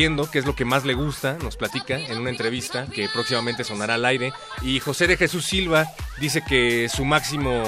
produciendo, 0.08 0.32
que 0.32 0.40
es 0.40 0.46
lo 0.46 0.56
que 0.56 0.66
más 0.66 0.86
le 0.86 0.94
gusta, 0.94 1.38
nos 1.44 1.56
platica 1.58 1.98
en 2.00 2.18
una 2.20 2.30
entrevista 2.30 2.86
que 2.88 3.10
próximamente 3.10 3.64
sonará 3.64 3.96
al 3.96 4.06
aire. 4.06 4.32
Y 4.62 4.80
José 4.80 5.08
de 5.08 5.18
Jesús 5.18 5.46
Silva 5.46 5.86
dice 6.20 6.42
que 6.48 6.88
su 6.90 7.04
máximo 7.06 7.64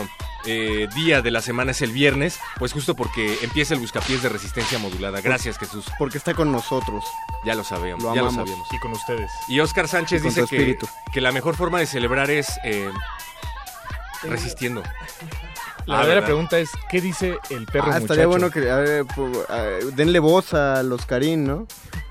eh, 0.45 0.87
día 0.95 1.21
de 1.21 1.31
la 1.31 1.41
semana 1.41 1.71
es 1.71 1.81
el 1.81 1.91
viernes, 1.91 2.39
pues 2.57 2.71
justo 2.73 2.95
porque 2.95 3.37
empieza 3.41 3.73
el 3.73 3.79
buscapiés 3.81 4.21
de 4.23 4.29
resistencia 4.29 4.79
modulada. 4.79 5.19
Gracias, 5.21 5.57
Jesús. 5.57 5.85
Porque 5.97 6.17
está 6.17 6.33
con 6.33 6.51
nosotros. 6.51 7.03
Ya 7.45 7.55
lo 7.55 7.63
sabemos, 7.63 8.01
Lo 8.03 8.15
ya 8.15 8.21
lo 8.21 8.27
amamos. 8.29 8.47
sabíamos. 8.49 8.67
Y 8.73 8.79
con 8.79 8.91
ustedes. 8.93 9.29
Y 9.49 9.59
Oscar 9.59 9.87
Sánchez 9.87 10.21
Y 10.23 10.27
dice 10.29 10.45
que, 10.49 10.77
que 11.11 11.21
la 11.21 11.31
mejor 11.31 11.55
forma 11.55 11.79
de 11.79 11.87
celebrar 11.87 12.29
es 12.31 12.47
eh, 12.63 12.89
resistiendo. 14.23 14.81
La 15.85 15.95
Ah, 15.95 15.99
verdadera 16.01 16.15
¿verdad? 16.15 16.25
pregunta 16.27 16.59
es, 16.59 16.69
¿qué 16.89 17.01
dice 17.01 17.39
el 17.49 17.65
perro 17.65 17.85
Ah, 17.85 17.87
muchacho? 17.87 18.03
estaría 18.03 18.27
bueno 18.27 18.51
que 18.51 18.69
a 18.69 18.75
ver, 18.75 19.05
pu- 19.05 19.45
a- 19.49 19.85
denle 19.95 20.19
voz 20.19 20.53
a 20.53 20.83
los 20.83 21.05
Karim, 21.07 21.45
¿no? 21.47 21.65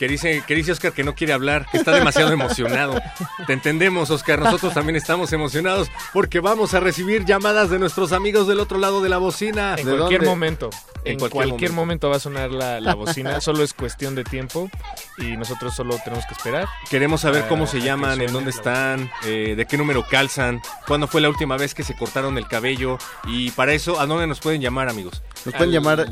Que 0.00 0.08
dice, 0.08 0.42
que 0.46 0.54
dice 0.54 0.72
Oscar 0.72 0.94
que 0.94 1.04
no 1.04 1.14
quiere 1.14 1.34
hablar, 1.34 1.66
que 1.70 1.76
está 1.76 1.92
demasiado 1.92 2.32
emocionado. 2.32 2.98
Te 3.46 3.52
entendemos, 3.52 4.08
Oscar. 4.08 4.38
Nosotros 4.38 4.72
también 4.72 4.96
estamos 4.96 5.30
emocionados 5.34 5.90
porque 6.14 6.40
vamos 6.40 6.72
a 6.72 6.80
recibir 6.80 7.26
llamadas 7.26 7.68
de 7.68 7.78
nuestros 7.78 8.12
amigos 8.12 8.48
del 8.48 8.60
otro 8.60 8.78
lado 8.78 9.02
de 9.02 9.10
la 9.10 9.18
bocina. 9.18 9.74
En 9.76 9.86
cualquier 9.86 10.24
momento. 10.24 10.70
En, 11.04 11.12
En 11.12 11.18
cualquier, 11.18 11.48
cualquier 11.48 11.72
momento. 11.72 12.08
va 12.08 12.16
a 12.16 12.18
sonar 12.18 12.50
la, 12.50 12.80
la 12.80 12.94
bocina. 12.94 13.40
solo 13.42 13.62
es 13.62 13.74
cuestión 13.74 14.14
de 14.14 14.24
tiempo 14.24 14.70
y 15.18 15.36
nosotros 15.36 15.74
solo 15.74 15.98
tenemos 16.02 16.24
que 16.24 16.32
esperar. 16.32 16.66
Queremos 16.88 17.20
saber 17.20 17.46
cómo 17.46 17.64
a 17.64 17.66
se 17.66 17.82
llaman, 17.82 18.22
en 18.22 18.32
dónde 18.32 18.52
están, 18.52 19.10
eh, 19.26 19.52
de 19.54 19.66
qué 19.66 19.76
número 19.76 20.06
calzan, 20.08 20.62
cuándo 20.86 21.08
fue 21.08 21.20
la 21.20 21.28
última 21.28 21.58
vez 21.58 21.74
que 21.74 21.82
se 21.82 21.94
cortaron 21.94 22.38
el 22.38 22.48
cabello. 22.48 22.96
Y 23.24 23.50
para 23.50 23.74
eso, 23.74 24.00
¿a 24.00 24.06
dónde 24.06 24.26
nos 24.26 24.40
pueden 24.40 24.62
llamar, 24.62 24.88
amigos? 24.88 25.22
Nos 25.44 25.54
pueden 25.54 25.72
llamar 25.72 26.06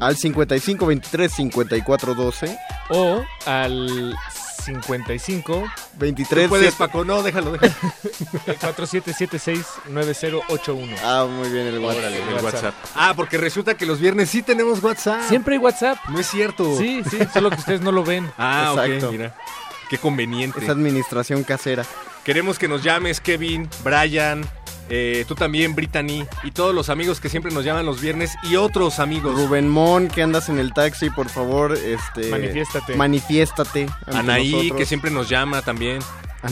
al 0.00 0.16
55 0.16 0.86
23 0.86 1.32
54 1.32 2.14
12 2.14 2.58
O 2.88 3.21
al 3.46 4.16
55 4.64 5.64
23 5.98 6.44
Tú 6.44 6.48
puedes, 6.48 6.74
Paco, 6.74 7.04
no, 7.04 7.22
déjalo, 7.22 7.52
déjalo. 7.52 7.72
4776-9081. 8.60 10.96
Ah, 11.02 11.26
muy 11.28 11.48
bien, 11.50 11.66
el 11.66 11.78
WhatsApp. 11.78 11.98
Órale, 12.04 12.22
el 12.22 12.44
WhatsApp. 12.44 12.74
Ah, 12.94 13.12
porque 13.16 13.38
resulta 13.38 13.74
que 13.76 13.86
los 13.86 13.98
viernes 14.00 14.30
sí 14.30 14.42
tenemos 14.42 14.82
WhatsApp. 14.82 15.22
Siempre 15.28 15.54
hay 15.56 15.60
WhatsApp. 15.60 15.98
No 16.08 16.18
es 16.20 16.26
cierto. 16.28 16.76
Sí, 16.78 17.02
sí, 17.08 17.18
solo 17.32 17.50
que 17.50 17.56
ustedes 17.56 17.80
no 17.80 17.92
lo 17.92 18.04
ven. 18.04 18.30
Ah, 18.38 18.74
Exacto. 18.74 19.06
ok, 19.06 19.12
mira. 19.12 19.34
Qué 19.88 19.98
conveniente. 19.98 20.62
Es 20.62 20.68
administración 20.70 21.44
casera. 21.44 21.84
Queremos 22.24 22.58
que 22.58 22.68
nos 22.68 22.82
llames, 22.82 23.20
Kevin, 23.20 23.68
Brian, 23.82 24.44
eh, 24.88 25.24
tú 25.26 25.34
también, 25.34 25.74
Brittany, 25.74 26.26
y 26.44 26.50
todos 26.50 26.74
los 26.74 26.88
amigos 26.88 27.20
que 27.20 27.28
siempre 27.28 27.52
nos 27.52 27.64
llaman 27.64 27.86
los 27.86 28.00
viernes 28.00 28.32
y 28.42 28.56
otros 28.56 28.98
amigos. 28.98 29.34
Rubén 29.34 29.68
Mon, 29.68 30.08
que 30.08 30.22
andas 30.22 30.48
en 30.48 30.58
el 30.58 30.72
taxi, 30.72 31.10
por 31.10 31.28
favor, 31.28 31.76
este... 31.76 32.28
Manifiéstate. 32.30 32.96
Manifiéstate. 32.96 33.86
Anaí, 34.06 34.52
nosotros. 34.52 34.78
que 34.78 34.86
siempre 34.86 35.10
nos 35.10 35.28
llama 35.28 35.62
también. 35.62 36.00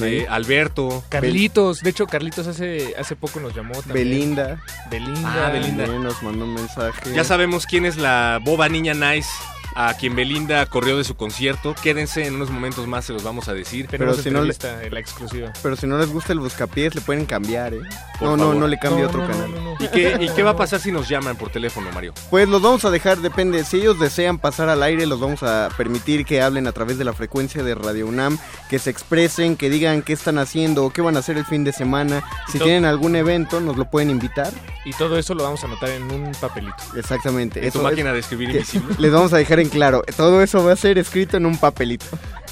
Eh, 0.03 0.27
Alberto. 0.31 1.03
Carlitos, 1.09 1.81
de 1.81 1.91
hecho 1.91 2.07
Carlitos 2.07 2.47
hace, 2.47 2.95
hace 2.97 3.17
poco 3.17 3.41
nos 3.41 3.55
llamó 3.55 3.75
también. 3.83 4.09
Belinda. 4.09 4.63
Belinda. 4.89 5.49
Ah, 5.49 5.51
Belinda. 5.51 5.85
También 5.85 6.05
nos 6.05 6.23
mandó 6.23 6.45
un 6.45 6.55
mensaje. 6.55 7.13
Ya 7.13 7.25
sabemos 7.25 7.67
quién 7.67 7.85
es 7.85 7.97
la 7.97 8.39
boba 8.45 8.69
niña 8.69 8.95
nice 8.95 9.29
a 9.75 9.95
quien 9.95 10.15
Belinda 10.17 10.65
corrió 10.67 10.97
de 10.97 11.05
su 11.05 11.15
concierto. 11.17 11.75
Quédense, 11.83 12.27
en 12.27 12.35
unos 12.37 12.51
momentos 12.51 12.87
más 12.87 13.05
se 13.05 13.13
los 13.13 13.23
vamos 13.23 13.49
a 13.49 13.55
decir. 13.55 13.87
Tenemos 13.87 14.17
Pero 14.17 14.23
si 14.23 14.31
no 14.31 14.43
le- 14.43 14.91
la 14.91 15.01
exclusiva. 15.01 15.53
Pero 15.63 15.77
si 15.77 15.87
no 15.87 15.99
les 15.99 16.09
gusta 16.09 16.33
el 16.33 16.41
buscapiés, 16.41 16.95
le 16.95 17.01
pueden 17.01 17.27
cambiar, 17.27 17.75
¿eh? 17.75 17.81
Por 18.19 18.29
no, 18.29 18.37
no, 18.37 18.43
favor. 18.45 18.57
no 18.57 18.69
le 18.69 18.79
cambie 18.79 19.03
No, 19.03 19.09
otro 19.09 19.23
no, 19.23 19.29
canal. 19.29 19.55
no, 19.55 19.61
no. 19.61 19.77
¿Y 19.85 19.89
qué, 19.89 20.17
¿Y 20.21 20.29
qué 20.31 20.43
va 20.43 20.51
a 20.51 20.57
pasar 20.57 20.81
si 20.81 20.93
nos 20.93 21.09
llaman 21.09 21.37
por 21.37 21.51
teléfono, 21.51 21.91
Mario? 21.93 22.13
Pues 22.31 22.49
los 22.49 22.61
vamos 22.61 22.85
a 22.85 22.91
dejar, 22.91 23.19
depende. 23.19 23.65
Si 23.65 23.79
ellos 23.79 23.99
desean 23.99 24.39
pasar 24.39 24.69
al 24.69 24.83
aire, 24.83 25.07
los 25.07 25.21
vamos 25.21 25.43
a 25.43 25.69
permitir 25.77 26.25
que 26.25 26.43
hablen 26.43 26.67
a 26.67 26.73
través 26.73 26.99
de 26.99 27.05
la 27.05 27.13
frecuencia 27.13 27.63
de 27.63 27.75
Radio 27.75 28.07
UNAM, 28.07 28.39
que 28.69 28.79
se 28.79 28.91
expresen, 28.91 29.57
que 29.57 29.71
digan 29.71 30.03
qué 30.03 30.13
están 30.13 30.39
haciendo 30.39 30.85
o 30.85 30.91
qué 30.91 31.01
van 31.01 31.17
a 31.17 31.21
hacer 31.21 31.39
el 31.39 31.47
fin 31.47 31.65
de 31.65 31.73
semana. 31.73 32.23
Si 32.49 32.59
todo- 32.59 32.65
tienen 32.67 32.85
algún 32.85 33.17
evento, 33.17 33.61
nos 33.61 33.77
lo 33.77 33.89
pueden 33.91 34.11
invitar. 34.11 34.53
Y 34.85 34.93
todo 34.93 35.19
eso 35.19 35.35
lo 35.35 35.45
vamos 35.45 35.63
a 35.63 35.67
anotar 35.67 35.91
en 35.91 36.03
un 36.11 36.33
papelito. 36.41 36.75
Exactamente. 36.97 37.61
¿En 37.65 37.71
tu 37.73 37.79
Eso 37.79 37.83
máquina 37.89 38.09
es- 38.11 38.15
de 38.15 38.21
escribir 38.21 38.51
invisible? 38.51 38.95
Les 38.99 39.13
vamos 39.13 39.33
a 39.33 39.37
dejar 39.39 39.60
en 39.63 39.69
claro. 39.69 40.03
Todo 40.17 40.43
eso 40.43 40.65
va 40.65 40.73
a 40.73 40.77
ser 40.77 40.99
escrito 40.99 41.37
en 41.37 41.47
un 41.47 41.57
papelito. 41.57 42.07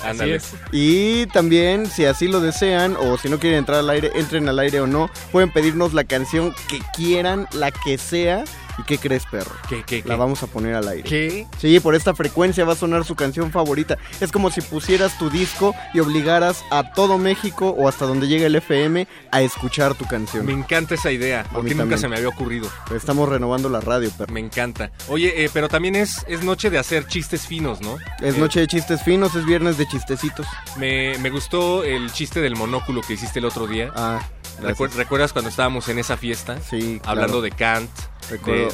Ándale. 0.05 0.37
Así 0.37 0.55
es. 0.55 0.73
Y 0.73 1.27
también, 1.27 1.87
si 1.87 2.05
así 2.05 2.29
lo 2.29 2.41
desean, 2.41 2.97
o 2.99 3.19
si 3.19 3.29
no 3.29 3.39
quieren 3.39 3.59
entrar 3.59 3.79
al 3.79 3.91
aire, 3.91 4.13
entren 4.15 4.49
al 4.49 4.59
aire 4.59 4.81
o 4.81 4.87
no, 4.87 5.11
pueden 5.33 5.53
pedirnos 5.53 5.95
la 5.95 6.05
canción 6.05 6.55
que 6.69 6.81
quieran, 6.97 7.49
la 7.53 7.71
que 7.71 7.99
sea. 7.99 8.45
¿Y 8.79 8.83
qué 8.85 8.99
crees, 8.99 9.25
perro? 9.27 9.51
¿Qué, 9.69 9.83
qué, 9.85 10.03
qué? 10.03 10.09
La 10.09 10.17
vamos 10.17 10.43
a 10.43 10.47
poner 10.47 10.75
al 10.75 10.87
aire. 10.89 11.03
¿Qué? 11.03 11.47
Sí, 11.59 11.81
por 11.81 11.95
esta 11.95 12.15
frecuencia 12.15 12.65
va 12.65 12.75
a 12.75 12.77
sonar 12.77 13.05
su 13.05 13.15
canción 13.17 13.51
favorita. 13.51 13.99
Es 14.21 14.31
como 14.33 14.51
si 14.51 14.61
pusieras 14.61 15.19
tu 15.19 15.31
disco 15.31 15.75
y 15.95 16.01
obligaras 16.01 16.65
a 16.71 16.93
todo 16.93 17.19
México 17.19 17.75
o 17.77 17.89
hasta 17.89 18.07
donde 18.07 18.29
llega 18.29 18.47
el 18.47 18.55
FM 18.57 19.07
a 19.31 19.43
escuchar 19.43 19.95
tu 19.95 20.05
canción. 20.07 20.47
Me 20.47 20.53
encanta 20.53 20.95
esa 20.95 21.11
idea, 21.11 21.45
porque 21.53 21.71
nunca 21.71 21.83
también. 21.83 21.99
se 22.01 22.09
me 22.09 22.17
había 22.17 22.29
ocurrido. 22.29 22.69
Estamos 22.95 23.29
renovando 23.29 23.69
la 23.69 23.81
radio, 23.81 24.11
perro. 24.17 24.33
Me 24.33 24.41
encanta. 24.41 24.91
Oye, 25.09 25.45
eh, 25.45 25.51
pero 25.53 25.69
también 25.69 25.97
es, 25.97 26.25
es 26.29 26.43
noche 26.45 26.71
de 26.71 26.79
hacer 26.79 27.07
chistes 27.07 27.47
finos, 27.47 27.81
¿no? 27.81 27.97
Es 28.21 28.37
Eh, 28.37 28.39
noche 28.39 28.61
de 28.61 28.67
chistes 28.69 29.03
finos, 29.03 29.35
es 29.35 29.45
viernes 29.45 29.77
de 29.79 29.87
chistecitos. 29.89 30.47
Me, 30.77 31.19
me 31.19 31.31
gustó 31.31 31.83
el 31.85 32.13
chiste 32.13 32.41
del 32.41 32.55
monóculo 32.57 33.01
que 33.03 33.15
hiciste 33.15 33.39
el 33.41 33.45
otro 33.47 33.67
día. 33.67 33.91
Ah, 33.97 34.21
gracias. 34.61 34.95
¿Recuerdas 34.97 35.33
cuando 35.33 35.51
estábamos 35.51 35.89
en 35.89 35.99
esa 35.99 36.17
fiesta? 36.17 36.59
Sí, 36.61 36.99
claro. 37.03 37.21
Hablando 37.21 37.41
de 37.43 37.51
Kant, 37.51 37.91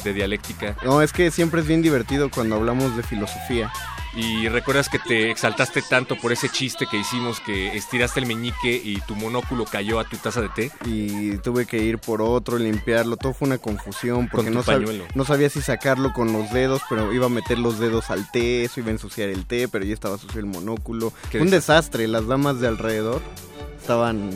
de, 0.03 0.13
dialéctica. 0.13 0.75
No, 0.83 1.01
es 1.01 1.13
que 1.13 1.31
siempre 1.31 1.61
es 1.61 1.67
bien 1.67 1.81
divertido 1.81 2.29
cuando 2.29 2.55
hablamos 2.55 2.95
de 2.97 3.03
filosofía. 3.03 3.71
Y 4.17 4.47
recuerdas 4.47 4.87
que 4.87 4.97
te 4.97 5.29
exaltaste 5.29 5.81
tanto 5.81 6.15
por 6.15 6.31
ese 6.31 6.47
chiste 6.47 6.87
que 6.89 6.95
hicimos 6.95 7.41
que 7.41 7.75
estiraste 7.75 8.21
el 8.21 8.25
meñique 8.27 8.81
y 8.81 9.01
tu 9.01 9.13
monóculo 9.13 9.65
cayó 9.65 9.99
a 9.99 10.05
tu 10.05 10.15
taza 10.15 10.39
de 10.41 10.47
té. 10.47 10.71
y 10.85 11.35
tuve 11.39 11.65
que 11.65 11.79
ir 11.79 11.97
por 11.97 12.21
otro, 12.21 12.57
limpiarlo, 12.57 13.17
todo 13.17 13.33
fue 13.33 13.47
una 13.49 13.57
confusión 13.57 14.29
porque 14.29 14.45
Con 14.45 14.53
no, 14.53 14.63
sab- 14.63 15.03
no 15.13 15.25
sabía 15.25 15.49
si 15.49 15.61
sacarlo 15.61 16.13
con 16.13 16.31
los 16.31 16.49
dedos, 16.53 16.81
pero 16.87 17.11
iba 17.11 17.25
a 17.25 17.29
meter 17.29 17.59
los 17.59 17.77
dedos 17.77 18.09
al 18.09 18.31
té, 18.31 18.63
eso 18.63 18.79
iba 18.79 18.87
a 18.87 18.93
ensuciar 18.93 19.27
el 19.27 19.45
té, 19.45 19.67
pero 19.67 19.83
ya 19.83 19.93
estaba 19.93 20.17
sucio 20.17 20.39
el 20.39 20.45
monóculo. 20.45 21.11
Un 21.37 21.49
desastre, 21.49 22.07
las 22.07 22.25
damas 22.25 22.61
de 22.61 22.69
alrededor 22.69 23.21
estaban 23.81 24.29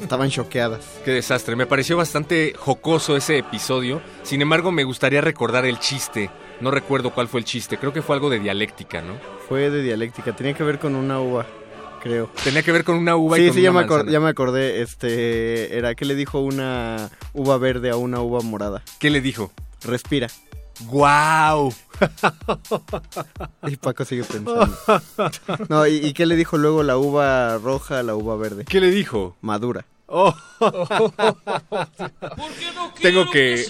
estaban 0.00 0.30
choqueadas. 0.30 0.84
Qué 1.04 1.12
desastre. 1.12 1.56
Me 1.56 1.66
pareció 1.66 1.96
bastante 1.96 2.54
jocoso 2.58 3.16
ese 3.16 3.38
episodio. 3.38 4.00
Sin 4.22 4.42
embargo, 4.42 4.72
me 4.72 4.84
gustaría 4.84 5.20
recordar 5.20 5.64
el 5.66 5.78
chiste. 5.78 6.30
No 6.60 6.70
recuerdo 6.70 7.10
cuál 7.10 7.28
fue 7.28 7.40
el 7.40 7.46
chiste. 7.46 7.78
Creo 7.78 7.92
que 7.92 8.02
fue 8.02 8.14
algo 8.16 8.30
de 8.30 8.38
dialéctica, 8.40 9.02
¿no? 9.02 9.14
Fue 9.48 9.70
de 9.70 9.82
dialéctica, 9.82 10.34
tenía 10.34 10.54
que 10.54 10.62
ver 10.64 10.78
con 10.78 10.94
una 10.94 11.20
uva, 11.20 11.44
creo. 12.02 12.30
Tenía 12.42 12.62
que 12.62 12.72
ver 12.72 12.84
con 12.84 12.96
una 12.96 13.16
uva 13.16 13.38
y 13.38 13.42
Sí, 13.42 13.46
con 13.48 13.56
sí, 13.56 13.62
ya 13.62 13.70
una 13.72 13.80
me, 13.80 13.86
acor- 13.86 13.90
manzana. 13.96 14.12
ya 14.12 14.20
me 14.20 14.28
acordé, 14.30 14.80
este, 14.82 15.76
era 15.76 15.94
que 15.94 16.04
le 16.06 16.14
dijo 16.14 16.38
una 16.40 17.10
uva 17.34 17.58
verde 17.58 17.90
a 17.90 17.96
una 17.96 18.20
uva 18.20 18.40
morada. 18.40 18.82
¿Qué 18.98 19.10
le 19.10 19.20
dijo? 19.20 19.52
Respira. 19.84 20.28
¡Guau! 20.82 21.72
Y 23.66 23.76
Paco 23.76 24.04
sigue 24.04 24.24
pensando. 24.24 24.68
No, 25.68 25.86
¿y, 25.86 25.94
y 25.96 26.12
qué 26.12 26.26
le 26.26 26.36
dijo 26.36 26.58
luego 26.58 26.82
la 26.82 26.96
uva 26.98 27.56
roja 27.58 28.00
a 28.00 28.02
la 28.02 28.14
uva 28.14 28.36
verde? 28.36 28.64
¿Qué 28.64 28.80
le 28.80 28.90
dijo? 28.90 29.36
Madura. 29.40 29.86
Oh. 30.06 30.34
Tengo 33.00 33.30
que... 33.30 33.64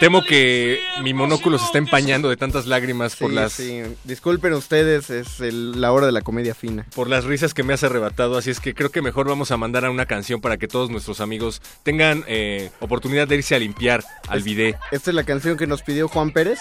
Temo 0.00 0.20
que 0.22 0.78
mi 1.02 1.14
monóculo 1.14 1.58
se 1.58 1.64
está 1.64 1.78
empañando 1.78 2.28
de 2.28 2.36
tantas 2.36 2.66
lágrimas 2.66 3.16
por 3.16 3.32
las... 3.32 3.54
sí. 3.54 3.80
Disculpen 4.04 4.52
ustedes, 4.52 5.08
es 5.08 5.40
el- 5.40 5.80
la 5.80 5.90
hora 5.92 6.04
de 6.04 6.12
la 6.12 6.20
comedia 6.20 6.54
fina. 6.54 6.84
por 6.94 7.08
las 7.08 7.24
risas 7.24 7.54
que 7.54 7.62
me 7.62 7.72
has 7.72 7.82
arrebatado, 7.82 8.36
así 8.36 8.50
es 8.50 8.60
que 8.60 8.74
creo 8.74 8.90
que 8.90 9.00
mejor 9.00 9.26
vamos 9.26 9.52
a 9.52 9.56
mandar 9.56 9.86
a 9.86 9.90
una 9.90 10.04
canción 10.04 10.42
para 10.42 10.58
que 10.58 10.68
todos 10.68 10.90
nuestros 10.90 11.20
amigos 11.22 11.62
tengan 11.82 12.24
eh, 12.26 12.70
oportunidad 12.80 13.26
de 13.26 13.36
irse 13.36 13.54
a 13.54 13.58
limpiar 13.58 14.04
al 14.28 14.42
bidet. 14.42 14.76
Esta 14.90 15.10
es 15.10 15.14
la 15.14 15.24
canción 15.24 15.56
que 15.56 15.66
nos 15.66 15.80
pidió 15.82 16.08
Juan 16.08 16.30
Pérez. 16.30 16.58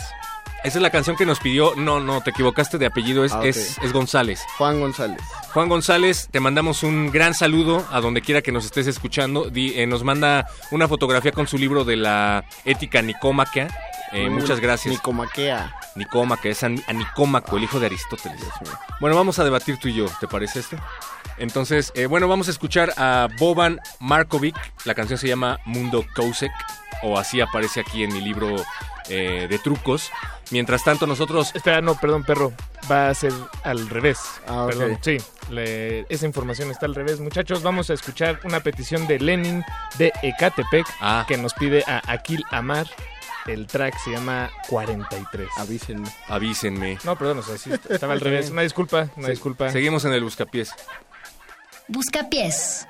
Esa 0.65 0.77
es 0.79 0.81
la 0.81 0.89
canción 0.89 1.15
que 1.15 1.25
nos 1.25 1.39
pidió, 1.39 1.73
no, 1.75 1.99
no, 1.99 2.21
te 2.21 2.31
equivocaste 2.31 2.77
de 2.77 2.85
apellido, 2.87 3.23
es, 3.23 3.31
Ah, 3.33 3.41
es, 3.43 3.77
es 3.81 3.93
González. 3.93 4.41
Juan 4.57 4.79
González. 4.79 5.21
Juan 5.53 5.69
González, 5.69 6.27
te 6.31 6.39
mandamos 6.39 6.83
un 6.83 7.11
gran 7.11 7.33
saludo 7.33 7.85
a 7.91 8.01
donde 8.01 8.21
quiera 8.21 8.41
que 8.41 8.51
nos 8.51 8.65
estés 8.65 8.87
escuchando. 8.87 9.49
Di- 9.49 9.73
eh, 9.79 9.87
nos 9.87 10.03
manda 10.03 10.47
una 10.71 10.87
fotografía 10.87 11.31
con 11.31 11.47
su 11.47 11.57
libro 11.57 11.85
de 11.85 11.95
la 11.97 12.43
ética 12.65 13.01
nicómaca. 13.01 13.67
Eh, 14.11 14.29
muchas 14.29 14.59
gracias. 14.59 14.93
Nicomaquea. 14.93 15.75
Nicómaco, 15.95 16.47
es 16.47 16.63
a, 16.63 16.67
a 16.67 16.93
Nicómaco, 16.93 17.57
el 17.57 17.63
hijo 17.63 17.79
de 17.79 17.85
Aristóteles. 17.87 18.39
Bueno, 18.99 19.15
vamos 19.15 19.39
a 19.39 19.43
debatir 19.43 19.77
tú 19.77 19.87
y 19.87 19.93
yo, 19.93 20.05
¿te 20.19 20.27
parece 20.27 20.59
esto? 20.59 20.77
Entonces, 21.37 21.91
eh, 21.95 22.05
bueno, 22.05 22.27
vamos 22.27 22.47
a 22.47 22.51
escuchar 22.51 22.93
a 22.97 23.27
Boban 23.39 23.79
Markovic. 23.99 24.55
La 24.85 24.93
canción 24.95 25.19
se 25.19 25.27
llama 25.27 25.59
Mundo 25.65 26.05
Kousek, 26.15 26.51
o 27.03 27.17
así 27.17 27.41
aparece 27.41 27.81
aquí 27.81 28.03
en 28.03 28.13
mi 28.13 28.21
libro 28.21 28.55
eh, 29.09 29.47
de 29.49 29.59
trucos. 29.59 30.11
Mientras 30.51 30.83
tanto, 30.83 31.07
nosotros... 31.07 31.51
Espera, 31.55 31.81
no, 31.81 31.95
perdón, 31.99 32.23
perro. 32.23 32.53
Va 32.91 33.09
a 33.09 33.13
ser 33.15 33.33
al 33.63 33.89
revés. 33.89 34.19
Ah, 34.47 34.63
ok. 34.65 34.69
Perdón, 34.69 34.99
sí. 35.01 35.17
le- 35.49 36.05
esa 36.09 36.25
información 36.27 36.69
está 36.71 36.85
al 36.85 36.93
revés. 36.95 37.19
Muchachos, 37.19 37.63
vamos 37.63 37.89
a 37.89 37.93
escuchar 37.93 38.39
una 38.43 38.59
petición 38.59 39.07
de 39.07 39.19
Lenin 39.19 39.63
de 39.97 40.11
Ecatepec 40.21 40.85
Ah. 41.01 41.25
que 41.27 41.37
nos 41.37 41.53
pide 41.55 41.83
a 41.87 42.01
Aquil 42.11 42.43
Amar. 42.51 42.87
El 43.47 43.67
track 43.67 43.95
se 44.03 44.09
llama 44.11 44.49
43. 44.69 45.47
Avísenme. 45.57 46.09
Avísenme. 46.27 46.97
No, 47.03 47.15
perdón, 47.15 47.39
o 47.39 47.41
sea, 47.43 47.57
sí, 47.59 47.71
estaba 47.89 48.13
al 48.13 48.21
revés. 48.21 48.49
Una 48.51 48.63
disculpa, 48.63 49.09
una 49.15 49.29
disculpa. 49.29 49.69
Seguimos 49.69 50.03
en 50.05 50.13
el 50.13 50.23
buscapiés. 50.23 50.71
Buscapiés. 51.87 52.87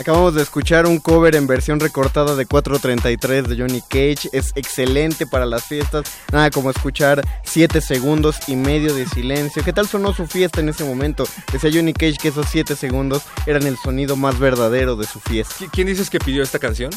Acabamos 0.00 0.34
de 0.34 0.40
escuchar 0.40 0.86
un 0.86 0.98
cover 0.98 1.36
en 1.36 1.46
versión 1.46 1.78
recortada 1.78 2.34
de 2.34 2.46
433 2.46 3.46
de 3.46 3.56
Johnny 3.58 3.82
Cage. 3.82 4.30
Es 4.32 4.52
excelente 4.54 5.26
para 5.26 5.44
las 5.44 5.64
fiestas. 5.64 6.04
Nada 6.32 6.50
como 6.50 6.70
escuchar 6.70 7.20
7 7.44 7.82
segundos 7.82 8.36
y 8.46 8.56
medio 8.56 8.94
de 8.94 9.06
silencio. 9.06 9.62
¿Qué 9.62 9.74
tal 9.74 9.86
sonó 9.86 10.14
su 10.14 10.26
fiesta 10.26 10.60
en 10.60 10.70
ese 10.70 10.84
momento? 10.84 11.24
Decía 11.52 11.70
Johnny 11.72 11.92
Cage 11.92 12.16
que 12.16 12.28
esos 12.28 12.46
7 12.50 12.76
segundos 12.76 13.24
eran 13.46 13.66
el 13.66 13.76
sonido 13.76 14.16
más 14.16 14.38
verdadero 14.38 14.96
de 14.96 15.06
su 15.06 15.20
fiesta. 15.20 15.54
¿Qui- 15.58 15.68
¿Quién 15.70 15.86
dices 15.88 16.08
que 16.08 16.18
pidió 16.18 16.42
esta 16.42 16.58
canción? 16.58 16.90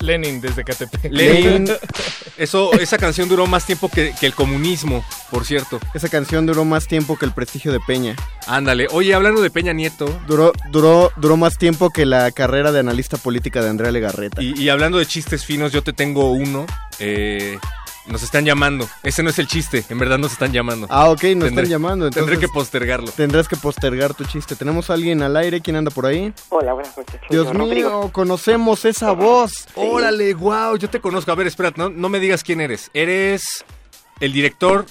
Lenin 0.00 0.40
desde 0.40 0.64
Catepec. 0.64 1.12
Lenin. 1.12 1.68
Eso, 2.36 2.72
esa 2.74 2.98
canción 2.98 3.28
duró 3.28 3.46
más 3.46 3.66
tiempo 3.66 3.88
que, 3.88 4.14
que 4.18 4.26
el 4.26 4.34
comunismo, 4.34 5.04
por 5.30 5.44
cierto. 5.44 5.80
Esa 5.94 6.08
canción 6.08 6.46
duró 6.46 6.64
más 6.64 6.86
tiempo 6.86 7.16
que 7.18 7.24
el 7.24 7.32
prestigio 7.32 7.72
de 7.72 7.80
Peña. 7.80 8.14
Ándale. 8.46 8.86
Oye, 8.92 9.12
hablando 9.12 9.42
de 9.42 9.50
Peña 9.50 9.72
Nieto. 9.72 10.06
Duró, 10.26 10.52
duró, 10.70 11.10
duró 11.16 11.36
más 11.36 11.58
tiempo 11.58 11.90
que 11.90 12.06
la 12.06 12.30
carrera 12.30 12.70
de 12.70 12.80
analista 12.80 13.16
política 13.16 13.60
de 13.62 13.70
Andrea 13.70 13.90
Legarreta. 13.90 14.40
Y, 14.40 14.54
y 14.56 14.68
hablando 14.68 14.98
de 14.98 15.06
chistes 15.06 15.44
finos, 15.44 15.72
yo 15.72 15.82
te 15.82 15.92
tengo 15.92 16.30
uno. 16.30 16.64
Eh, 17.00 17.58
nos 18.08 18.22
están 18.22 18.44
llamando. 18.44 18.88
Ese 19.02 19.22
no 19.22 19.30
es 19.30 19.38
el 19.38 19.46
chiste, 19.46 19.84
en 19.88 19.98
verdad 19.98 20.18
nos 20.18 20.32
están 20.32 20.52
llamando. 20.52 20.86
Ah, 20.90 21.10
ok, 21.10 21.22
nos 21.22 21.22
Tendré- 21.22 21.48
están 21.48 21.64
llamando. 21.66 22.10
Tendré 22.10 22.38
que 22.38 22.48
postergarlo. 22.48 23.10
Tendrás 23.12 23.48
que 23.48 23.56
postergar 23.56 24.14
tu 24.14 24.24
chiste. 24.24 24.56
¿Tenemos 24.56 24.90
a 24.90 24.94
alguien 24.94 25.22
al 25.22 25.36
aire? 25.36 25.60
¿Quién 25.60 25.76
anda 25.76 25.90
por 25.90 26.06
ahí? 26.06 26.32
Hola, 26.48 26.72
buenas 26.72 26.96
noches. 26.96 27.20
Dios 27.30 27.46
mío, 27.52 27.58
Rodrigo. 27.64 28.12
conocemos 28.12 28.84
esa 28.84 29.12
voz. 29.12 29.68
Órale, 29.74 30.34
wow, 30.34 30.76
yo 30.76 30.88
te 30.90 31.00
conozco. 31.00 31.30
A 31.32 31.34
ver, 31.34 31.46
espera, 31.46 31.72
no, 31.76 31.88
no 31.90 32.08
me 32.08 32.18
digas 32.20 32.42
quién 32.42 32.60
eres. 32.60 32.90
Eres 32.94 33.64
el 34.20 34.32
director 34.32 34.86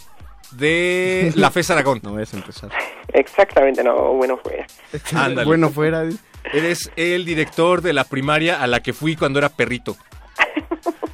de 0.52 1.32
La 1.36 1.52
FES 1.52 1.72
Aragón. 1.72 2.00
No 2.04 2.14
vayas 2.14 2.34
a 2.34 2.38
empezar. 2.38 2.70
Exactamente, 3.10 3.84
no, 3.84 4.14
bueno 4.14 4.38
fue. 4.42 4.66
Ándale. 5.14 5.46
Bueno 5.46 5.70
fuera. 5.70 6.04
Eres 6.54 6.92
el 6.96 7.26
director 7.26 7.82
de 7.82 7.92
la 7.92 8.06
primaria 8.06 8.62
a 8.62 8.68
la 8.68 8.82
que 8.82 8.94
fui 8.94 9.16
cuando 9.18 9.40
era 9.40 9.50
perrito. 9.50 9.98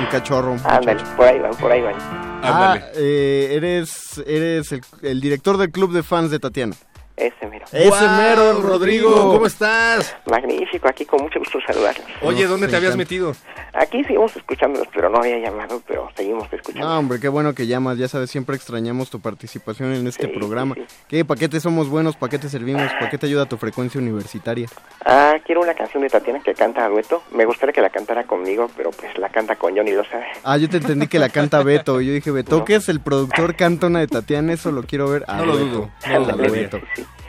Un 0.00 0.06
cachorro. 0.06 0.52
un 0.52 0.60
Ándale, 0.64 1.02
por 1.16 1.26
ahí 1.26 1.38
van, 1.38 1.54
por 1.56 1.70
ahí 1.70 1.82
van. 1.82 1.94
Ah, 2.42 2.78
eh, 2.94 3.50
eres, 3.52 4.18
eres 4.26 4.72
el, 4.72 4.80
el 5.02 5.20
director 5.20 5.58
del 5.58 5.70
club 5.70 5.92
de 5.92 6.02
fans 6.02 6.30
de 6.30 6.38
Tatiana. 6.38 6.74
Ese 7.20 7.46
mero. 7.46 7.66
Ese 7.70 8.08
mero, 8.08 8.62
Rodrigo. 8.62 9.14
¿Cómo 9.34 9.46
estás? 9.46 10.16
Magnífico, 10.24 10.88
aquí 10.88 11.04
con 11.04 11.22
mucho 11.22 11.38
gusto 11.38 11.58
saludarlos. 11.66 12.06
Oye, 12.22 12.46
¿dónde 12.46 12.66
te 12.68 12.76
habías 12.76 12.96
metido? 12.96 13.34
Aquí 13.74 14.02
seguimos 14.04 14.34
escuchándolos, 14.36 14.88
pero 14.94 15.10
no 15.10 15.18
había 15.18 15.38
llamado, 15.38 15.82
pero 15.86 16.08
seguimos 16.16 16.50
escuchando. 16.52 16.88
No, 16.88 16.98
hombre, 16.98 17.20
qué 17.20 17.28
bueno 17.28 17.54
que 17.54 17.66
llamas. 17.66 17.98
Ya 17.98 18.08
sabes, 18.08 18.30
siempre 18.30 18.56
extrañamos 18.56 19.10
tu 19.10 19.20
participación 19.20 19.92
en 19.94 20.06
este 20.06 20.28
programa. 20.28 20.74
¿Qué? 21.08 21.24
¿Para 21.24 21.38
qué 21.38 21.48
te 21.48 21.60
somos 21.60 21.88
buenos? 21.90 22.16
¿Para 22.16 22.30
qué 22.30 22.38
te 22.38 22.48
servimos? 22.48 22.90
¿Para 22.94 23.10
qué 23.10 23.18
te 23.18 23.26
ayuda 23.26 23.46
tu 23.46 23.58
frecuencia 23.58 24.00
universitaria? 24.00 24.66
Ah, 25.04 25.34
quiero 25.44 25.60
una 25.60 25.74
canción 25.74 26.02
de 26.02 26.08
Tatiana 26.08 26.40
que 26.40 26.54
canta 26.54 26.84
a 26.84 26.88
dueto. 26.88 27.22
Me 27.32 27.44
gustaría 27.44 27.72
que 27.74 27.80
la 27.82 27.90
cantara 27.90 28.24
conmigo, 28.24 28.68
pero 28.76 28.90
pues 28.92 29.16
la 29.18 29.28
canta 29.28 29.56
con 29.56 29.76
Johnny 29.76 29.92
lo 29.92 30.04
sabe. 30.04 30.24
Ah, 30.42 30.56
yo 30.56 30.68
te 30.70 30.78
entendí 30.78 31.06
que 31.06 31.18
la 31.18 31.28
canta 31.28 31.62
Beto. 31.62 32.00
y 32.00 32.06
Yo 32.06 32.12
dije, 32.14 32.30
Beto, 32.30 32.64
¿qué 32.64 32.76
es 32.76 32.88
el 32.88 33.00
productor 33.00 33.54
canta 33.56 33.88
una 33.88 34.00
de 34.00 34.06
Tatiana? 34.08 34.52
Eso 34.54 34.72
lo 34.72 34.82
quiero 34.84 35.08
ver. 35.10 35.24
Ah, 35.28 35.36
No 35.36 35.46
lo 35.46 35.52
Beto. 35.54 35.66
dudo, 35.66 35.90
Ah, 36.04 36.18
no 36.18 36.36
lo 36.36 36.50
Beto. 36.50 36.80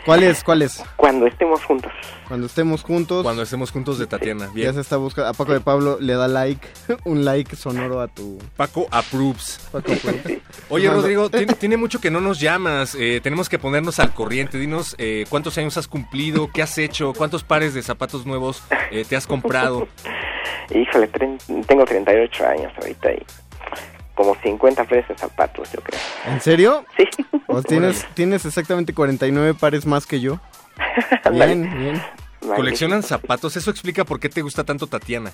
¿Cuál 0.06 0.24
es? 0.24 0.44
¿Cuál 0.44 0.62
es? 0.64 0.84
Cuando 0.96 1.28
estemos 1.28 1.64
juntos. 1.64 1.92
Cuando 2.28 2.48
estemos 2.48 2.82
juntos. 2.84 3.24
Cuando 3.24 3.44
estemos 3.44 3.72
juntos 3.72 4.00
de 4.00 4.08
Tatiana. 4.08 4.46
Ya 4.48 4.52
Bien. 4.54 4.74
se 4.74 4.82
está 4.82 4.98
buscando. 4.98 5.30
A 5.30 5.34
Paco 5.34 5.54
de 5.54 5.60
Pablo 5.62 5.98
le 6.00 6.14
da 6.14 6.28
like. 6.28 6.68
Un 7.06 7.24
like 7.24 7.56
sonoro 7.56 8.02
a 8.02 8.08
tu. 8.08 8.40
Paco 8.58 8.88
approves. 8.90 9.60
Paco 9.72 9.92
approves. 9.94 10.40
Oye, 10.70 10.90
Rodrigo, 10.90 11.30
tiene, 11.32 11.54
tiene 11.54 11.78
mucho 11.78 12.02
que 12.02 12.10
no 12.10 12.20
nos 12.20 12.40
llamas. 12.40 12.96
eh, 12.96 13.20
tenemos 13.22 13.48
que 13.48 13.60
ponernos 13.60 14.00
al 14.00 14.14
corriente. 14.14 14.58
Dinos 14.58 14.96
eh, 14.98 15.26
cuántos 15.30 15.58
años 15.58 15.78
has 15.78 15.88
cumplido, 15.88 16.50
qué 16.52 16.62
has 16.64 16.78
hecho, 16.78 17.14
cuántos 17.14 17.44
pares 17.44 17.74
de 17.74 17.84
zapatos 17.84 18.26
nuevos 18.26 18.64
eh, 18.90 19.06
te 19.08 19.16
has 19.16 19.28
comprado. 19.28 19.88
Híjole, 20.74 21.08
tengo 21.68 21.86
38 21.86 22.48
años 22.48 22.72
ahorita 22.82 23.12
y 23.12 23.26
como 24.16 24.36
50 24.36 24.84
pares 24.86 25.08
de 25.08 25.16
zapatos, 25.16 25.72
yo 25.72 25.82
creo. 25.82 26.00
¿En 26.28 26.42
serio? 26.42 26.86
Sí. 26.98 27.06
¿O 27.48 27.62
tienes, 27.62 28.06
tienes 28.14 28.46
exactamente 28.46 28.94
49 28.94 29.54
pares 29.56 29.86
más 29.86 30.06
que 30.06 30.20
yo? 30.20 30.40
Bien, 31.32 31.70
bien. 31.78 32.02
¿Coleccionan 32.56 33.04
zapatos? 33.04 33.56
Eso 33.56 33.70
explica 33.70 34.04
por 34.04 34.20
qué 34.20 34.30
te 34.30 34.42
gusta 34.42 34.64
tanto 34.64 34.88
Tatiana. 34.88 35.32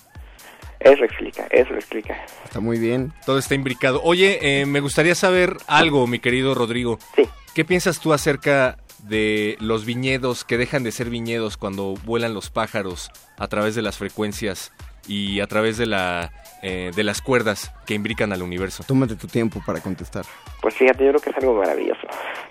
Eso 0.79 1.03
explica, 1.03 1.47
eso 1.49 1.73
explica. 1.73 2.17
Está 2.43 2.59
muy 2.59 2.77
bien. 2.77 3.13
Todo 3.25 3.39
está 3.39 3.55
imbricado. 3.55 4.01
Oye, 4.03 4.39
eh, 4.61 4.65
me 4.65 4.79
gustaría 4.79 5.15
saber 5.15 5.57
algo, 5.67 6.05
mi 6.05 6.19
querido 6.19 6.53
Rodrigo. 6.53 6.99
Sí. 7.15 7.23
¿Qué 7.55 7.65
piensas 7.65 7.99
tú 7.99 8.13
acerca 8.13 8.77
de 9.03 9.57
los 9.59 9.85
viñedos 9.85 10.43
que 10.43 10.57
dejan 10.57 10.83
de 10.83 10.91
ser 10.91 11.09
viñedos 11.09 11.57
cuando 11.57 11.95
vuelan 12.05 12.33
los 12.33 12.49
pájaros 12.49 13.09
a 13.37 13.47
través 13.47 13.73
de 13.75 13.81
las 13.81 13.97
frecuencias 13.97 14.71
y 15.07 15.39
a 15.39 15.47
través 15.47 15.77
de 15.77 15.85
la 15.85 16.31
eh, 16.61 16.91
de 16.95 17.03
las 17.03 17.21
cuerdas 17.21 17.71
que 17.85 17.93
imbrican 17.93 18.33
al 18.33 18.41
universo? 18.41 18.83
Tómate 18.85 19.15
tu 19.15 19.27
tiempo 19.27 19.61
para 19.65 19.79
contestar. 19.79 20.25
Pues 20.61 20.75
fíjate, 20.75 21.03
yo 21.05 21.11
creo 21.11 21.21
que 21.21 21.29
es 21.29 21.37
algo 21.37 21.55
maravilloso. 21.55 22.01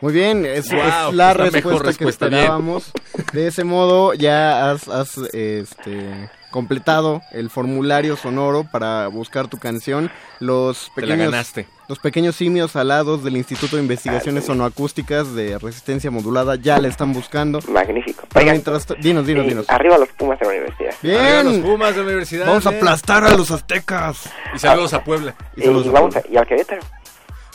Muy 0.00 0.12
bien, 0.12 0.46
es, 0.46 0.70
Wow, 0.70 0.78
es 0.80 0.84
la 0.86 1.08
es 1.08 1.14
la 1.14 1.34
respuesta, 1.34 1.58
mejor 1.68 1.82
que 1.96 2.04
bien. 2.04 2.08
esperábamos. 2.10 2.92
De 3.32 3.46
ese 3.48 3.64
modo 3.64 4.14
ya 4.14 4.70
has, 4.70 4.88
has, 4.88 5.16
este, 5.34 6.30
completado 6.56 7.20
el 7.32 7.50
formulario 7.50 8.16
sonoro 8.16 8.64
para 8.72 9.08
buscar 9.08 9.46
tu 9.46 9.58
canción. 9.58 10.10
Los 10.40 10.90
Te 10.94 11.02
la 11.02 11.08
pequeños, 11.08 11.30
ganaste. 11.30 11.66
Los 11.86 11.98
pequeños 11.98 12.34
simios 12.34 12.74
alados 12.76 13.22
del 13.22 13.36
Instituto 13.36 13.76
de 13.76 13.82
Investigaciones 13.82 14.46
Sonoacústicas 14.46 15.34
de 15.34 15.58
Resistencia 15.58 16.10
Modulada 16.10 16.56
ya 16.56 16.78
la 16.78 16.88
están 16.88 17.12
buscando. 17.12 17.60
Magnífico. 17.68 18.26
Oigan, 18.34 18.54
mientras 18.54 18.86
dinos, 19.02 19.26
dinos, 19.26 19.44
eh, 19.44 19.48
dinos. 19.50 19.66
Arriba 19.68 19.98
los 19.98 20.08
Pumas 20.10 20.38
de 20.40 20.46
la 20.46 20.52
universidad. 20.52 20.94
Arriba 21.02 21.42
los 21.42 21.52
Bien. 21.52 21.62
Pumas 21.62 21.90
de 21.94 22.00
la 22.00 22.06
universidad. 22.06 22.46
Vamos 22.46 22.66
a 22.66 22.70
bien. 22.70 22.82
aplastar 22.82 23.24
a 23.24 23.36
los 23.36 23.50
aztecas. 23.50 24.30
Y 24.54 24.58
saludos 24.58 24.94
a 24.94 25.04
Puebla. 25.04 25.34
Y 25.56 25.60
saludos 25.62 25.84
Y, 25.84 25.88
a 25.90 25.92
vamos 25.92 26.16
a- 26.16 26.22
y 26.30 26.36
al 26.38 26.46
Querétaro. 26.46 26.80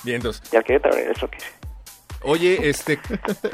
Bien, 0.03 0.17
entonces. 0.17 0.43
Y 0.53 0.55
al 0.57 0.63
Querétaro 0.63 0.95
el 0.95 1.15
soccer. 1.15 1.41
Oye, 2.23 2.69
este, 2.69 2.99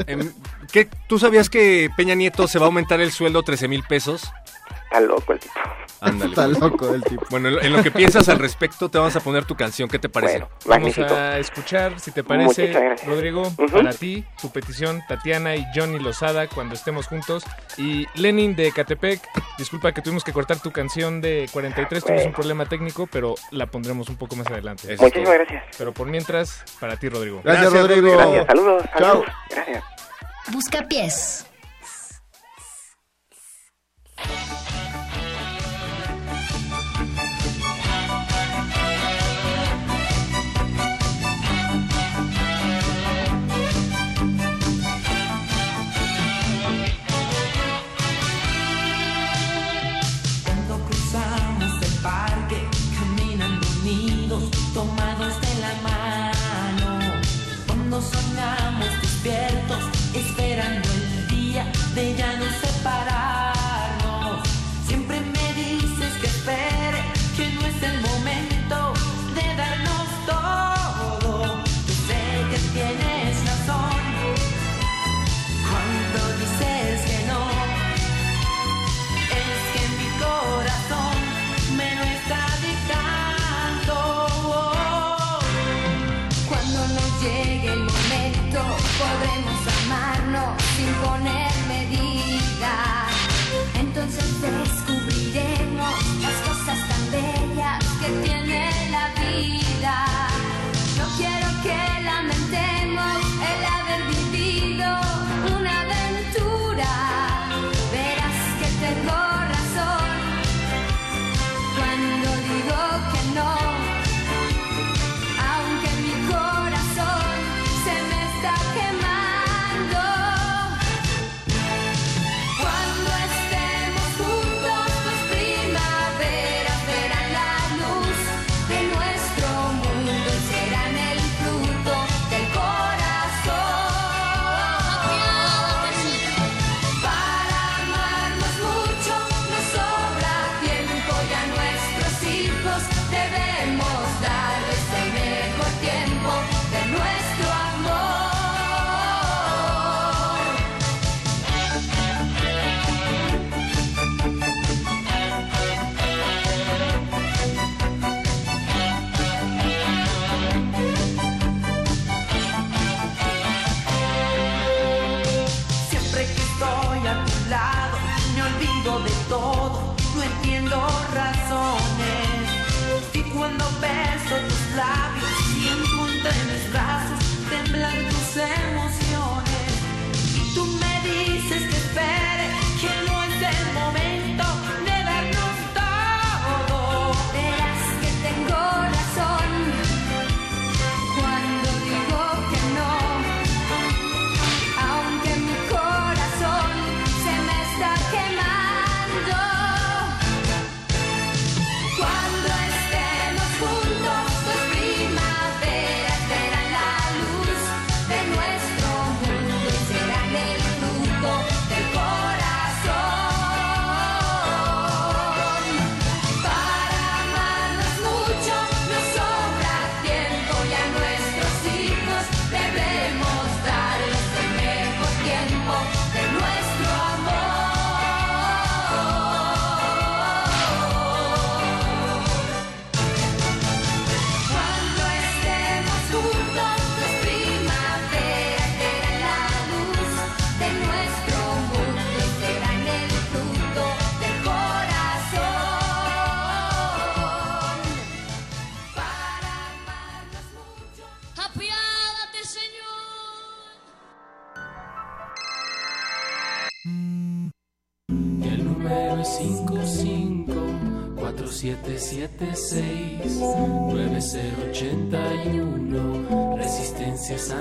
em, 0.07 0.29
¿qué, 0.73 0.89
¿tú 1.07 1.17
sabías 1.19 1.49
que 1.49 1.89
Peña 1.95 2.15
Nieto 2.15 2.49
se 2.49 2.59
va 2.59 2.65
a 2.65 2.67
aumentar 2.67 2.99
el 2.99 3.13
sueldo 3.13 3.41
13 3.43 3.69
mil 3.69 3.81
pesos? 3.83 4.29
Está 4.97 5.13
loco 5.13 5.33
el 5.33 5.39
tipo. 5.39 5.53
Ándale. 6.01 6.29
Está 6.31 6.47
loco 6.47 6.93
el 6.95 7.03
tipo. 7.03 7.25
Bueno, 7.29 7.49
en 7.49 7.73
lo- 7.73 7.83
que 7.83 7.91
piensas 7.91 8.27
al 8.29 8.39
respecto, 8.39 8.89
te 8.89 8.97
vamos 8.97 9.15
a 9.15 9.19
poner 9.19 9.45
tu 9.45 9.55
canción. 9.55 9.87
¿Qué 9.89 9.99
te 9.99 10.09
parece? 10.09 10.39
Bueno, 10.39 10.49
Vamos 10.65 10.67
magnífico. 10.97 11.13
a 11.13 11.37
escuchar, 11.37 11.99
si 11.99 12.11
te 12.11 12.23
parece, 12.23 12.67
Muchas 12.67 12.81
gracias. 12.83 13.07
Rodrigo, 13.07 13.41
Ujú. 13.43 13.67
para 13.71 13.93
ti, 13.93 14.25
tu 14.41 14.51
petición, 14.51 15.01
Tatiana 15.07 15.55
y 15.55 15.65
Johnny 15.75 15.99
Lozada, 15.99 16.47
cuando 16.47 16.73
estemos 16.75 17.07
juntos. 17.07 17.43
Y 17.77 18.05
Lenin 18.15 18.55
de 18.55 18.71
Catepec, 18.71 19.21
disculpa 19.57 19.91
que 19.91 20.01
tuvimos 20.01 20.23
que 20.23 20.33
cortar 20.33 20.59
tu 20.59 20.71
canción 20.71 21.21
de 21.21 21.47
43, 21.51 22.03
tuvimos 22.03 22.25
un 22.25 22.33
problema 22.33 22.65
técnico, 22.65 23.07
pero 23.07 23.35
la 23.51 23.67
pondremos 23.67 24.09
un 24.09 24.17
poco 24.17 24.35
más 24.35 24.47
adelante. 24.47 24.93
Eso 24.93 25.03
Muchísimas 25.03 25.33
gracias. 25.33 25.63
Pero 25.77 25.93
por 25.93 26.07
mientras, 26.07 26.63
para 26.79 26.97
ti, 26.97 27.09
Rodrigo. 27.09 27.41
Gracias, 27.43 27.71
Gracias, 27.71 27.81
Rodrigo. 27.89 28.07
Rodrigo. 28.13 28.31
Gracias, 28.33 28.47
saludos. 28.47 28.83
Chao. 28.97 28.99
saludos. 28.99 29.25
Gracias. 29.49 29.83
Busca 30.51 30.81
pies. 30.87 31.43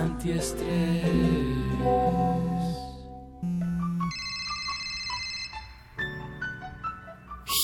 Antiestrés. 0.06 1.02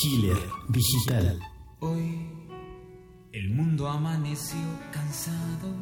Healer. 0.03 1.39
Hoy 1.81 2.29
el 3.33 3.51
mundo 3.51 3.89
amaneció 3.89 4.59
cansado, 4.91 5.75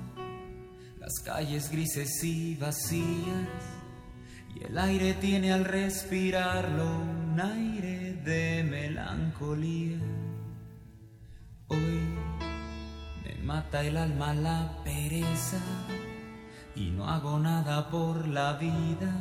las 0.99 1.15
calles 1.25 1.71
grises 1.71 2.23
y 2.23 2.57
vacías, 2.57 3.49
y 4.55 4.65
el 4.65 4.77
aire 4.77 5.15
tiene 5.15 5.53
al 5.53 5.65
respirarlo 5.65 6.85
un 6.85 7.41
aire 7.41 8.15
de 8.25 8.63
melancolía. 8.65 9.99
Hoy 11.69 12.01
me 13.25 13.35
mata 13.45 13.83
el 13.83 13.97
alma 13.97 14.35
la 14.35 14.83
pereza 14.85 15.61
y 16.75 16.91
no 16.91 17.09
hago 17.09 17.39
nada 17.39 17.89
por 17.91 18.27
la 18.29 18.55
vida. 18.55 19.13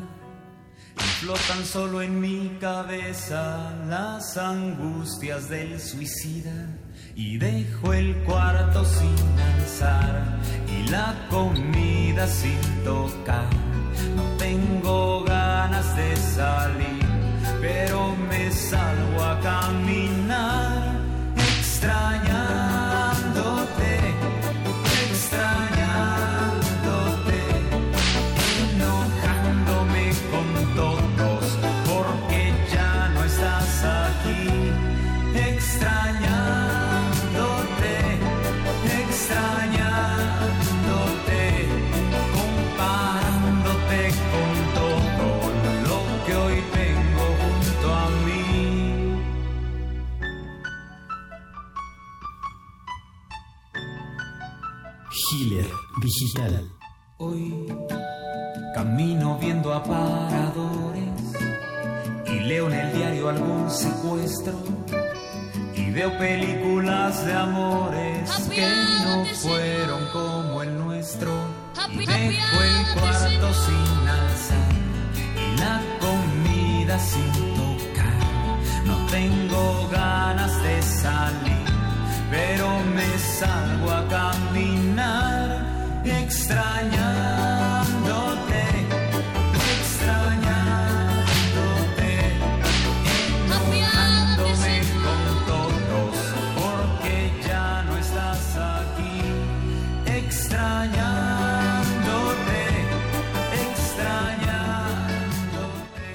Flotan 1.20 1.66
solo 1.66 2.02
en 2.02 2.20
mi 2.20 2.58
cabeza 2.60 3.74
las 3.88 4.38
angustias 4.38 5.50
del 5.50 5.80
suicida. 5.80 6.68
Y 7.16 7.38
dejo 7.38 7.94
el 7.94 8.16
cuarto 8.24 8.86
sin 8.86 9.40
alzar 9.40 10.40
y 10.68 10.90
la 10.90 11.28
comida 11.30 12.26
sin 12.28 12.62
tocar. 12.86 13.50
No 14.16 14.24
tengo 14.38 15.24
ganas 15.26 15.96
de 15.98 16.16
salir, 16.16 17.06
pero 17.60 18.16
me 18.30 18.50
salgo 18.52 19.24
a 19.24 19.40
caminar 19.42 21.00
extrañándote, 21.36 22.69
Digital. 56.10 56.68
Hoy 57.18 57.68
camino 58.74 59.38
viendo 59.40 59.72
aparadores 59.72 61.22
y 62.26 62.40
leo 62.48 62.66
en 62.66 62.74
el 62.74 62.94
diario 62.94 63.30
algún 63.30 63.70
secuestro 63.70 64.54
y 65.76 65.92
veo 65.92 66.18
películas 66.18 67.24
de 67.28 67.34
amores 67.34 68.28
que 68.50 68.68
no 69.06 69.24
fueron 69.36 70.08
como 70.12 70.64
el 70.64 70.80
nuestro 70.80 71.32
y 71.92 71.98
dejo 72.08 72.58
el 72.64 73.00
cuarto 73.00 73.54
sin 73.54 74.08
alzar 74.18 74.72
y 75.36 75.58
la 75.60 75.80
comida 76.00 76.98
sin 76.98 77.32
tocar. 77.54 78.18
No 78.84 79.06
tengo 79.12 79.88
ganas 79.92 80.60
de 80.64 80.82
salir, 80.82 81.66
pero 82.32 82.68
me 82.96 83.20
salgo 83.20 83.92
a 83.92 84.08
caminar 84.08 85.79
extrañándote, 86.04 88.64
extrañándote, 89.80 92.12
enojándome 93.46 94.76
con 95.04 95.22
todos 95.48 96.16
porque 96.56 97.16
ya 97.48 97.84
no 97.84 97.94
estás 97.98 98.56
aquí, 98.56 99.22
extrañándote, 100.06 102.62
extrañándote. 103.72 106.10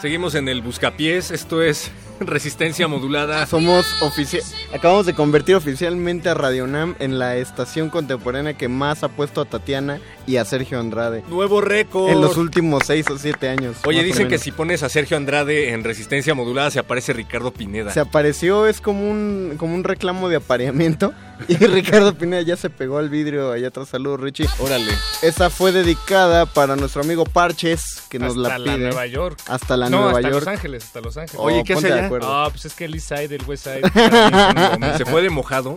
Seguimos 0.00 0.34
en 0.34 0.48
el 0.48 0.62
Buscapiés, 0.62 1.30
esto 1.30 1.62
es 1.62 1.92
Resistencia 2.20 2.88
Modulada. 2.88 3.46
Somos 3.46 3.86
ofici- 4.00 4.42
acabamos 4.74 5.06
de 5.06 5.14
convertir 5.14 5.54
oficialmente 5.56 6.28
a 6.28 6.34
Radio 6.34 6.66
Nam 6.66 6.94
en 6.98 7.18
la 7.18 7.36
estación 7.36 7.90
contemporánea 7.90 8.54
que 8.54 8.68
más 8.68 9.02
ha 9.02 9.08
puesto 9.08 9.40
a 9.40 9.44
Tatiana 9.44 10.00
y 10.26 10.36
a 10.36 10.44
Sergio 10.44 10.80
Andrade. 10.80 11.22
Nuevo 11.28 11.60
récord. 11.60 12.10
En 12.10 12.20
los 12.20 12.36
últimos 12.36 12.82
seis 12.86 13.06
o 13.10 13.18
siete 13.18 13.48
años. 13.48 13.76
Oye, 13.84 14.02
dicen 14.02 14.28
que 14.28 14.38
si 14.38 14.52
pones 14.52 14.82
a 14.82 14.88
Sergio 14.88 15.16
Andrade 15.16 15.72
en 15.72 15.84
Resistencia 15.84 16.34
Modulada 16.34 16.70
se 16.70 16.78
aparece 16.78 17.12
Ricardo 17.12 17.52
Pineda. 17.52 17.92
Se 17.92 18.00
apareció, 18.00 18.66
es 18.66 18.80
como 18.80 19.08
un, 19.10 19.54
como 19.58 19.74
un 19.74 19.84
reclamo 19.84 20.28
de 20.28 20.36
apareamiento. 20.36 21.12
Y 21.48 21.54
Ricardo 21.56 22.14
Pineda 22.14 22.42
ya 22.42 22.56
se 22.56 22.70
pegó 22.70 22.98
al 22.98 23.08
vidrio 23.08 23.52
allá 23.52 23.68
atrás. 23.68 23.88
Saludos, 23.88 24.20
Richie. 24.20 24.48
Órale. 24.58 24.92
Esa 25.22 25.50
fue 25.50 25.72
dedicada 25.72 26.46
para 26.46 26.76
nuestro 26.76 27.02
amigo 27.02 27.24
Parches, 27.24 28.02
que 28.08 28.18
nos 28.18 28.36
hasta 28.36 28.58
la 28.58 28.74
pide. 28.74 28.78
Nueva 28.78 29.06
York. 29.06 29.38
Hasta 29.46 29.76
la 29.76 29.88
no, 29.90 30.02
Nueva 30.02 30.18
hasta 30.18 30.30
York. 30.30 30.44
Los 30.44 30.48
Ángeles, 30.48 30.84
hasta 30.84 31.00
Los 31.00 31.16
Ángeles. 31.16 31.40
Oye, 31.40 31.62
¿qué 31.64 31.74
hace 31.74 31.86
allá? 31.86 31.96
de 31.96 32.06
acuerdo. 32.06 32.26
Ah, 32.28 32.48
pues 32.50 32.64
es 32.64 32.74
que 32.74 32.84
el 32.86 32.94
East 32.94 33.08
Side, 33.08 33.34
el 33.34 33.42
West 33.46 33.64
Side. 33.64 33.82
¿Se 34.98 35.04
fue 35.04 35.22
de 35.22 35.30
mojado? 35.30 35.74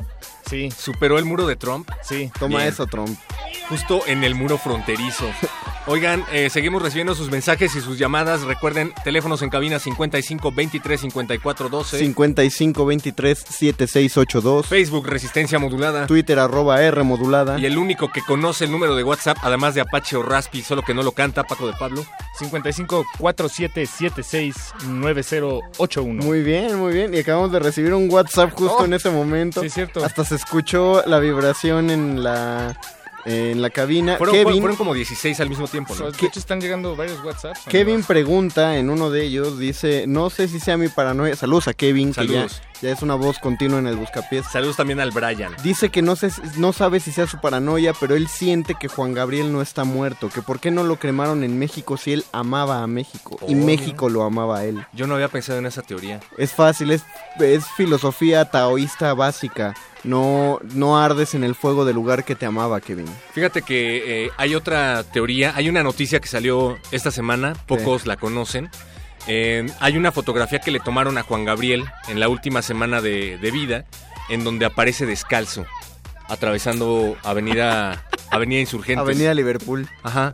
Sí. 0.50 0.72
¿Superó 0.76 1.20
el 1.20 1.26
muro 1.26 1.46
de 1.46 1.56
Trump? 1.56 1.90
Sí. 2.04 2.32
Toma 2.40 2.60
Bien. 2.60 2.70
eso, 2.70 2.88
Trump. 2.88 3.18
Justo 3.70 4.02
en 4.08 4.24
el 4.24 4.36
muro 4.36 4.58
fronterizo. 4.58 5.26
Oigan, 5.92 6.24
eh, 6.32 6.52
seguimos 6.52 6.84
recibiendo 6.84 7.16
sus 7.16 7.32
mensajes 7.32 7.76
y 7.76 7.82
sus 7.82 7.98
llamadas. 7.98 8.42
Recuerden, 8.44 8.94
teléfonos 9.04 9.42
en 9.42 9.50
cabina 9.50 9.80
55 9.80 10.52
23 10.52 11.02
54 11.02 11.68
12. 11.70 11.98
55 11.98 12.86
23 12.86 13.40
7682. 13.40 14.68
Facebook 14.68 15.08
Resistencia 15.08 15.58
Modulada. 15.58 16.06
Twitter 16.06 16.38
arroba 16.38 16.80
R 16.84 17.02
modulada. 17.02 17.58
Y 17.58 17.66
el 17.66 17.76
único 17.80 18.12
que 18.12 18.22
conoce 18.22 18.66
el 18.66 18.72
número 18.72 18.96
de 18.96 19.04
WhatsApp, 19.04 19.40
además 19.42 19.74
de 19.74 19.82
Apache 19.82 20.16
o 20.16 20.22
Raspi, 20.22 20.62
solo 20.62 20.84
que 20.84 20.94
no 20.94 21.02
lo 21.02 21.14
canta, 21.14 21.44
Paco 21.44 21.66
de 21.66 21.74
Pablo. 21.74 22.06
55 22.38 23.06
4776 23.18 24.56
9081. 24.90 26.24
Muy 26.24 26.44
bien, 26.44 26.76
muy 26.78 26.94
bien. 26.94 27.16
Y 27.16 27.18
acabamos 27.18 27.52
de 27.52 27.58
recibir 27.60 27.96
un 27.96 28.12
WhatsApp 28.12 28.52
justo 28.54 28.78
Oh, 28.82 28.86
en 28.86 28.94
ese 28.94 29.10
momento. 29.10 29.62
sí, 29.62 29.68
es 29.68 29.74
cierto. 29.74 30.06
Hasta 30.06 30.24
se 30.24 30.36
escuchó 30.36 31.02
la 31.08 31.18
vibración 31.18 31.90
en 31.90 32.22
la 32.24 32.80
en 33.30 33.62
la 33.62 33.70
cabina. 33.70 34.18
Fueron, 34.18 34.36
Kevin, 34.36 34.60
fueron 34.60 34.78
como 34.78 34.94
16 34.94 35.40
al 35.40 35.50
mismo 35.50 35.68
tiempo, 35.68 35.96
¿no? 35.96 36.12
De 36.12 36.26
hecho, 36.28 36.40
están 36.40 36.60
llegando 36.62 36.96
varios 36.96 37.24
WhatsApps. 37.24 37.62
Kevin 37.68 38.04
pregunta 38.04 38.78
en 38.78 38.90
uno 38.90 39.10
de 39.10 39.24
ellos, 39.24 39.60
dice, 39.60 40.06
no 40.08 40.30
sé 40.30 40.48
si 40.48 40.60
sea 40.60 40.78
mi 40.78 40.88
paranoia. 40.90 41.36
Saludos 41.36 41.68
a 41.68 41.74
Kevin, 41.74 42.14
que 42.14 42.28
ya, 42.28 42.34
Saludos. 42.34 42.62
ya 42.82 42.92
es 42.92 43.02
una 43.02 43.16
voz 43.16 43.40
continua 43.40 43.80
en 43.80 43.88
el 43.88 43.96
buscapiés. 43.96 44.46
Saludos 44.52 44.78
también 44.78 45.00
al 45.00 45.12
Brian. 45.12 45.54
Dice 45.64 45.90
que 45.90 46.02
no, 46.02 46.16
sé, 46.16 46.30
no 46.58 46.74
sabe 46.74 47.00
si 47.00 47.12
sea 47.12 47.28
su 47.28 47.40
paranoia, 47.40 47.94
pero 48.00 48.16
él 48.16 48.28
siente 48.28 48.76
que 48.80 48.88
Juan 48.88 49.14
Gabriel 49.14 49.52
no 49.52 49.62
está 49.62 49.84
muerto, 49.84 50.30
que 50.30 50.42
por 50.42 50.60
qué 50.60 50.72
no 50.72 50.84
lo 50.84 50.98
cremaron 50.98 51.44
en 51.44 51.60
México 51.60 51.98
si 51.98 52.14
él 52.14 52.26
amaba 52.32 52.84
a 52.84 52.88
México 52.88 53.38
y 53.48 53.54
Oh, 53.54 53.58
México 53.66 54.10
lo 54.10 54.24
amaba 54.24 54.60
a 54.60 54.66
él. 54.66 54.86
Yo 54.94 55.06
no 55.08 55.16
había 55.16 55.28
pensado 55.28 55.60
en 55.60 55.66
esa 55.66 55.82
teoría. 55.82 56.20
Es 56.38 56.52
fácil, 56.54 56.92
es, 56.92 57.04
es 57.40 57.66
filosofía 57.76 58.46
taoísta 58.46 59.14
básica. 59.14 59.76
No, 60.04 60.60
no 60.74 60.98
ardes 60.98 61.34
en 61.34 61.44
el 61.44 61.56
fuego 61.56 61.84
del 61.86 61.96
lugar 61.96 62.24
que 62.24 62.36
te 62.36 62.46
amaba, 62.46 62.80
Kevin. 62.80 63.06
Fíjate 63.34 63.62
que 63.62 64.26
eh, 64.26 64.32
hay 64.38 64.56
otra 64.56 65.04
teoría, 65.04 65.54
hay 65.56 65.68
una 65.70 65.84
noticia 65.84 66.20
que 66.20 66.28
salió 66.28 66.78
esta 66.92 67.12
semana, 67.12 67.54
pocos 67.68 68.06
la 68.06 68.16
conocen. 68.16 68.70
Eh, 69.28 69.66
hay 69.80 69.98
una 69.98 70.12
fotografía 70.12 70.60
que 70.60 70.72
le 70.72 70.80
tomaron 70.80 71.18
a 71.18 71.24
Juan 71.24 71.46
Gabriel 71.46 71.86
en 72.08 72.20
la 72.20 72.30
última 72.30 72.62
semana 72.62 73.02
de, 73.02 73.38
de 73.38 73.52
vida, 73.52 73.86
en 74.30 74.44
donde 74.44 74.66
aparece 74.66 75.06
descalzo, 75.06 75.66
atravesando 76.28 77.18
Avenida, 77.24 78.06
Avenida 78.32 78.62
Insurgentes. 78.62 79.02
Avenida 79.02 79.34
Liverpool. 79.34 79.88
Ajá. 80.04 80.34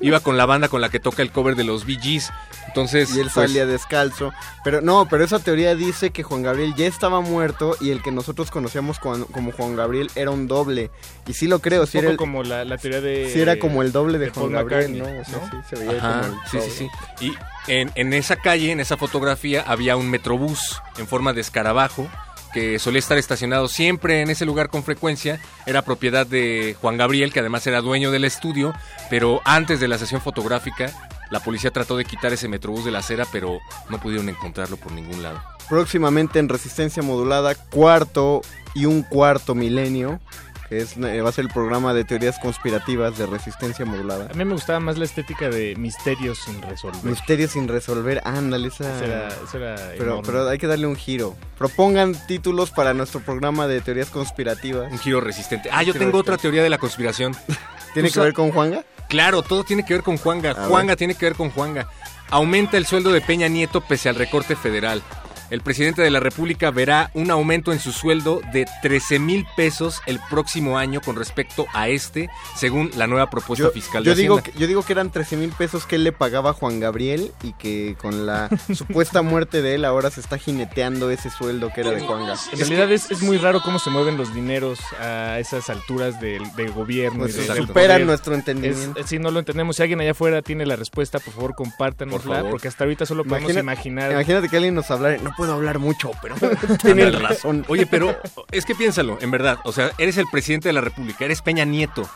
Iba 0.00 0.20
con 0.20 0.36
la 0.36 0.46
banda 0.46 0.68
con 0.68 0.80
la 0.80 0.88
que 0.88 1.00
toca 1.00 1.22
el 1.22 1.30
cover 1.30 1.56
de 1.56 1.64
los 1.64 1.84
Bee 1.84 1.98
Gees. 2.00 2.30
Entonces, 2.68 3.10
Y 3.14 3.20
él 3.20 3.30
pues, 3.32 3.34
salía 3.34 3.66
descalzo. 3.66 4.32
Pero 4.64 4.80
no, 4.80 5.06
pero 5.08 5.24
esa 5.24 5.38
teoría 5.38 5.74
dice 5.74 6.10
que 6.10 6.22
Juan 6.22 6.42
Gabriel 6.42 6.74
ya 6.76 6.86
estaba 6.86 7.20
muerto 7.20 7.76
y 7.80 7.90
el 7.90 8.02
que 8.02 8.10
nosotros 8.10 8.50
conocíamos 8.50 8.98
como 8.98 9.52
Juan 9.52 9.76
Gabriel 9.76 10.10
era 10.16 10.30
un 10.30 10.48
doble. 10.48 10.90
Y 11.26 11.34
sí 11.34 11.46
lo 11.46 11.60
creo, 11.60 11.86
sí 11.86 11.98
Un 11.98 12.04
era, 12.04 12.12
poco 12.14 12.24
el, 12.24 12.30
como 12.30 12.42
la, 12.42 12.64
la 12.64 12.78
teoría 12.78 13.00
de... 13.00 13.30
sí 13.32 13.40
era 13.40 13.58
como 13.58 13.82
el 13.82 13.92
doble 13.92 14.18
de, 14.18 14.26
de 14.26 14.30
Juan 14.32 14.52
Gabriel, 14.52 14.98
¿no? 14.98 15.04
O 15.04 15.24
sea, 15.24 15.38
¿no? 15.38 15.50
sí 15.50 15.56
se 15.68 15.76
veía 15.76 15.98
Ajá, 15.98 16.20
como 16.22 16.32
el 16.42 16.48
sí, 16.50 16.56
doble. 16.58 16.70
sí, 16.70 16.88
sí. 17.18 17.24
Y 17.26 17.34
en, 17.72 17.92
en 17.94 18.12
esa 18.12 18.36
calle, 18.36 18.72
en 18.72 18.80
esa 18.80 18.96
fotografía, 18.96 19.62
había 19.66 19.96
un 19.96 20.10
metrobús 20.10 20.80
en 20.98 21.06
forma 21.06 21.32
de 21.32 21.40
escarabajo 21.42 22.08
que 22.54 22.78
solía 22.78 23.00
estar 23.00 23.18
estacionado 23.18 23.66
siempre 23.66 24.22
en 24.22 24.30
ese 24.30 24.46
lugar 24.46 24.70
con 24.70 24.84
frecuencia. 24.84 25.40
Era 25.66 25.82
propiedad 25.82 26.24
de 26.26 26.76
Juan 26.80 26.96
Gabriel, 26.96 27.32
que 27.32 27.40
además 27.40 27.66
era 27.66 27.80
dueño 27.80 28.12
del 28.12 28.24
estudio, 28.24 28.72
pero 29.10 29.42
antes 29.44 29.80
de 29.80 29.88
la 29.88 29.98
sesión 29.98 30.22
fotográfica 30.22 30.92
La 31.30 31.40
policía 31.40 31.72
trató 31.72 31.96
de 31.96 32.04
quitar 32.04 32.32
ese 32.32 32.48
metrobús 32.48 32.84
de 32.84 32.92
la 32.92 33.00
acera, 33.00 33.26
pero 33.32 33.58
no 33.88 33.98
pudieron 33.98 34.28
encontrarlo 34.28 34.76
por 34.76 34.92
ningún 34.92 35.22
lado. 35.22 35.42
Próximamente 35.68 36.38
en 36.38 36.48
Resistencia 36.48 37.02
Modulada, 37.02 37.54
cuarto 37.54 38.42
y 38.74 38.84
un 38.84 39.02
cuarto 39.02 39.54
milenio, 39.54 40.20
que 40.68 40.78
es, 40.78 40.96
eh, 40.96 41.20
va 41.20 41.28
a 41.28 41.32
ser 41.32 41.44
el 41.44 41.50
programa 41.50 41.92
de 41.94 42.04
teorías 42.04 42.38
conspirativas 42.38 43.18
de 43.18 43.26
Resistencia 43.26 43.84
Modulada. 43.84 44.28
A 44.30 44.34
mí 44.34 44.44
me 44.44 44.52
gustaba 44.54 44.80
más 44.80 44.96
la 44.98 45.04
estética 45.04 45.48
de 45.50 45.76
misterios 45.76 46.38
sin 46.38 46.60
resolver. 46.62 47.04
Misterios 47.04 47.50
sin 47.52 47.68
resolver, 47.68 48.22
ándale, 48.24 48.68
esa... 48.68 48.96
Eso 48.96 49.04
era- 49.04 49.28
eso 49.28 49.56
era 49.58 49.74
pero, 49.92 50.04
enorme. 50.04 50.22
pero 50.24 50.48
hay 50.48 50.58
que 50.58 50.66
darle 50.66 50.86
un 50.86 50.96
giro. 50.96 51.36
Propongan 51.58 52.14
títulos 52.26 52.70
para 52.70 52.94
nuestro 52.94 53.20
programa 53.20 53.66
de 53.66 53.80
teorías 53.80 54.08
conspirativas. 54.10 54.90
Un 54.90 54.98
giro 54.98 55.20
resistente. 55.20 55.68
Ah, 55.72 55.82
yo 55.82 55.92
tengo 55.94 56.18
otra 56.18 56.36
teoría 56.38 56.62
de 56.62 56.70
la 56.70 56.78
conspiración. 56.78 57.34
¿Tiene 57.94 58.08
¿Tú 58.08 58.14
que 58.14 58.20
ver 58.20 58.32
con 58.34 58.50
Juanga? 58.50 58.84
Claro, 59.08 59.42
todo 59.42 59.64
tiene 59.64 59.84
que 59.84 59.94
ver 59.94 60.02
con 60.02 60.16
Juanga. 60.16 60.50
A 60.52 60.66
Juanga 60.68 60.92
ver. 60.92 60.96
tiene 60.96 61.14
que 61.14 61.26
ver 61.26 61.34
con 61.34 61.50
Juanga. 61.50 61.86
Aumenta 62.30 62.76
el 62.78 62.86
sueldo 62.86 63.12
de 63.12 63.20
Peña 63.20 63.48
Nieto 63.48 63.80
pese 63.82 64.08
al 64.08 64.14
recorte 64.16 64.56
federal. 64.56 65.02
El 65.50 65.60
presidente 65.60 66.02
de 66.02 66.10
la 66.10 66.20
República 66.20 66.70
verá 66.70 67.10
un 67.14 67.30
aumento 67.30 67.72
en 67.72 67.78
su 67.80 67.92
sueldo 67.92 68.40
de 68.52 68.66
13 68.82 69.18
mil 69.18 69.46
pesos 69.56 70.00
el 70.06 70.18
próximo 70.30 70.78
año 70.78 71.00
con 71.00 71.16
respecto 71.16 71.66
a 71.74 71.88
este, 71.88 72.28
según 72.56 72.90
la 72.96 73.06
nueva 73.06 73.30
propuesta 73.30 73.68
fiscal 73.70 74.02
de 74.04 74.10
Yo 74.10 74.16
digo, 74.16 74.42
que, 74.42 74.52
yo 74.58 74.66
digo 74.66 74.82
que 74.82 74.92
eran 74.92 75.10
13 75.10 75.36
mil 75.36 75.50
pesos 75.50 75.86
que 75.86 75.96
él 75.96 76.04
le 76.04 76.12
pagaba 76.12 76.50
a 76.50 76.52
Juan 76.54 76.80
Gabriel 76.80 77.30
y 77.42 77.52
que 77.54 77.96
con 78.00 78.26
la 78.26 78.48
supuesta 78.74 79.22
muerte 79.22 79.62
de 79.62 79.74
él 79.76 79.84
ahora 79.84 80.10
se 80.10 80.20
está 80.20 80.38
jineteando 80.38 81.10
ese 81.10 81.30
sueldo 81.30 81.70
que 81.74 81.82
era 81.82 81.90
de 81.90 82.00
Juanga. 82.00 82.34
En 82.52 82.58
realidad 82.58 82.90
es, 82.92 83.10
es 83.10 83.22
muy 83.22 83.36
raro 83.38 83.60
cómo 83.62 83.78
se 83.78 83.90
mueven 83.90 84.16
los 84.16 84.34
dineros 84.34 84.78
a 85.00 85.38
esas 85.38 85.68
alturas 85.70 86.20
del, 86.20 86.42
del 86.56 86.72
gobierno. 86.72 87.20
Pues 87.20 87.36
de- 87.36 87.44
superan 87.44 87.72
poder. 87.96 88.06
nuestro 88.06 88.34
entendimiento. 88.34 88.98
Es- 89.00 89.06
Si 89.06 89.18
no 89.18 89.30
lo 89.30 89.38
entendemos, 89.40 89.76
si 89.76 89.82
alguien 89.82 90.00
allá 90.00 90.12
afuera 90.12 90.42
tiene 90.42 90.64
la 90.66 90.76
respuesta, 90.76 91.18
por 91.18 91.34
favor 91.34 91.54
compártanosla, 91.54 92.18
Por 92.24 92.34
favor. 92.36 92.50
porque 92.50 92.68
hasta 92.68 92.84
ahorita 92.84 93.06
solo 93.06 93.24
podemos 93.24 93.50
Imagina- 93.50 93.60
imaginar. 93.60 94.12
Imagínate 94.12 94.48
que 94.48 94.56
alguien 94.56 94.74
nos 94.74 94.90
hablara, 94.90 95.18
no 95.18 95.33
puedo 95.36 95.52
hablar 95.54 95.78
mucho, 95.78 96.10
pero 96.22 96.34
tienen 96.82 97.20
razón. 97.20 97.64
Oye, 97.68 97.86
pero 97.86 98.16
es 98.50 98.64
que 98.64 98.74
piénsalo, 98.74 99.18
en 99.20 99.30
verdad. 99.30 99.58
O 99.64 99.72
sea, 99.72 99.90
eres 99.98 100.16
el 100.16 100.26
presidente 100.30 100.68
de 100.68 100.72
la 100.72 100.80
República, 100.80 101.24
eres 101.24 101.42
Peña 101.42 101.64
Nieto. 101.64 102.08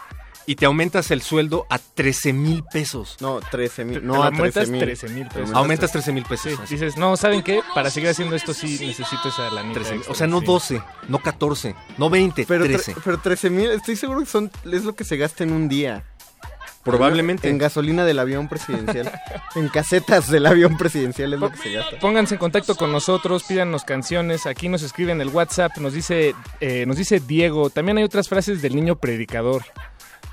Y 0.47 0.55
te 0.57 0.65
aumentas 0.65 1.11
el 1.11 1.21
sueldo 1.21 1.67
a 1.69 1.79
13 1.79 2.33
mil 2.33 2.65
pesos. 2.65 3.19
No, 3.21 3.39
13 3.41 3.85
mil. 3.85 4.07
No, 4.07 4.23
a 4.23 4.29
aumentas 4.29 4.65
13 4.65 4.73
mil. 4.73 4.81
13 4.81 5.09
pesos. 5.27 5.55
Aumentas 5.55 5.93
13 5.93 6.13
mil 6.13 6.25
pesos. 6.25 6.59
Sí, 6.65 6.77
dices, 6.77 6.97
no, 6.97 7.19
¿saben 7.19 7.43
qué? 7.43 7.61
Para 7.75 7.91
seguir 7.91 8.09
haciendo 8.09 8.35
esto 8.35 8.55
sí 8.55 8.79
necesito 8.81 9.29
esa 9.29 9.51
lanita 9.51 9.75
13,000. 9.75 9.97
extra, 9.99 10.13
O 10.13 10.15
sea, 10.17 10.27
no 10.27 10.41
sí. 10.41 10.47
12, 10.47 10.83
no 11.09 11.19
14, 11.19 11.75
no 11.99 12.09
20, 12.09 12.47
Pero, 12.49 12.65
tre- 12.65 12.69
13. 12.69 12.95
pero 13.05 13.19
13 13.19 13.51
mil, 13.51 13.71
estoy 13.73 13.97
seguro 13.97 14.21
que 14.21 14.27
son, 14.27 14.51
es 14.73 14.85
lo 14.85 14.95
que 14.95 15.05
se 15.05 15.19
gasta 15.19 15.45
en 15.45 15.53
un 15.53 15.69
día. 15.69 16.05
Probablemente. 16.91 17.49
En 17.49 17.59
gasolina 17.59 18.05
del 18.05 18.19
avión 18.19 18.49
presidencial. 18.49 19.11
en 19.55 19.69
casetas 19.69 20.31
del 20.31 20.47
avión 20.47 20.77
presidencial 20.77 21.33
es 21.35 21.41
lo 21.41 21.51
que 21.51 21.57
se 21.59 21.73
gasta. 21.73 21.99
Pónganse 21.99 22.35
en 22.35 22.39
contacto 22.39 22.75
con 22.77 22.91
nosotros, 22.93 23.45
pídanos 23.45 23.85
canciones. 23.85 24.47
Aquí 24.47 24.69
nos 24.69 24.83
escriben 24.83 25.21
el 25.21 25.29
WhatsApp, 25.29 25.77
nos 25.79 25.93
dice, 25.93 26.35
eh, 26.61 26.85
nos 26.87 26.97
dice 26.97 27.21
Diego. 27.21 27.71
También 27.71 27.99
hay 27.99 28.05
otras 28.05 28.29
frases 28.29 28.63
del 28.63 28.75
niño 28.75 28.97
predicador. 28.97 29.65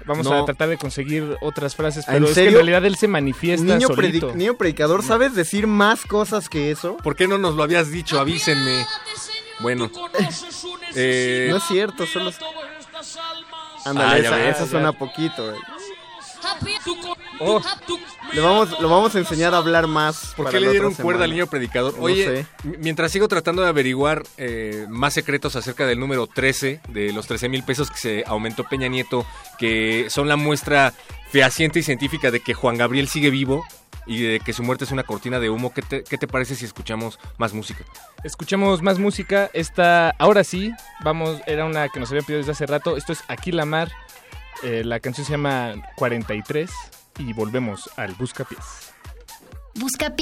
Vamos 0.07 0.26
No. 0.27 0.34
a 0.44 0.45
tratar 0.45 0.69
de 0.69 0.77
conseguir 0.77 1.36
otras 1.41 1.76
frases, 1.76 2.07
¿En 2.07 2.14
pero 2.15 2.27
es 2.27 2.36
que 2.36 2.48
en 2.48 2.53
realidad 2.53 2.86
él 2.86 2.95
se 2.95 3.07
manifiesta 3.07 3.65
Niño, 3.65 3.88
solito. 3.88 4.30
predi- 4.32 4.36
niño 4.36 4.56
predicador, 4.56 5.02
¿sabes 5.03 5.34
decir 5.34 5.65
más 5.65 6.02
cosas 6.06 6.48
que 6.48 6.69
eso? 6.69 6.95
¿Por 6.98 7.15
qué 7.15 7.27
no 7.27 7.40
nos 7.40 7.56
lo 7.56 7.64
habías 7.64 7.90
dicho? 7.90 8.19
Avísenme. 8.19 8.86
Bueno. 9.61 9.90
Eh, 10.95 11.48
No 11.52 11.57
es 11.57 11.64
cierto, 11.64 12.06
solo... 12.06 12.32
Ándale, 13.86 14.10
Ah, 14.10 14.18
ya 14.19 14.27
esa, 14.27 14.36
ves. 14.38 14.56
esa 14.57 14.68
suena 14.68 14.91
poquito. 14.91 15.52
eh. 15.52 15.57
Oh. 17.40 17.62
Le 18.34 18.42
vamos, 18.42 18.80
lo 18.80 18.90
vamos 18.90 19.16
a 19.16 19.20
enseñar 19.20 19.54
a 19.54 19.58
hablar 19.58 19.88
más. 19.88 20.34
¿Por 20.36 20.50
qué 20.50 20.60
le 20.60 20.72
dieron 20.72 20.94
cuerda 20.94 21.26
al 21.26 21.32
niño 21.32 21.48
predicador? 21.48 21.96
No 21.98 22.04
Oye, 22.04 22.26
sé. 22.64 22.78
mientras 22.80 23.12
sigo 23.12 23.28
tratando 23.28 23.62
de 23.62 23.70
averiguar 23.70 24.24
eh, 24.38 24.86
más 24.90 25.14
secretos 25.14 25.56
acerca 25.56 25.86
del 25.86 26.00
número 26.00 26.28
13, 26.28 26.82
de 26.90 27.14
los 27.14 27.28
13 27.28 27.50
mil 27.50 27.64
pesos 27.64 27.92
que 27.92 27.98
se 27.98 28.24
aumentó 28.26 28.64
Peña 28.64 28.88
Nieto, 28.88 29.26
que 29.58 30.08
son 30.10 30.28
la 30.28 30.36
muestra 30.36 30.94
fehaciente 31.30 31.80
y 31.80 31.84
científica 31.84 32.32
de 32.32 32.40
que 32.40 32.54
Juan 32.54 32.78
Gabriel 32.78 33.08
sigue 33.08 33.30
vivo 33.30 33.66
y 34.08 34.22
de 34.22 34.40
que 34.40 34.54
su 34.54 34.64
muerte 34.64 34.84
es 34.84 34.92
una 34.92 35.04
cortina 35.04 35.40
de 35.40 35.50
humo, 35.50 35.74
¿qué 35.74 35.82
te, 35.82 36.04
qué 36.04 36.18
te 36.18 36.28
parece 36.28 36.56
si 36.56 36.66
escuchamos 36.66 37.20
más 37.38 37.54
música? 37.54 37.84
Escuchemos 38.24 38.82
más 38.82 39.00
música. 39.00 39.50
Esta, 39.54 40.12
ahora 40.12 40.44
sí, 40.44 40.72
vamos, 41.04 41.40
era 41.48 41.66
una 41.66 41.90
que 41.90 42.00
nos 42.00 42.10
habían 42.10 42.26
pedido 42.26 42.40
desde 42.40 42.52
hace 42.52 42.66
rato. 42.66 42.98
Esto 42.98 43.14
es 43.14 43.24
Aquí 43.28 43.52
la 43.52 43.66
Mar. 43.66 43.92
Eh, 44.64 44.84
la 44.84 44.99
canción 44.99 45.26
se 45.26 45.32
llama 45.32 45.76
43 45.95 46.69
y 47.19 47.34
volvemos 47.34 47.90
al 47.98 48.14
Buscapiés. 48.14 48.94
Busca 49.76 50.15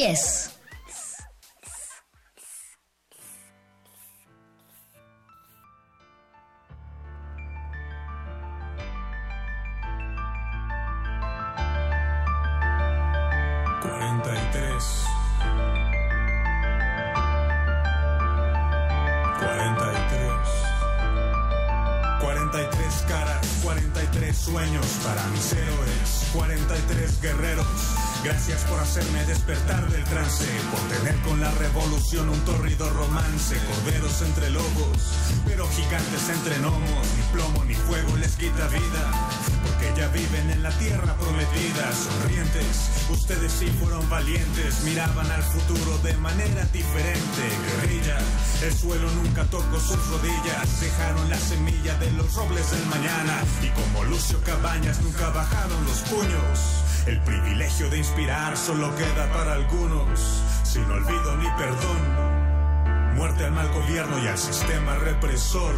sueños 24.38 24.86
para 25.04 25.26
mis 25.28 25.54
héroes. 25.54 26.28
Cuarenta 26.34 26.78
y 26.78 26.82
tres 26.88 27.22
guerreros. 27.22 27.66
Gracias 28.24 28.62
por 28.62 28.80
hacerme 28.80 29.26
despertar 29.26 29.86
del 29.90 30.04
trance, 30.06 30.46
por 30.72 30.80
tener 30.98 31.16
con 31.24 31.42
la 31.42 31.52
revolución 31.52 32.30
un 32.30 32.40
torrido 32.46 32.90
romance, 32.92 33.58
corderos 33.68 34.22
entre 34.22 34.50
lobos, 34.50 34.98
pero 35.46 35.68
gigantes 35.68 36.30
entre 36.30 36.58
gnomos, 36.60 37.08
ni 37.18 37.24
plomo 37.34 37.66
ni 37.66 37.76
fuego 37.76 38.16
les 38.16 38.32
quita 38.38 38.68
vida, 38.70 39.12
porque 39.62 40.00
ya 40.00 40.08
viven 40.08 40.52
en 40.52 40.64
la 40.64 40.72
tierra 40.78 41.16
prometida, 41.18 41.92
sonrientes, 41.92 42.92
ustedes 43.10 43.52
sí 43.52 43.68
fueron 43.82 44.10
valientes, 44.10 44.84
miraban 44.86 45.30
al 45.30 45.44
futuro 45.44 45.98
de 45.98 46.14
manera 46.14 46.64
diferente, 46.72 47.44
guerrilla, 47.76 48.20
el 48.64 48.74
suelo 48.74 49.12
nunca 49.12 49.44
tocó 49.46 49.78
sus 49.82 50.00
rodillas, 50.08 50.80
dejaron 50.80 51.30
la 51.30 51.38
semilla 51.38 51.96
de 51.96 52.10
los 52.12 52.34
robles 52.36 52.72
del 52.72 52.86
mañana, 52.86 53.44
y 53.62 53.68
como 53.82 54.06
Lucio 54.06 54.42
Cabañas 54.44 55.02
nunca 55.02 55.30
bajaron 55.30 55.84
los 55.84 55.98
puños. 56.04 56.84
El 57.06 57.20
privilegio 57.20 57.90
de 57.90 57.98
inspirar 57.98 58.56
solo 58.56 58.96
queda 58.96 59.30
para 59.34 59.54
algunos, 59.54 60.42
sin 60.64 60.84
olvido 60.84 61.36
ni 61.36 61.48
perdón. 61.58 63.16
Muerte 63.16 63.44
al 63.44 63.52
mal 63.52 63.68
gobierno 63.74 64.24
y 64.24 64.28
al 64.28 64.38
sistema 64.38 64.96
represor. 64.96 65.76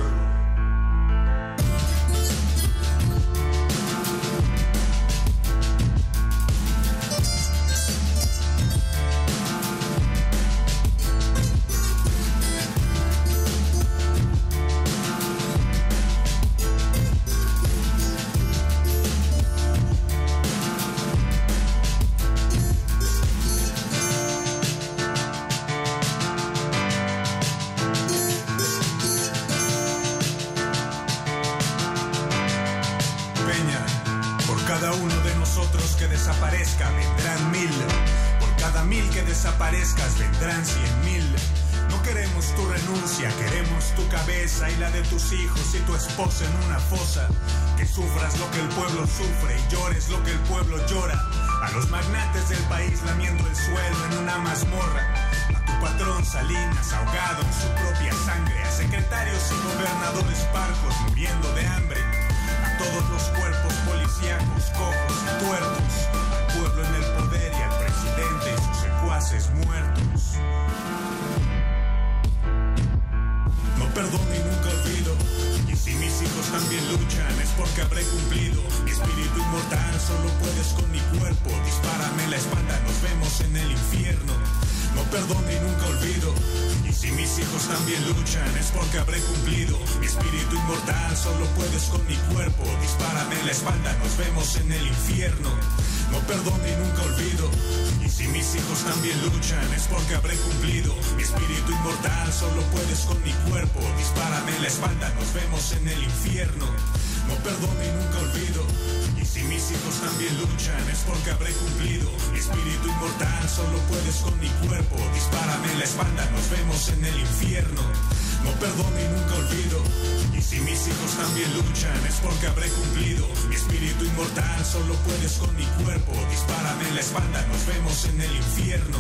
Inmortal 124.36 124.66
solo 124.66 124.94
puedes 125.06 125.38
con 125.38 125.56
mi 125.56 125.64
cuerpo. 125.84 126.12
Dispárame 126.30 126.92
la 126.94 127.00
espalda, 127.00 127.46
nos 127.48 127.66
vemos 127.68 128.06
en 128.06 128.22
el 128.22 128.36
infierno. 128.36 128.98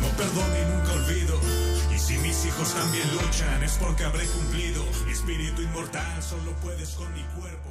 No 0.00 0.08
perdono 0.16 0.54
y 0.54 0.74
nunca 0.74 0.92
olvido. 0.92 1.40
Y 1.94 1.98
si 1.98 2.18
mis 2.18 2.44
hijos 2.44 2.74
también 2.74 3.10
luchan 3.12 3.62
es 3.62 3.72
porque 3.78 4.04
habré 4.04 4.26
cumplido. 4.26 4.84
Espíritu 5.10 5.62
inmortal 5.62 6.22
solo 6.22 6.52
puedes 6.62 6.90
con 6.90 7.12
mi 7.14 7.22
cuerpo. 7.38 7.70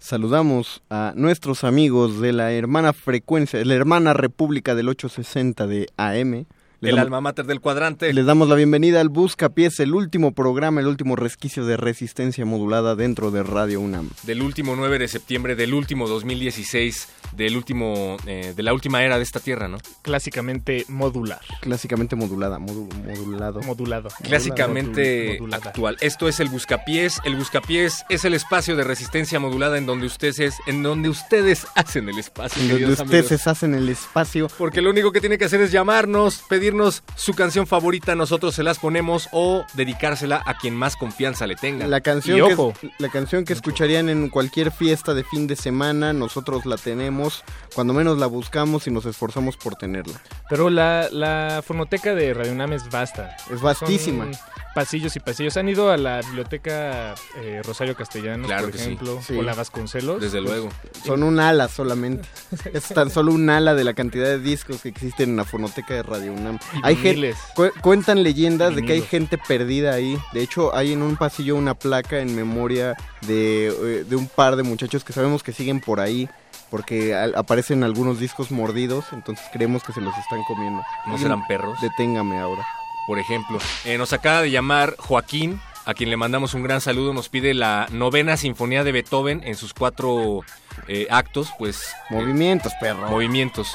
Saludamos 0.00 0.82
a 0.88 1.12
nuestros 1.16 1.64
amigos 1.64 2.20
de 2.20 2.32
la 2.32 2.52
hermana 2.52 2.92
frecuencia, 2.92 3.62
la 3.64 3.74
hermana 3.74 4.14
república 4.14 4.74
del 4.74 4.88
860 4.88 5.66
de 5.66 5.88
AM. 5.98 6.46
Le 6.80 6.90
El 6.90 6.94
damos- 6.94 7.06
alma 7.06 7.20
mater 7.20 7.44
del 7.46 7.60
cuadrante. 7.60 8.12
Les 8.12 8.24
damos 8.24 8.48
la 8.48 8.54
bienvenida 8.54 9.00
al 9.00 9.08
Buscapiés, 9.08 9.80
el 9.80 9.94
último 9.94 10.30
programa, 10.32 10.80
el 10.80 10.86
último 10.86 11.16
resquicio 11.16 11.66
de 11.66 11.76
resistencia 11.76 12.44
modulada 12.44 12.94
dentro 12.94 13.32
de 13.32 13.42
Radio 13.42 13.80
UNAM. 13.80 14.10
Del 14.22 14.42
último 14.42 14.76
9 14.76 14.96
de 15.00 15.08
septiembre, 15.08 15.56
del 15.56 15.74
último 15.74 16.06
2016, 16.06 17.08
del 17.36 17.56
último, 17.56 18.16
eh, 18.28 18.52
de 18.56 18.62
la 18.62 18.72
última 18.74 19.02
era 19.02 19.16
de 19.16 19.24
esta 19.24 19.40
tierra, 19.40 19.66
¿no? 19.66 19.78
Clásicamente 20.02 20.84
modular. 20.88 21.40
Clásicamente 21.62 22.14
modulada, 22.14 22.60
modu- 22.60 22.88
modulado. 23.04 23.60
Modulado. 23.62 24.08
Clásicamente 24.22 25.38
Modulada. 25.40 25.68
actual. 25.70 25.96
Esto 26.00 26.28
es 26.28 26.38
el 26.38 26.48
Buscapiés. 26.48 27.20
El 27.24 27.34
Buscapiés 27.34 28.04
es 28.08 28.24
el 28.24 28.34
espacio 28.34 28.76
de 28.76 28.84
resistencia 28.84 29.40
modulada 29.40 29.78
en 29.78 29.86
donde 29.86 30.06
ustedes, 30.06 30.54
en 30.68 30.84
donde 30.84 31.08
ustedes 31.08 31.66
hacen 31.74 32.08
el 32.08 32.20
espacio. 32.20 32.62
En 32.62 32.68
donde 32.68 32.84
ustedes 32.92 33.00
amigos. 33.26 33.42
se 33.42 33.50
hacen 33.50 33.74
el 33.74 33.88
espacio. 33.88 34.48
Porque 34.56 34.80
lo 34.80 34.90
único 34.90 35.10
que 35.10 35.20
tiene 35.20 35.38
que 35.38 35.44
hacer 35.46 35.60
es 35.60 35.72
llamarnos, 35.72 36.44
pedirnos 36.68 37.02
su 37.14 37.32
canción 37.32 37.66
favorita, 37.66 38.14
nosotros 38.14 38.54
se 38.54 38.62
las 38.62 38.78
ponemos 38.78 39.28
o 39.32 39.64
dedicársela 39.72 40.42
a 40.44 40.58
quien 40.58 40.74
más 40.74 40.96
confianza 40.96 41.46
le 41.46 41.56
tenga. 41.56 41.86
La 41.86 42.02
canción, 42.02 42.36
Y 42.36 42.42
que, 42.42 42.52
ojo, 42.52 42.74
la 42.98 43.08
canción 43.08 43.46
que 43.46 43.54
escucharían 43.54 44.10
en 44.10 44.28
cualquier 44.28 44.70
fiesta 44.70 45.14
de 45.14 45.24
fin 45.24 45.46
de 45.46 45.56
semana, 45.56 46.12
nosotros 46.12 46.66
la 46.66 46.76
tenemos, 46.76 47.42
cuando 47.74 47.94
menos 47.94 48.18
la 48.18 48.26
buscamos 48.26 48.86
y 48.86 48.90
nos 48.90 49.06
esforzamos 49.06 49.56
por 49.56 49.76
tenerla. 49.76 50.20
Pero 50.50 50.68
la, 50.68 51.08
la 51.10 51.62
fonoteca 51.66 52.14
de 52.14 52.34
Radio 52.34 52.52
UNAM 52.52 52.74
es 52.74 52.90
vasta. 52.90 53.34
Es 53.50 53.62
vastísima. 53.62 54.24
Son 54.24 54.34
pasillos 54.78 55.16
y 55.16 55.20
pasillos. 55.20 55.56
¿Han 55.56 55.68
ido 55.68 55.90
a 55.90 55.96
la 55.96 56.20
biblioteca 56.20 57.14
eh, 57.36 57.60
Rosario 57.64 57.96
Castellanos, 57.96 58.46
Claro 58.46 58.68
por 58.68 58.74
sí. 58.76 58.80
ejemplo? 58.80 59.20
Sí. 59.26 59.36
O 59.36 59.42
la 59.42 59.54
Vasconcelos. 59.54 60.20
Desde 60.20 60.40
luego. 60.40 60.68
Son 61.04 61.22
un 61.24 61.40
ala 61.40 61.66
solamente. 61.68 62.28
es 62.72 62.84
tan 62.88 63.10
solo 63.10 63.32
un 63.32 63.50
ala 63.50 63.74
de 63.74 63.82
la 63.82 63.94
cantidad 63.94 64.26
de 64.26 64.38
discos 64.38 64.82
que 64.82 64.88
existen 64.88 65.30
en 65.30 65.36
la 65.36 65.44
fonoteca 65.44 65.94
de 65.94 66.02
Radio 66.04 66.32
UNAM. 66.32 66.58
Y 66.74 66.80
Hay 66.84 66.94
gen- 66.94 67.16
viniles. 67.16 67.36
cu- 67.56 67.72
cuentan 67.82 68.22
leyendas 68.22 68.76
de 68.76 68.84
que 68.84 68.92
hay 68.92 69.02
gente 69.02 69.36
perdida 69.36 69.92
ahí. 69.94 70.16
De 70.32 70.42
hecho, 70.42 70.74
hay 70.76 70.92
en 70.92 71.02
un 71.02 71.16
pasillo 71.16 71.56
una 71.56 71.74
placa 71.74 72.20
en 72.20 72.36
memoria 72.36 72.94
de, 73.26 73.66
eh, 73.68 74.04
de 74.08 74.16
un 74.16 74.28
par 74.28 74.54
de 74.54 74.62
muchachos 74.62 75.02
que 75.02 75.12
sabemos 75.12 75.42
que 75.42 75.52
siguen 75.52 75.80
por 75.80 75.98
ahí. 75.98 76.28
Porque 76.70 77.14
al- 77.14 77.34
aparecen 77.34 77.82
algunos 77.82 78.20
discos 78.20 78.50
mordidos, 78.50 79.06
entonces 79.12 79.42
creemos 79.54 79.82
que 79.82 79.92
se 79.94 80.02
los 80.02 80.14
están 80.18 80.42
comiendo. 80.46 80.82
¿No 81.06 81.16
serán 81.16 81.46
perros? 81.46 81.78
Deténgame 81.80 82.38
ahora. 82.38 82.62
Por 83.08 83.18
ejemplo. 83.18 83.58
Eh, 83.84 83.98
nos 83.98 84.12
acaba 84.12 84.42
de 84.42 84.52
llamar 84.52 84.94
Joaquín, 84.98 85.60
a 85.84 85.94
quien 85.94 86.10
le 86.10 86.16
mandamos 86.16 86.54
un 86.54 86.62
gran 86.62 86.80
saludo. 86.80 87.12
Nos 87.12 87.28
pide 87.28 87.54
la 87.54 87.88
novena 87.90 88.36
sinfonía 88.36 88.84
de 88.84 88.92
Beethoven 88.92 89.42
en 89.44 89.56
sus 89.56 89.74
cuatro 89.74 90.42
eh, 90.86 91.08
actos, 91.10 91.48
pues. 91.58 91.92
Movimientos, 92.10 92.72
perro. 92.80 93.08
Movimientos. 93.08 93.74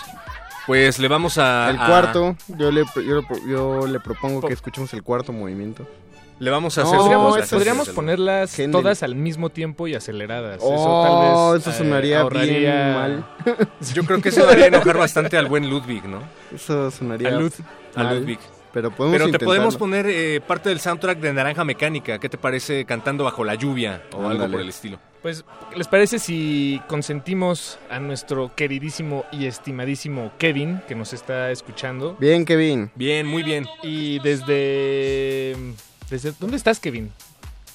Pues 0.67 0.99
le 0.99 1.09
vamos 1.09 1.37
a. 1.37 1.69
El 1.71 1.79
a- 1.81 1.87
cuarto, 1.87 2.35
yo 2.47 2.71
le, 2.71 2.83
yo, 2.95 3.21
le- 3.21 3.51
yo 3.51 3.85
le 3.87 3.99
propongo 3.99 4.47
que 4.47 4.53
escuchemos 4.53 4.93
el 4.93 5.03
cuarto 5.03 5.33
movimiento. 5.33 5.85
Le 6.39 6.49
vamos 6.51 6.77
a 6.77 6.81
No, 6.81 6.87
hacer. 6.87 6.97
su 6.99 7.03
Podríamos, 7.05 7.49
podríamos 7.49 7.89
ponerlas 7.89 8.57
Händel. 8.59 8.81
todas 8.81 9.03
al 9.03 9.15
mismo 9.15 9.49
tiempo 9.49 9.87
y 9.87 9.95
aceleradas. 9.95 10.59
Oh, 10.61 10.73
eso 10.73 11.03
tal 11.03 11.53
vez 11.53 11.61
eso 11.61 11.69
eh, 11.69 11.73
sonaría 11.85 12.21
ahorraría- 12.21 12.59
bien 12.59 12.93
mal. 12.95 13.25
Yo 13.93 14.03
creo 14.03 14.21
que 14.21 14.29
eso 14.29 14.49
haría 14.49 14.65
enojar 14.67 14.97
bastante 14.97 15.37
al 15.37 15.47
buen 15.47 15.69
Ludwig, 15.69 16.03
¿no? 16.05 16.19
Eso 16.53 16.91
sonaría 16.91 17.29
A, 17.29 17.31
Lud- 17.31 17.53
a 17.95 18.03
mal, 18.03 18.19
Ludwig. 18.19 18.39
Pero 18.73 18.89
podemos 18.91 19.13
Pero 19.13 19.25
te 19.25 19.29
intentarlo. 19.29 19.49
podemos 19.49 19.77
poner 19.77 20.07
eh, 20.07 20.41
parte 20.41 20.69
del 20.69 20.79
soundtrack 20.79 21.19
de 21.19 21.31
Naranja 21.31 21.63
Mecánica. 21.63 22.19
¿Qué 22.19 22.27
te 22.27 22.37
parece 22.37 22.85
cantando 22.85 23.23
bajo 23.23 23.43
la 23.43 23.55
lluvia 23.55 24.01
o 24.13 24.27
algo 24.27 24.49
por 24.49 24.59
el 24.59 24.69
estilo? 24.69 24.99
Pues, 25.21 25.45
¿les 25.77 25.87
parece 25.87 26.19
si 26.19 26.81
consentimos 26.89 27.79
a 27.89 27.99
nuestro 27.99 28.53
queridísimo 28.55 29.23
y 29.31 29.45
estimadísimo 29.45 30.33
Kevin, 30.37 30.81
que 30.87 30.95
nos 30.95 31.13
está 31.13 31.49
escuchando? 31.51 32.17
Bien, 32.19 32.43
Kevin. 32.43 32.91
Bien, 32.95 33.25
muy 33.25 33.43
bien. 33.43 33.65
Y 33.83 34.19
desde... 34.19 35.55
desde 36.09 36.33
¿Dónde 36.39 36.57
estás, 36.57 36.79
Kevin? 36.79 37.11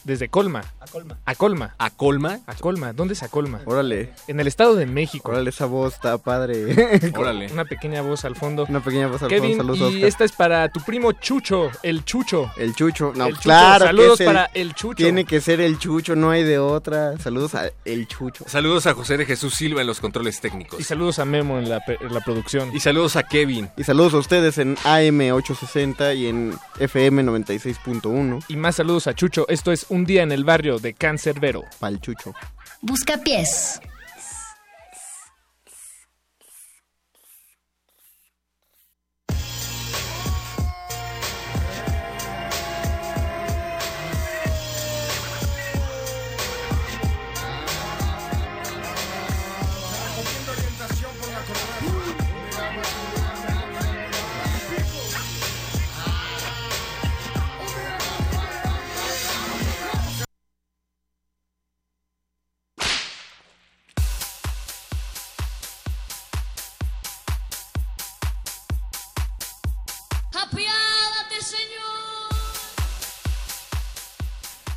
Desde 0.09 0.28
Colma. 0.30 0.62
A 0.80 0.86
Colma. 0.86 1.18
A 1.26 1.35
Colma. 1.35 1.74
¿A 1.78 1.90
Colma? 1.90 2.40
A 2.47 2.55
Colma. 2.55 2.93
¿Dónde 2.94 3.12
es 3.12 3.22
a 3.22 3.28
Colma? 3.28 3.60
Órale. 3.66 4.14
En 4.26 4.40
el 4.40 4.47
Estado 4.47 4.74
de 4.74 4.86
México. 4.86 5.30
Órale, 5.30 5.51
esa 5.51 5.66
voz 5.66 5.94
está 5.94 6.16
padre. 6.16 7.12
Órale. 7.16 7.52
Una 7.52 7.66
pequeña 7.66 8.01
voz 8.01 8.24
al 8.24 8.35
fondo. 8.35 8.64
Una 8.68 8.80
pequeña 8.82 9.06
voz 9.09 9.22
al 9.22 9.28
Kevin, 9.28 9.59
fondo. 9.59 9.74
Saludos, 9.74 9.93
y 9.93 9.97
Oscar. 9.97 10.09
esta 10.09 10.24
es 10.24 10.32
para 10.32 10.68
tu 10.70 10.80
primo 10.80 11.12
Chucho, 11.12 11.70
el 11.82 12.06
Chucho. 12.06 12.51
El 12.56 12.74
Chucho. 12.74 13.12
No, 13.14 13.26
El 13.26 13.35
Chucho. 13.35 13.43
claro. 13.43 13.85
que 13.85 13.86
Saludos 13.89 14.14
es 14.14 14.20
el- 14.20 14.26
para 14.26 14.44
el 14.55 14.74
Chucho. 14.74 14.97
Tiene 14.97 15.24
que 15.26 15.40
ser 15.43 15.60
el 15.60 15.78
Chucho, 15.78 16.16
no 16.16 16.30
hay 16.30 16.43
de 16.43 16.59
otra. 16.59 17.18
Saludos 17.18 17.55
a 17.55 17.70
el 17.85 18.09
Chucho. 18.09 18.44
Saludos 18.48 18.86
a 18.86 18.94
José 18.94 19.18
de 19.18 19.26
Jesús 19.26 19.55
Silva 19.55 19.82
en 19.82 19.86
los 19.86 20.01
controles 20.01 20.40
técnicos. 20.40 20.80
Y 20.80 20.85
saludos 20.85 21.18
a 21.18 21.26
Memo 21.26 21.59
en 21.59 21.68
la, 21.68 21.82
en 21.86 22.14
la 22.14 22.20
producción. 22.20 22.74
Y 22.74 22.80
saludos 22.80 23.16
a 23.16 23.24
Kevin. 23.24 23.68
Y 23.76 23.85
saludos 23.85 24.14
a 24.14 24.18
ustedes 24.18 24.56
en 24.56 24.76
AM860 24.76 26.16
y 26.16 26.26
en 26.28 26.55
FM 26.80 27.22
96.1. 27.24 28.44
Y 28.48 28.56
más 28.56 28.76
saludos 28.76 29.06
a 29.06 29.14
Chucho. 29.14 29.47
Esto 29.48 29.72
es 29.72 29.86
Un 29.90 29.98
Día 30.05 30.23
en 30.23 30.33
el 30.33 30.45
Barrio 30.45 30.79
de 30.79 30.95
Cancerbero. 30.95 31.65
Pal 31.79 32.01
Chucho. 32.01 32.35
Buscapiés. 32.81 33.81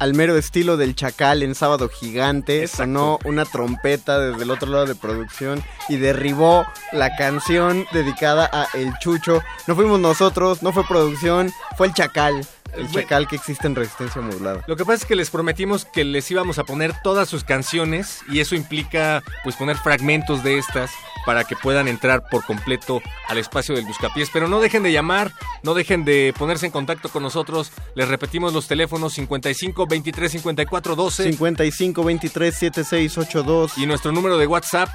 Al 0.01 0.15
mero 0.15 0.35
estilo 0.35 0.77
del 0.77 0.95
Chacal 0.95 1.43
en 1.43 1.53
Sábado 1.53 1.87
Gigante, 1.87 2.67
sonó 2.67 3.19
una 3.23 3.45
trompeta 3.45 4.17
desde 4.17 4.41
el 4.41 4.49
otro 4.49 4.67
lado 4.67 4.87
de 4.87 4.95
producción 4.95 5.63
y 5.89 5.97
derribó 5.97 6.65
la 6.91 7.15
canción 7.15 7.85
dedicada 7.91 8.49
a 8.51 8.65
El 8.75 8.97
Chucho. 8.97 9.43
No 9.67 9.75
fuimos 9.75 9.99
nosotros, 9.99 10.63
no 10.63 10.73
fue 10.73 10.87
producción, 10.87 11.53
fue 11.77 11.85
el 11.85 11.93
Chacal. 11.93 12.43
El. 12.75 12.89
Chacal 12.91 13.27
que 13.27 13.35
existe 13.35 13.67
en 13.67 13.75
Resistencia 13.75 14.21
Modulada. 14.21 14.63
Lo 14.67 14.75
que 14.75 14.85
pasa 14.85 14.95
es 14.95 15.05
que 15.05 15.15
les 15.15 15.29
prometimos 15.29 15.85
que 15.85 16.03
les 16.03 16.29
íbamos 16.31 16.59
a 16.59 16.63
poner 16.63 16.93
todas 17.03 17.29
sus 17.29 17.43
canciones 17.43 18.21
y 18.29 18.39
eso 18.39 18.55
implica 18.55 19.23
pues 19.43 19.55
poner 19.55 19.77
fragmentos 19.77 20.43
de 20.43 20.57
estas 20.57 20.91
para 21.25 21.43
que 21.43 21.55
puedan 21.55 21.87
entrar 21.87 22.27
por 22.29 22.45
completo 22.45 23.01
al 23.27 23.37
espacio 23.37 23.75
del 23.75 23.85
Buscapiés. 23.85 24.29
Pero 24.31 24.47
no 24.47 24.59
dejen 24.59 24.83
de 24.83 24.91
llamar, 24.91 25.31
no 25.63 25.73
dejen 25.73 26.03
de 26.05 26.33
ponerse 26.37 26.65
en 26.65 26.71
contacto 26.71 27.09
con 27.09 27.23
nosotros. 27.23 27.71
Les 27.95 28.07
repetimos 28.07 28.53
los 28.53 28.67
teléfonos 28.67 29.13
55 29.13 29.87
23 29.87 30.31
54 30.31 30.95
12 30.95 31.23
55 31.23 32.03
23 32.03 32.55
76 32.55 33.17
82 33.17 33.77
y 33.77 33.85
nuestro 33.85 34.11
número 34.11 34.37
de 34.37 34.47
WhatsApp 34.47 34.89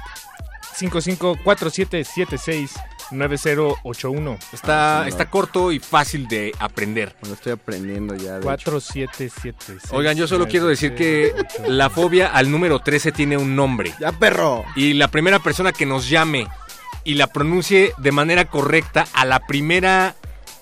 554776 0.77 2.71
9081. 3.11 4.37
Está, 4.51 5.07
está 5.07 5.29
corto 5.29 5.71
y 5.71 5.79
fácil 5.79 6.27
de 6.27 6.51
aprender. 6.59 7.15
Lo 7.25 7.33
estoy 7.33 7.53
aprendiendo 7.53 8.15
ya. 8.15 8.33
de 8.35 8.41
4776. 8.41 9.93
Oigan, 9.93 10.17
yo 10.17 10.27
solo 10.27 10.47
quiero 10.47 10.67
decir 10.67 10.93
que 10.95 11.33
la 11.67 11.89
fobia 11.89 12.27
al 12.27 12.51
número 12.51 12.79
13 12.79 13.11
tiene 13.13 13.37
un 13.37 13.55
nombre. 13.55 13.93
¡Ya, 13.99 14.11
perro! 14.11 14.65
Y 14.75 14.93
la 14.93 15.07
primera 15.07 15.39
persona 15.39 15.71
que 15.71 15.85
nos 15.85 16.09
llame 16.09 16.47
y 17.05 17.13
la 17.13 17.27
pronuncie 17.27 17.93
de 17.97 18.11
manera 18.11 18.45
correcta, 18.49 19.07
a 19.13 19.23
la 19.23 19.39
primera 19.39 20.15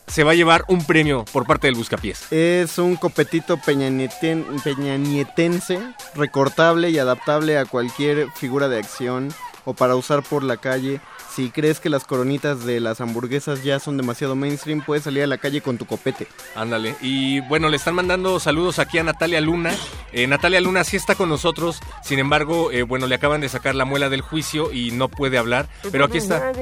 se 0.08 0.24
va 0.24 0.34
a 0.34 0.36
llevar 0.36 0.66
un 0.68 0.86
premio 0.86 1.26
por 1.34 1.48
parte 1.48 1.66
del 1.66 1.76
Buscapiés. 1.76 2.32
Es 2.32 2.78
un 2.78 2.96
copetito 2.96 3.58
peñanieten- 3.58 4.62
peñanietense, 4.64 5.80
recortable 6.14 6.92
y 6.92 7.00
adaptable 7.00 7.58
a 7.58 7.66
cualquier 7.66 8.30
figura 8.36 8.68
de 8.70 8.78
acción 8.78 9.34
o 9.66 9.74
para 9.74 9.96
usar 9.96 10.24
por 10.24 10.44
la 10.44 10.58
calle. 10.58 11.02
Si 11.34 11.50
crees 11.50 11.80
que 11.80 11.90
las 11.90 12.06
coronitas 12.06 12.66
de 12.66 12.80
las 12.80 13.02
hamburguesas 13.02 13.64
ya 13.64 13.80
son 13.80 13.98
demasiado 13.98 14.36
mainstream, 14.36 14.82
puedes 14.82 15.04
salir 15.04 15.24
a 15.24 15.28
la 15.28 15.38
calle 15.38 15.62
con 15.62 15.78
tu 15.78 15.86
copete. 15.86 16.28
Ándale. 16.56 16.96
Y 17.02 17.42
bueno, 17.42 17.68
le 17.68 17.76
están 17.76 17.96
mandando 17.96 18.40
saludos 18.40 18.80
aquí 18.80 19.00
a 19.00 19.04
Natalia 19.04 19.42
Luna. 19.42 19.74
Eh, 20.14 20.28
Natalia 20.28 20.62
Luna 20.62 20.84
sí 20.84 20.96
está 20.96 21.16
con 21.16 21.28
nosotros. 21.28 21.80
Sin 22.04 22.20
embargo, 22.20 22.72
eh, 22.72 22.84
bueno, 22.84 23.08
le 23.08 23.16
acaban 23.16 23.42
de 23.42 23.50
sacar 23.50 23.76
la 23.76 23.84
muela 23.84 24.08
del 24.08 24.22
juicio 24.22 24.72
y 24.72 24.92
no 24.92 25.10
puede 25.10 25.38
hablar. 25.38 25.68
Pero 25.92 26.06
aquí 26.06 26.20
está. 26.20 26.54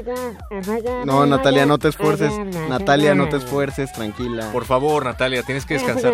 No, 1.06 1.26
Natalia, 1.26 1.66
no 1.66 1.78
te 1.78 1.90
esfuerces. 1.90 2.32
Natalia, 2.70 3.14
no 3.14 3.30
te 3.30 3.38
esfuerces, 3.38 3.92
tranquila. 3.94 4.52
Por 4.52 4.66
favor, 4.66 5.06
Natalia, 5.06 5.44
tienes 5.44 5.66
que 5.66 5.76
descansar. 5.76 6.14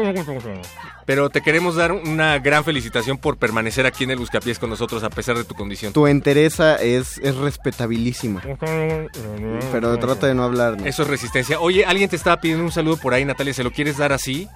Pero 1.09 1.31
te 1.31 1.41
queremos 1.41 1.75
dar 1.75 1.91
una 1.91 2.37
gran 2.37 2.63
felicitación 2.63 3.17
por 3.17 3.37
permanecer 3.37 3.87
aquí 3.87 4.03
en 4.03 4.11
el 4.11 4.19
Buscapiés 4.19 4.59
con 4.59 4.69
nosotros 4.69 5.03
a 5.03 5.09
pesar 5.09 5.35
de 5.35 5.43
tu 5.43 5.55
condición. 5.55 5.91
Tu 5.91 6.05
entereza 6.05 6.75
es, 6.75 7.17
es 7.23 7.35
respetabilísima. 7.35 8.43
Pero 9.71 9.97
trata 9.97 10.27
de 10.27 10.35
no 10.35 10.43
hablar. 10.43 10.79
¿no? 10.79 10.85
Eso 10.85 11.01
es 11.01 11.07
resistencia. 11.07 11.59
Oye, 11.59 11.83
alguien 11.83 12.11
te 12.11 12.15
estaba 12.15 12.39
pidiendo 12.39 12.63
un 12.63 12.71
saludo 12.71 12.97
por 12.97 13.15
ahí, 13.15 13.25
Natalia. 13.25 13.55
¿Se 13.55 13.63
lo 13.63 13.71
quieres 13.71 13.97
dar 13.97 14.13
así? 14.13 14.47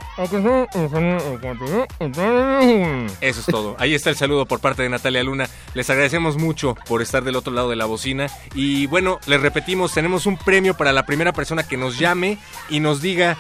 Eso 3.19 3.39
es 3.39 3.45
todo. 3.47 3.75
Ahí 3.79 3.95
está 3.95 4.11
el 4.11 4.15
saludo 4.15 4.45
por 4.45 4.59
parte 4.59 4.83
de 4.83 4.89
Natalia 4.89 5.23
Luna. 5.23 5.49
Les 5.73 5.89
agradecemos 5.89 6.37
mucho 6.37 6.77
por 6.87 7.01
estar 7.01 7.23
del 7.23 7.35
otro 7.35 7.51
lado 7.51 7.71
de 7.71 7.77
la 7.77 7.85
bocina. 7.85 8.27
Y 8.53 8.85
bueno, 8.85 9.19
les 9.25 9.41
repetimos, 9.41 9.91
tenemos 9.91 10.27
un 10.27 10.37
premio 10.37 10.77
para 10.77 10.93
la 10.93 11.07
primera 11.07 11.33
persona 11.33 11.63
que 11.63 11.77
nos 11.77 11.97
llame 11.97 12.37
y 12.69 12.79
nos 12.79 13.01
diga 13.01 13.39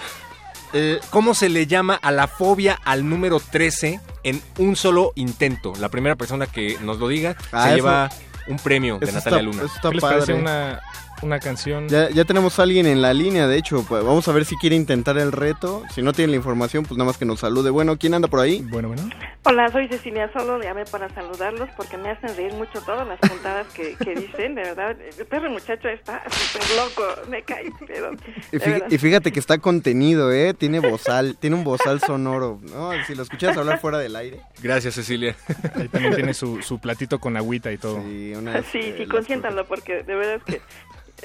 eh, 0.73 0.99
cómo 1.09 1.33
se 1.33 1.49
le 1.49 1.67
llama 1.67 1.95
a 1.95 2.11
la 2.11 2.27
fobia 2.27 2.79
al 2.83 3.07
número 3.07 3.39
13 3.39 3.99
en 4.23 4.41
un 4.57 4.75
solo 4.75 5.11
intento. 5.15 5.73
La 5.79 5.89
primera 5.89 6.15
persona 6.15 6.47
que 6.47 6.77
nos 6.81 6.99
lo 6.99 7.07
diga 7.07 7.35
Ah, 7.51 7.63
se 7.63 7.67
eso- 7.69 7.75
lleva 7.77 8.09
un 8.47 8.57
premio 8.57 8.99
de 8.99 9.05
Natalia 9.11 9.39
está- 9.39 9.41
Luna. 9.41 9.57
eso 9.63 9.73
está 9.75 9.89
¿Qué 9.89 9.95
les 9.95 10.01
parece 10.01 10.19
padre. 10.33 10.41
una, 10.41 10.81
una 11.23 11.39
canción? 11.39 11.87
Ya, 11.89 12.09
ya 12.09 12.25
tenemos 12.25 12.59
a 12.59 12.63
alguien 12.63 12.85
en 12.85 13.01
la 13.01 13.13
línea, 13.13 13.47
de 13.47 13.57
hecho. 13.57 13.83
pues, 13.87 14.03
vamos 14.03 14.27
a 14.27 14.31
ver 14.33 14.45
si 14.45 14.55
quiere 14.57 14.75
intentar 14.75 15.17
el 15.17 15.31
reto. 15.31 15.83
Si 15.93 16.01
no 16.01 16.13
tiene 16.13 16.31
la 16.31 16.37
información, 16.37 16.83
pues 16.85 16.97
nada 16.97 17.07
más 17.07 17.17
que 17.17 17.25
nos 17.25 17.39
salude. 17.39 17.69
Bueno, 17.69 17.97
¿quién 17.97 18.13
anda 18.13 18.27
por 18.27 18.39
ahí? 18.39 18.61
Bueno, 18.69 18.89
bueno. 18.89 19.09
Hola, 19.45 19.69
soy 19.71 19.87
Cecilia, 19.89 20.31
solo 20.31 20.61
llamé 20.61 20.85
para 20.85 21.09
saludarlos 21.13 21.69
porque 21.75 21.97
me 21.97 22.09
hacen 22.11 22.35
reír 22.37 22.53
mucho 22.53 22.79
todas 22.85 23.05
las 23.07 23.19
puntadas 23.19 23.67
que, 23.73 23.95
que 23.95 24.15
dicen, 24.15 24.55
de 24.55 24.61
verdad. 24.61 24.95
El 25.17 25.25
perro 25.25 25.49
muchacho 25.49 25.89
está 25.89 26.23
súper 26.29 26.77
loco, 26.77 27.29
me 27.29 27.41
cae, 27.43 27.65
pero... 27.85 28.11
Y, 28.51 28.57
de 28.57 28.59
fí- 28.65 28.71
verdad. 28.71 28.87
y 28.89 28.97
fíjate 28.97 29.31
que 29.33 29.39
está 29.39 29.57
contenido, 29.57 30.31
¿eh? 30.31 30.53
Tiene 30.53 30.79
bozal, 30.79 31.35
tiene 31.39 31.55
un 31.57 31.63
bozal 31.63 31.99
sonoro. 31.99 32.59
No, 32.73 32.91
si 33.05 33.15
lo 33.15 33.23
escuchas 33.23 33.57
hablar 33.57 33.79
fuera 33.79 33.97
del 33.97 34.15
aire. 34.15 34.39
Gracias, 34.61 34.93
Cecilia. 34.95 35.35
Ahí 35.75 35.89
también 35.89 36.15
tiene 36.15 36.33
su, 36.33 36.61
su 36.61 36.79
platito 36.79 37.19
con 37.19 37.35
agüita 37.35 37.71
y 37.71 37.77
todo. 37.77 38.01
Sí, 38.01 38.33
una 38.35 38.63
Sí, 38.63 38.93
sí, 38.97 39.05
consiéntanlo 39.07 39.65
porque 39.65 40.03
de 40.03 40.15
verdad 40.15 40.35
es 40.35 40.43
que 40.43 40.61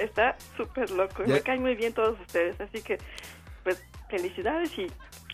está 0.03 0.37
súper 0.57 0.91
loco. 0.91 1.23
y 1.25 1.29
Ya- 1.29 1.35
Me 1.35 1.41
caen 1.43 1.61
muy 1.63 1.75
bien 1.75 1.93
todos 1.93 2.19
ustedes, 2.21 2.61
así 2.61 2.83
que, 2.83 2.99
pues, 3.65 3.83
felicidades 4.11 4.71
y 4.79 4.87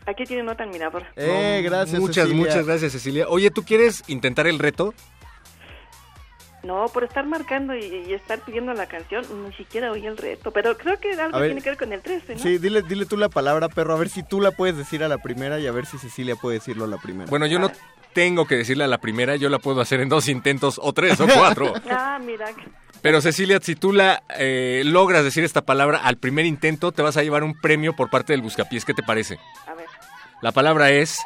aquí 0.07 0.24
tienen 0.24 0.47
nota 0.47 0.65
admiradora. 0.65 1.11
Eh, 1.16 1.61
gracias, 1.65 2.01
Muchas, 2.01 2.24
Cecilia. 2.27 2.36
muchas 2.47 2.66
gracias, 2.66 2.93
Cecilia. 2.93 3.27
Oye, 3.28 3.51
¿tú 3.51 3.62
quieres 3.65 4.03
intentar 4.09 4.47
el 4.47 4.59
reto? 4.59 4.95
No, 6.62 6.86
por 6.86 7.05
estar 7.05 7.27
marcando 7.27 7.77
y, 7.77 7.85
y 8.09 8.15
estar 8.15 8.41
pidiendo 8.41 8.73
la 8.73 8.86
canción, 8.86 9.23
ni 9.47 9.53
siquiera 9.53 9.91
oí 9.93 10.07
el 10.07 10.16
reto, 10.16 10.51
pero 10.51 10.78
creo 10.78 10.99
que 10.99 11.11
algo 11.12 11.39
ver. 11.39 11.49
tiene 11.51 11.61
que 11.61 11.69
ver 11.70 11.78
con 11.78 11.93
el 11.93 12.01
13, 12.01 12.36
¿no? 12.36 12.41
Sí, 12.41 12.57
dile, 12.57 12.81
dile 12.81 13.05
tú 13.05 13.19
la 13.19 13.28
palabra, 13.28 13.69
perro, 13.69 13.93
a 13.95 13.99
ver 13.99 14.09
si 14.09 14.23
tú 14.23 14.41
la 14.41 14.51
puedes 14.51 14.74
decir 14.74 15.05
a 15.05 15.09
la 15.09 15.19
primera 15.19 15.61
y 15.61 15.66
a 15.66 15.73
ver 15.73 15.85
si 15.85 15.99
Cecilia 15.99 16.36
puede 16.36 16.57
decirlo 16.57 16.85
a 16.85 16.89
la 16.89 16.97
primera. 16.97 17.28
Bueno, 17.28 17.45
yo 17.47 17.59
no 17.59 17.70
tengo 18.15 18.47
que 18.47 18.57
decirle 18.57 18.85
a 18.85 18.86
la 18.86 18.97
primera, 18.97 19.36
yo 19.36 19.51
la 19.51 19.59
puedo 19.59 19.82
hacer 19.82 20.01
en 20.01 20.09
dos 20.09 20.27
intentos, 20.28 20.81
o 20.82 20.95
tres, 20.95 21.20
o 21.20 21.27
cuatro. 21.27 21.74
Ah, 21.91 22.19
mira. 22.24 22.47
Pero 23.05 23.20
Cecilia, 23.20 23.60
si 23.60 23.76
tú 23.76 23.93
la 23.93 24.22
eh, 24.31 24.81
logras 24.82 25.22
decir 25.24 25.44
esta 25.44 25.60
palabra 25.60 25.98
al 25.98 26.16
primer 26.16 26.47
intento, 26.47 26.90
te 26.90 27.02
vas 27.02 27.18
a 27.18 27.22
llevar 27.22 27.44
un 27.44 27.60
premio 27.60 27.94
por 27.94 28.09
parte 28.09 28.32
del 28.32 28.40
Buscapiés. 28.40 28.86
¿Qué 28.86 28.94
te 28.94 29.02
parece? 29.02 29.39
A 29.66 29.74
ver. 29.74 29.85
La 30.40 30.52
palabra 30.52 30.89
es 30.89 31.18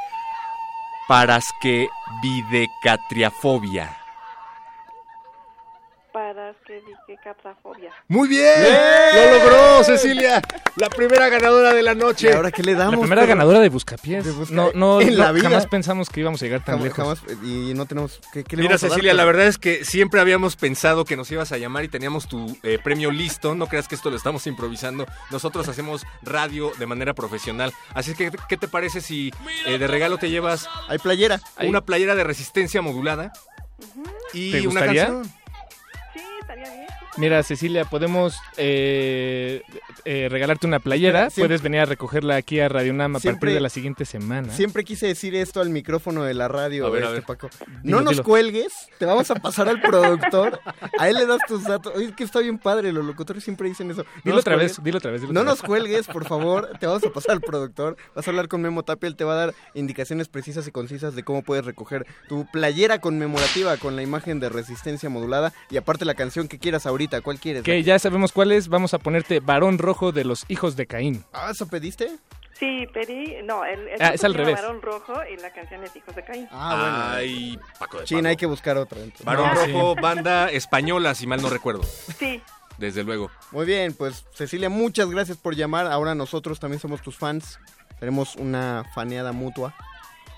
parasquevidecatriafobia. 1.07 3.97
Para 6.13 6.53
Muy 8.09 8.29
bien, 8.29 8.63
lo 9.15 9.39
logró 9.39 9.85
Cecilia, 9.85 10.41
la 10.77 10.89
primera 10.89 11.29
ganadora 11.29 11.75
de 11.75 11.83
la 11.83 11.95
noche. 11.95 12.29
¿Y 12.31 12.33
ahora 12.33 12.51
qué 12.51 12.63
le 12.63 12.75
damos? 12.75 12.95
La 12.95 13.01
primera 13.01 13.27
ganadora 13.27 13.61
de 13.61 13.69
Buscapiés. 13.69 14.25
De 14.25 14.33
Busca- 14.33 14.53
No, 14.55 14.71
no, 14.75 15.01
en 15.03 15.11
no, 15.13 15.25
la 15.25 15.33
vida. 15.33 15.45
jamás 15.51 15.67
pensamos 15.67 16.09
que 16.09 16.21
íbamos 16.21 16.41
a 16.43 16.45
llegar 16.47 16.65
tan 16.65 16.77
Jamás- 16.79 16.85
lejos. 16.97 17.21
jamás- 17.21 17.45
y 17.45 17.75
no 17.75 17.87
tenemos... 17.87 18.21
¿qué, 18.33 18.45
qué 18.45 18.57
le 18.57 18.63
Mira 18.63 18.73
vamos 18.75 18.83
a 18.85 18.87
dar, 18.87 18.95
Cecilia, 18.95 19.15
la 19.15 19.25
verdad 19.25 19.47
es 19.47 19.59
que 19.59 19.85
siempre 19.85 20.21
habíamos 20.21 20.57
pensado 20.57 21.05
que 21.05 21.17
nos 21.17 21.31
ibas 21.31 21.53
a 21.53 21.59
llamar 21.59 21.85
y 21.85 21.89
teníamos 21.89 22.29
tu 22.29 22.57
eh, 22.63 22.79
premio 22.83 23.11
listo. 23.11 23.55
No 23.55 23.67
creas 23.67 23.89
que 23.89 23.95
esto 23.95 24.11
lo 24.11 24.17
estamos 24.17 24.47
improvisando. 24.47 25.07
Nosotros 25.31 25.69
hacemos 25.69 26.05
radio 26.23 26.73
de 26.79 26.87
manera 26.87 27.15
profesional. 27.15 27.73
Así 27.95 28.15
que, 28.15 28.31
¿qué 28.49 28.57
te 28.57 28.69
parece 28.69 29.01
si 29.01 29.33
eh, 29.67 29.79
de 29.79 29.87
regalo 29.87 30.19
te 30.19 30.31
llevas... 30.31 30.69
Hay 30.89 30.99
playera. 30.99 31.41
Una 31.63 31.83
playera 31.83 32.15
de 32.15 32.25
resistencia 32.25 32.81
modulada. 32.83 33.33
Y 34.33 34.53
¿Te 34.53 34.67
una 34.67 34.81
canción. 34.85 35.33
Mira, 37.19 37.43
Cecilia, 37.43 37.85
podemos 37.85 38.37
eh, 38.57 39.63
eh, 40.05 40.29
regalarte 40.31 40.67
una 40.69 40.79
playera. 40.79 41.31
Siempre- 41.31 41.49
Puedes 41.49 41.63
venir 41.63 41.81
a 41.81 41.85
recogerla 41.85 42.37
aquí 42.37 42.61
a 42.61 42.69
Radio 42.69 42.93
Nam 42.95 43.17
a 43.17 43.21
Siempre- 43.21 43.41
partir 43.41 43.55
de 43.55 43.61
la 43.61 43.69
siguiente 43.71 44.05
semana. 44.05 44.53
Siempre 44.53 44.85
quise 44.85 45.09
decir 45.09 45.35
esto 45.35 45.61
al 45.61 45.71
micrófono 45.71 46.23
de 46.23 46.35
la 46.35 46.47
radio, 46.47 46.87
A 46.87 46.91
ver, 46.91 47.03
a 47.03 47.07
este, 47.07 47.15
ver. 47.17 47.25
Paco. 47.25 47.51
Dilo, 47.83 47.97
no 47.99 48.03
nos 48.05 48.13
dilo. 48.13 48.23
cuelgues, 48.23 48.73
te 48.99 49.05
vamos 49.05 49.29
a 49.33 49.35
pasar 49.35 49.69
al 49.69 49.81
productor. 49.81 50.61
A 50.99 51.09
él 51.09 51.17
le 51.17 51.27
das 51.27 51.41
tus 51.49 51.65
datos. 51.65 51.93
Oye, 51.97 52.07
es 52.07 52.13
que 52.15 52.23
está 52.23 52.39
bien 52.39 52.57
padre, 52.59 52.93
los 52.93 53.05
locutores 53.05 53.43
siempre 53.43 53.69
dicen 53.69 53.91
eso. 53.91 54.05
No 54.05 54.21
Dilo 54.25 54.37
otra 54.39 54.55
cuelgues. 54.55 54.77
vez, 54.79 54.85
dilo 54.85 54.99
otra 54.99 55.11
vez. 55.11 55.21
dilo 55.23 55.33
No 55.33 55.41
otra 55.41 55.51
nos 55.51 55.63
vez. 55.63 55.67
cuelgues, 55.67 56.07
por 56.07 56.25
favor. 56.27 56.71
Te 56.79 56.87
vamos 56.87 57.03
a 57.05 57.11
pasar 57.11 57.33
al 57.33 57.41
productor. 57.41 57.97
Vas 58.15 58.29
a 58.29 58.31
hablar 58.31 58.47
con 58.47 58.63
Memo 58.63 58.85
Tapia. 58.85 59.09
Él 59.09 59.17
te 59.17 59.25
va 59.25 59.33
a 59.33 59.47
dar 59.47 59.55
indicaciones 59.75 60.29
precisas 60.29 60.69
y 60.69 60.71
concisas 60.71 61.17
de 61.17 61.25
cómo 61.25 61.43
puedes 61.43 61.65
recoger 61.65 62.07
tu 62.29 62.47
playera 62.53 63.01
conmemorativa 63.01 63.77
con 63.77 63.97
la 63.97 64.03
imagen 64.03 64.39
de 64.39 64.49
resistencia 64.51 65.09
modulada. 65.09 65.53
Y 65.69 65.77
aparte 65.79 66.05
la 66.05 66.15
canción 66.15 66.47
que 66.47 66.59
quieras 66.61 66.87
ahorita. 66.87 67.08
¿Cuál 67.23 67.39
quieres? 67.41 67.63
Que 67.63 67.83
ya 67.83 67.99
sabemos 67.99 68.33
cuál 68.33 68.53
es. 68.53 68.69
Vamos 68.69 68.95
a 68.95 68.99
ponerte 68.99 69.41
Varón 69.41 69.79
Rojo 69.79 70.13
de 70.13 70.25
los 70.25 70.45
Hijos 70.49 70.77
de 70.77 70.87
Caín. 70.87 71.25
Ah, 71.33 71.49
¿eso 71.51 71.67
pediste? 71.69 72.11
Sí, 72.59 72.87
pedí, 72.93 73.37
no, 73.45 73.65
el, 73.65 73.87
el 73.87 74.03
Ah, 74.03 74.09
es 74.15 74.25
al 74.25 74.35
revés. 74.35 74.57
Barón 74.57 74.83
Rojo 74.83 75.15
y 75.33 75.41
la 75.41 75.53
canción 75.53 75.85
es 75.85 75.95
Hijos 75.95 76.15
de 76.17 76.25
Caín. 76.25 76.49
Ah, 76.51 76.77
bueno. 76.81 77.19
Ay, 77.19 77.59
Paco 77.79 77.99
de 78.01 78.05
Chin, 78.05 78.27
hay 78.27 78.37
que 78.37 78.47
buscar 78.47 78.77
otra. 78.77 78.99
entonces. 78.99 79.25
Barón 79.25 79.49
No, 79.49 79.55
Rojo, 79.55 79.95
sí. 79.95 80.03
banda 80.03 80.51
española, 80.51 81.15
si 81.15 81.27
mal 81.29 81.41
no 81.41 81.51
recuerdo. 81.51 81.83
Sí. 82.19 82.43
Desde 82.77 83.03
luego. 83.05 83.31
Muy 83.53 83.65
bien, 83.67 83.93
pues 83.95 84.25
Cecilia, 84.35 84.69
muchas 84.69 85.09
gracias 85.11 85.37
por 85.37 85.55
llamar. 85.55 85.87
Ahora 85.87 86.15
nosotros 86.17 86.59
también 86.61 86.81
somos 86.81 87.01
tus 87.03 87.17
fans. 87.17 87.59
Tenemos 88.01 88.37
una 88.37 88.85
faneada 88.95 89.33
mutua. 89.33 89.75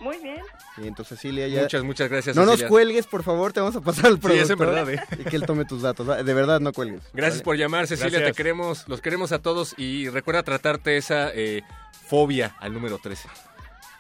Muy 0.01 0.17
bien. 0.19 0.41
Y 0.79 0.89
entonces 0.89 1.19
Cecilia 1.19 1.47
ya... 1.49 1.63
Muchas, 1.63 1.83
muchas 1.85 2.09
gracias, 2.09 2.35
No 2.35 2.47
nos 2.47 2.63
cuelgues, 2.65 3.07
por 3.07 3.23
favor, 3.23 3.53
te 3.53 3.61
vamos 3.61 3.77
a 3.77 3.81
pasar 3.83 4.07
al 4.07 4.15
Sí, 4.15 4.19
productor. 4.21 4.45
eso 4.45 4.53
es 4.55 4.59
verdad, 4.59 4.91
¿eh? 4.91 5.01
Y 5.19 5.25
que 5.25 5.37
él 5.37 5.45
tome 5.45 5.65
tus 5.67 5.83
datos. 5.83 6.07
De 6.25 6.35
verdad, 6.35 6.59
no 6.61 6.73
cuelgues. 6.73 7.03
Gracias 7.13 7.37
¿Vale? 7.39 7.45
por 7.45 7.57
llamar, 7.57 7.87
Cecilia. 7.87 8.11
Gracias. 8.19 8.31
Te 8.33 8.37
queremos, 8.37 8.89
los 8.89 9.01
queremos 9.01 9.33
a 9.33 9.41
todos 9.41 9.75
y 9.79 10.09
recuerda 10.09 10.43
tratarte 10.43 10.97
esa 10.97 11.31
eh, 11.35 11.63
fobia 12.09 12.57
al 12.61 12.73
número 12.73 12.99
13. 12.99 13.29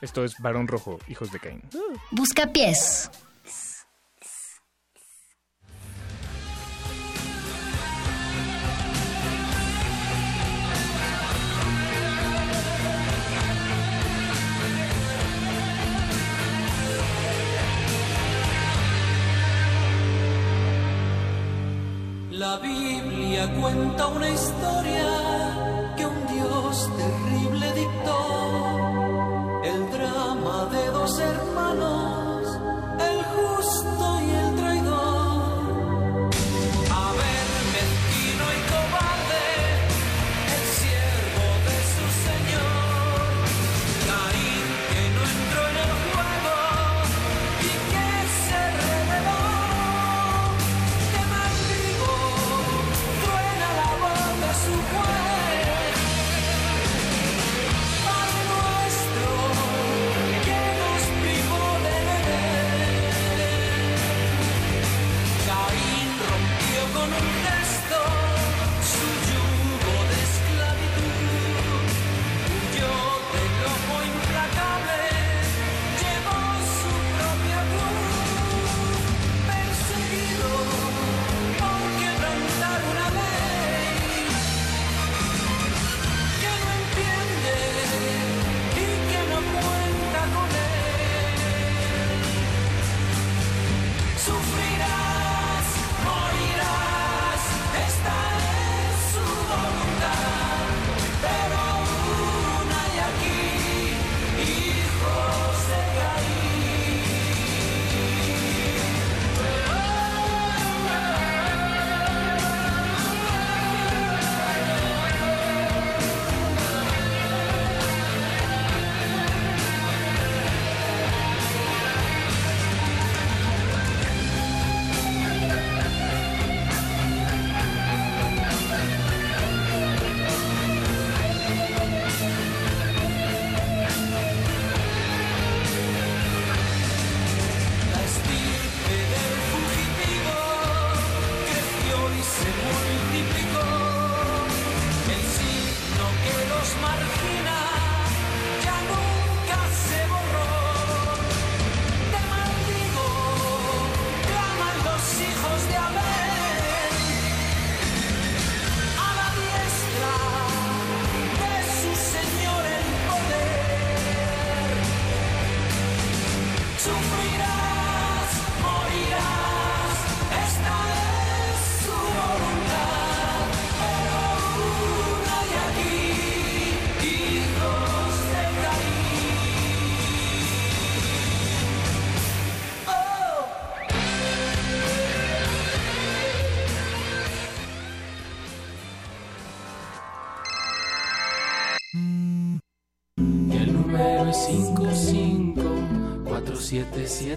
Esto 0.01 0.25
es 0.25 0.35
Varón 0.39 0.67
Rojo, 0.69 0.99
Hijos 1.09 1.31
de 1.31 1.39
Caín. 1.39 1.63
Busca 2.11 2.47
pies. 2.53 3.11
La 22.41 22.57
Biblia 22.57 23.53
cuenta 23.61 24.07
una 24.07 24.31
historia 24.31 25.93
que 25.95 26.07
un 26.07 26.27
Dios 26.27 26.89
terrible 26.97 27.67
dictó. 27.75 28.19
El 29.63 29.91
drama 29.91 30.65
de 30.73 30.87
dos 30.87 31.21
hermanos, 31.21 32.10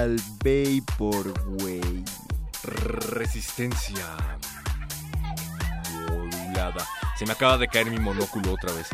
Al 0.00 0.16
Vaporwave. 0.42 2.04
Resistencia 2.62 4.06
modulada. 6.08 6.86
Se 7.18 7.26
me 7.26 7.32
acaba 7.32 7.58
de 7.58 7.68
caer 7.68 7.90
mi 7.90 7.98
monóculo 7.98 8.54
otra 8.54 8.72
vez. 8.72 8.88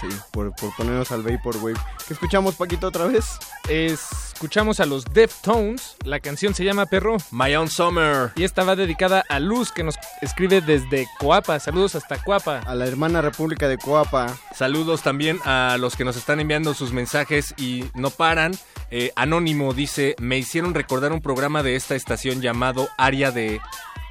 Sí, 0.00 0.06
por, 0.30 0.54
por 0.54 0.74
ponernos 0.76 1.12
al 1.12 1.22
Vaporwave. 1.22 1.78
¿Qué 2.06 2.14
escuchamos, 2.14 2.54
Paquito, 2.54 2.86
otra 2.86 3.06
vez? 3.06 3.38
Escuchamos 3.68 4.80
a 4.80 4.86
los 4.86 5.04
Deftones. 5.04 5.96
La 6.04 6.20
canción 6.20 6.54
se 6.54 6.64
llama 6.64 6.86
Perro. 6.86 7.16
My 7.32 7.54
Own 7.56 7.68
Summer. 7.68 8.30
Y 8.36 8.44
esta 8.44 8.64
va 8.64 8.76
dedicada 8.76 9.24
a 9.28 9.40
Luz, 9.40 9.72
que 9.72 9.82
nos 9.82 9.96
escribe 10.22 10.60
desde 10.60 11.08
Coapa. 11.18 11.58
Saludos 11.58 11.96
hasta 11.96 12.22
Coapa. 12.22 12.60
A 12.60 12.74
la 12.74 12.86
hermana 12.86 13.20
República 13.20 13.68
de 13.68 13.76
Coapa. 13.76 14.34
Saludos 14.54 15.02
también 15.02 15.40
a 15.44 15.76
los 15.78 15.96
que 15.96 16.04
nos 16.04 16.16
están 16.16 16.40
enviando 16.40 16.72
sus 16.72 16.92
mensajes 16.92 17.52
y 17.58 17.84
no 17.94 18.10
paran. 18.10 18.52
Eh, 18.90 19.12
Anónimo 19.16 19.74
dice, 19.74 20.16
me 20.18 20.38
hicieron 20.38 20.74
recordar 20.74 21.12
un 21.12 21.20
programa 21.20 21.62
de 21.62 21.76
esta 21.76 21.94
estación 21.94 22.40
llamado 22.40 22.88
Área 22.96 23.30
de... 23.30 23.60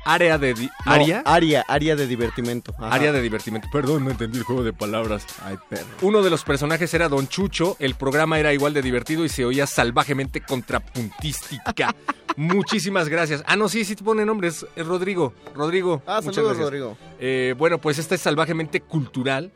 Área 0.06 0.38
de... 0.38 0.54
di- 0.54 0.70
No, 0.86 0.92
¿Área? 0.94 1.22
área, 1.26 1.66
área 1.68 1.96
de 1.98 2.08
divertimento. 2.08 2.74
Ajá. 2.78 2.94
Área 2.96 3.12
de 3.12 3.22
divertimento. 3.22 3.68
Perdón, 3.74 4.06
no 4.06 4.12
entendí 4.12 4.38
el 4.38 4.44
juego 4.46 4.64
de 4.64 4.72
palabras. 4.72 5.26
Ay, 5.44 5.58
perro. 5.70 5.86
Uno 6.02 6.22
de 6.24 6.30
los 6.30 6.46
personajes 6.46 6.94
era 6.94 7.10
Don 7.10 7.28
Chucho. 7.28 7.76
El 7.80 7.96
programa 7.96 8.40
era 8.40 8.54
igual 8.54 8.74
de 8.74 8.82
divertido 8.82 9.26
y 9.26 9.30
se 9.30 9.44
oía 9.44 9.68
salvajemente 9.68 10.40
contrapuntística. 10.40 11.94
Muchísimas 12.38 13.10
gracias. 13.10 13.44
Ah, 13.48 13.58
no, 13.58 13.68
sí, 13.68 13.84
sí 13.84 13.98
te 13.98 14.04
pone 14.06 14.26
nombres. 14.26 14.66
Es 14.78 14.86
Rodrigo. 14.88 15.34
Rodrigo. 15.54 16.02
Ah, 16.08 16.22
saludos. 16.22 16.58
Rodrigo. 16.58 16.98
Eh, 17.20 17.54
bueno, 17.58 17.80
pues 17.80 17.98
esta 17.98 18.16
es 18.16 18.22
salvajemente 18.22 18.80
cultural. 18.80 19.52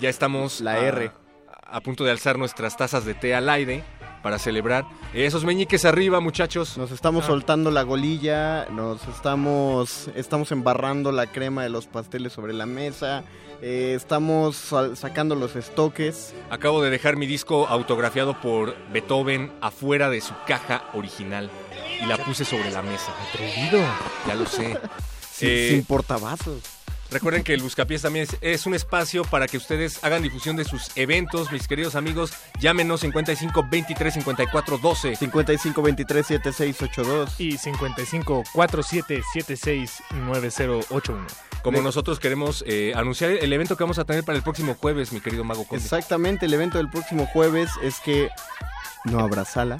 Ya 0.00 0.08
estamos. 0.08 0.62
La 0.62 0.72
a- 0.72 0.78
R. 0.86 1.10
A 1.66 1.80
punto 1.82 2.04
de 2.04 2.10
alzar 2.10 2.38
nuestras 2.38 2.76
tazas 2.76 3.04
de 3.04 3.12
té 3.14 3.34
al 3.34 3.50
aire. 3.50 3.84
Para 4.22 4.38
celebrar. 4.38 4.86
Esos 5.14 5.44
meñiques 5.44 5.84
arriba, 5.84 6.20
muchachos. 6.20 6.78
Nos 6.78 6.90
estamos 6.90 7.24
Ah. 7.24 7.28
soltando 7.28 7.70
la 7.70 7.82
golilla, 7.82 8.66
nos 8.70 9.06
estamos, 9.08 10.08
estamos 10.14 10.52
embarrando 10.52 11.12
la 11.12 11.26
crema 11.26 11.62
de 11.62 11.68
los 11.70 11.86
pasteles 11.86 12.32
sobre 12.32 12.52
la 12.52 12.66
mesa, 12.66 13.24
eh, 13.60 13.94
estamos 13.96 14.72
sacando 14.94 15.34
los 15.34 15.56
estoques. 15.56 16.34
Acabo 16.50 16.82
de 16.82 16.90
dejar 16.90 17.16
mi 17.16 17.26
disco 17.26 17.66
autografiado 17.68 18.40
por 18.40 18.76
Beethoven 18.92 19.52
afuera 19.60 20.08
de 20.10 20.20
su 20.20 20.32
caja 20.46 20.84
original 20.94 21.50
y 22.02 22.06
la 22.06 22.16
puse 22.18 22.44
sobre 22.44 22.70
la 22.70 22.82
mesa. 22.82 23.12
Atrevido. 23.30 23.80
Ya 24.26 24.34
lo 24.34 24.46
sé. 24.46 24.78
Sin, 25.30 25.48
Eh, 25.48 25.68
sin 25.70 25.84
portavasos. 25.84 26.60
Recuerden 27.12 27.44
que 27.44 27.54
el 27.54 27.62
Buscapiés 27.62 28.02
también 28.02 28.24
es, 28.24 28.36
es 28.40 28.66
un 28.66 28.74
espacio 28.74 29.22
para 29.24 29.46
que 29.46 29.56
ustedes 29.56 30.02
hagan 30.02 30.22
difusión 30.22 30.56
de 30.56 30.64
sus 30.64 30.90
eventos, 30.96 31.52
mis 31.52 31.68
queridos 31.68 31.94
amigos. 31.94 32.32
Llámenos 32.60 33.00
55 33.00 33.66
23 33.70 34.14
54 34.14 34.78
12. 34.78 35.16
55 35.16 35.82
23 35.82 36.26
7682. 36.26 37.40
Y 37.40 37.58
55 37.58 38.42
47 38.52 39.22
76 39.32 40.02
9081. 40.26 41.26
Como 41.62 41.78
De- 41.78 41.84
nosotros 41.84 42.18
queremos 42.18 42.64
eh, 42.66 42.92
anunciar 42.96 43.30
el 43.30 43.52
evento 43.52 43.76
que 43.76 43.84
vamos 43.84 43.98
a 43.98 44.04
tener 44.04 44.24
para 44.24 44.36
el 44.36 44.42
próximo 44.42 44.74
jueves, 44.74 45.12
mi 45.12 45.20
querido 45.20 45.44
Mago 45.44 45.64
Conde. 45.64 45.84
Exactamente, 45.84 46.46
el 46.46 46.54
evento 46.54 46.78
del 46.78 46.88
próximo 46.90 47.26
jueves 47.26 47.70
es 47.82 48.00
que 48.00 48.28
no 49.04 49.20
habrá 49.20 49.44
sala. 49.44 49.76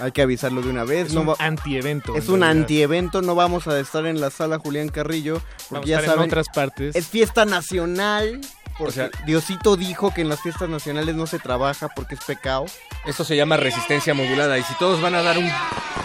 Hay 0.00 0.12
que 0.12 0.22
avisarlo 0.22 0.62
de 0.62 0.70
una 0.70 0.84
vez. 0.84 1.08
Es 1.08 1.14
no 1.14 1.22
un 1.22 1.28
va- 1.30 1.36
antievento. 1.38 2.14
Es 2.16 2.28
un 2.28 2.42
antievento, 2.44 3.20
no 3.22 3.34
vamos 3.34 3.66
a 3.66 3.78
estar 3.80 4.06
en 4.06 4.20
la 4.20 4.30
sala 4.30 4.58
Julián 4.58 4.88
Carrillo, 4.90 5.40
porque 5.68 5.74
Vamos 5.74 5.86
a 5.86 5.88
ya 5.88 5.98
estar 6.00 6.16
en 6.18 6.24
otras 6.24 6.46
partes. 6.54 6.94
es 6.96 7.06
fiesta 7.06 7.44
nacional. 7.44 8.40
Porque 8.78 8.90
O 8.90 8.92
sea- 8.92 9.10
Diosito 9.26 9.76
dijo 9.76 10.14
que 10.14 10.20
en 10.20 10.28
las 10.28 10.40
fiestas 10.40 10.68
nacionales 10.68 11.16
no 11.16 11.26
se 11.26 11.40
trabaja 11.40 11.88
porque 11.88 12.14
es 12.14 12.20
pecado. 12.24 12.66
Esto 13.06 13.24
se 13.24 13.36
llama 13.36 13.56
resistencia 13.56 14.12
modulada 14.14 14.58
y 14.58 14.62
si 14.62 14.74
todos 14.74 15.00
van 15.00 15.14
a 15.14 15.22
dar 15.22 15.38
un 15.38 15.50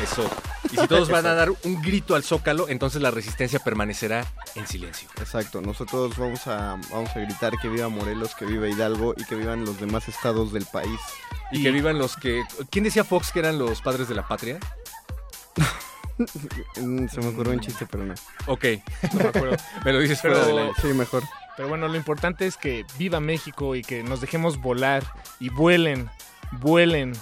eso 0.02 0.30
y 0.72 0.78
si 0.78 0.88
todos 0.88 1.10
van 1.10 1.26
a 1.26 1.34
dar 1.34 1.52
un 1.52 1.82
grito 1.82 2.16
al 2.16 2.24
zócalo, 2.24 2.68
entonces 2.68 3.02
la 3.02 3.12
resistencia 3.12 3.60
permanecerá 3.60 4.26
en 4.56 4.66
silencio. 4.66 5.08
Exacto, 5.20 5.62
nosotros 5.62 6.18
vamos 6.18 6.48
a, 6.48 6.80
vamos 6.90 7.10
a 7.16 7.20
gritar 7.20 7.54
que 7.62 7.68
viva 7.70 7.90
Morelos, 7.90 8.34
que 8.34 8.46
viva 8.46 8.68
Hidalgo 8.68 9.14
y 9.18 9.24
que 9.26 9.36
vivan 9.36 9.66
los 9.66 9.80
demás 9.80 10.08
estados 10.08 10.52
del 10.52 10.66
país. 10.66 11.00
Y, 11.52 11.62
que 11.62 11.72
vivan 11.72 12.00
los 12.00 12.16
que 12.16 12.44
¿Quién 12.72 12.86
decía 12.86 13.04
Fox 13.04 13.32
que 13.32 13.40
eran 13.40 13.60
los 13.60 13.82
padres 13.82 14.08
de 14.08 14.16
la 14.16 14.28
patria? 14.28 14.58
Se 16.78 16.82
me 17.22 17.28
ocurrió 17.28 17.54
un 17.54 17.60
chiste, 17.60 17.86
pero 17.90 18.06
no. 18.06 18.14
Ok. 18.48 18.66
No 19.14 19.20
me 19.20 19.30
acuerdo. 19.30 19.58
Me 19.84 19.94
lo 19.94 20.00
dices 20.00 20.22
fuera 20.22 20.38
Pero- 20.38 20.48
del 20.48 20.58
aire. 20.60 20.74
Sí, 20.82 20.88
mejor. 20.88 21.24
Pero 21.56 21.70
bueno, 21.70 21.88
lo 21.88 21.96
importante 21.96 22.48
es 22.48 22.58
que 22.58 22.84
viva 22.98 23.20
México 23.20 23.76
y 23.76 23.84
que 23.84 24.02
nos 24.02 24.22
dejemos 24.22 24.58
volar 24.58 25.04
y 25.40 25.50
vuelen, 25.50 26.10
vuelen. 26.60 27.14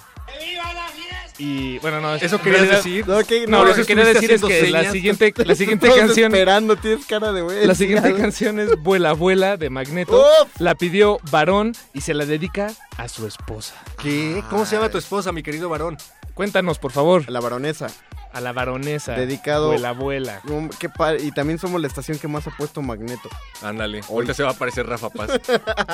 Y 1.38 1.78
bueno, 1.78 2.00
no, 2.00 2.14
¿Eso 2.14 2.38
realidad- 2.38 2.76
decir? 2.76 3.08
No, 3.08 3.18
Ok, 3.18 3.30
no, 3.48 3.64
lo 3.64 3.74
que 3.74 3.80
eso 3.80 3.86
quería 3.88 4.04
decir 4.04 4.30
es 4.30 4.42
que 4.42 4.70
la 4.70 4.92
siguiente, 4.92 5.32
la 5.44 5.54
siguiente 5.56 5.88
canción, 5.92 6.32
esperando, 6.32 6.76
tienes 6.76 7.04
cara 7.06 7.32
de 7.32 7.40
güey. 7.42 7.66
la 7.66 7.74
siguiente 7.74 8.14
canción 8.14 8.60
es 8.60 8.80
Vuela, 8.80 9.12
vuela 9.14 9.56
de 9.56 9.68
Magneto. 9.70 10.20
Uf. 10.20 10.60
La 10.60 10.74
pidió 10.76 11.18
Varón 11.32 11.72
y 11.94 12.02
se 12.02 12.14
la 12.14 12.26
dedica 12.26 12.72
a 12.96 13.08
su 13.08 13.26
esposa. 13.26 13.74
¿Qué? 14.00 14.44
¿Cómo 14.50 14.66
se 14.66 14.76
llama 14.76 14.90
tu 14.90 14.98
esposa, 14.98 15.32
mi 15.32 15.42
querido 15.42 15.68
varón? 15.68 15.96
Cuéntanos, 16.34 16.78
por 16.78 16.92
favor. 16.92 17.28
La 17.28 17.40
baronesa. 17.40 17.88
A 18.32 18.40
la 18.40 18.52
baronesa. 18.52 19.14
Dedicado- 19.14 19.68
Vuela, 19.68 19.92
vuela. 19.92 20.40
Um, 20.48 20.68
qué 20.78 20.88
y 21.22 21.32
también 21.32 21.58
somos 21.58 21.80
la 21.80 21.88
estación 21.88 22.18
que 22.18 22.28
más 22.28 22.46
ha 22.46 22.50
puesto 22.56 22.82
Magneto. 22.82 23.28
Ándale, 23.62 24.02
ahorita 24.08 24.32
se 24.34 24.42
va 24.44 24.50
a 24.50 24.52
aparecer 24.52 24.86
Rafa 24.86 25.10
Paz. 25.10 25.30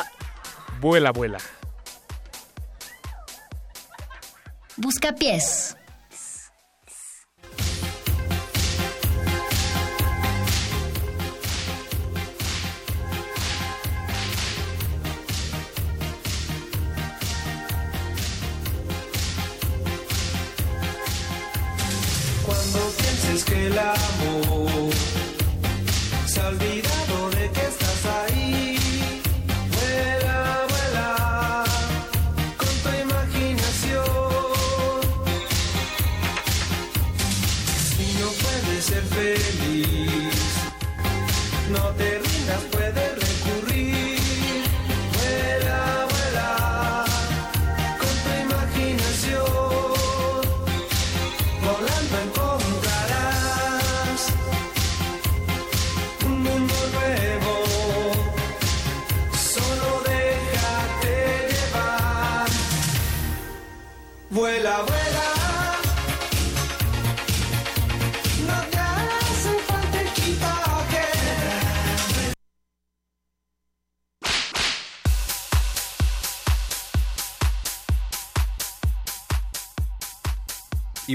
Vuela, 0.81 1.11
vuela. 1.13 1.39
Busca 4.79 5.13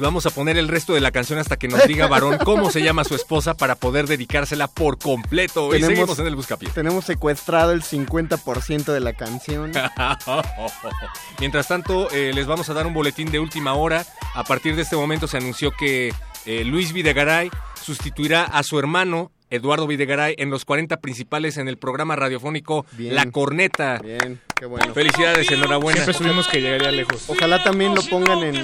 vamos 0.03 0.25
a 0.25 0.30
poner 0.30 0.57
el 0.57 0.67
resto 0.67 0.93
de 0.93 1.01
la 1.01 1.11
canción 1.11 1.39
hasta 1.39 1.57
que 1.57 1.67
nos 1.67 1.88
diga 1.88 2.07
varón 2.07 2.38
cómo 2.43 2.69
se 2.69 2.81
llama 2.84 3.03
su 3.03 3.15
esposa 3.15 3.55
para 3.55 3.75
poder 3.75 4.05
dedicársela 4.07 4.67
por 4.67 4.99
completo. 4.99 5.69
y 5.69 5.80
Tenemos- 5.81 5.88
seguimos 5.97 6.19
en 6.19 6.27
el 6.27 6.35
buscapiés. 6.35 6.73
Tenemos 6.73 7.05
secuestrado 7.05 7.71
el 7.71 7.81
50% 7.84 8.93
de 8.93 8.99
la 8.99 9.13
canción. 9.13 9.71
Mientras 11.39 11.67
tanto, 11.67 12.09
eh, 12.11 12.31
les 12.34 12.45
vamos 12.45 12.69
a 12.69 12.73
dar 12.73 12.85
un 12.85 12.93
boletín 12.93 13.31
de 13.31 13.39
última 13.39 13.73
hora. 13.73 14.05
A 14.35 14.43
partir 14.43 14.75
de 14.75 14.81
este 14.84 14.95
momento 14.95 15.27
se 15.27 15.38
anunció 15.38 15.71
que 15.71 16.13
eh, 16.45 16.63
Luis 16.65 16.93
Videgaray 16.93 17.49
sustituirá 17.81 18.43
a 18.43 18.63
su 18.63 18.80
hermano 18.80 19.31
Eduardo 19.49 19.85
Videgaray 19.85 20.35
en 20.39 20.49
los 20.49 20.65
40 20.65 20.97
principales 20.99 21.57
en 21.57 21.67
el 21.67 21.77
programa 21.77 22.15
radiofónico 22.15 22.85
Bien. 22.93 23.13
La 23.13 23.25
Corneta. 23.30 23.99
Bien, 23.99 24.41
qué 24.55 24.65
bueno. 24.65 24.93
Felicidades, 24.93 25.49
enhorabuena. 25.51 26.03
Siempre 26.03 26.13
supimos 26.15 26.47
que 26.47 26.59
llegaría 26.59 26.91
lejos. 26.91 27.25
Ojalá 27.27 27.63
también 27.63 27.93
lo 27.93 28.01
pongan 28.01 28.39
en, 28.39 28.55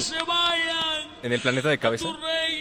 ¿En 1.24 1.34
el 1.34 1.40
planeta 1.42 1.70
de 1.70 1.78
cabeza? 1.78 2.06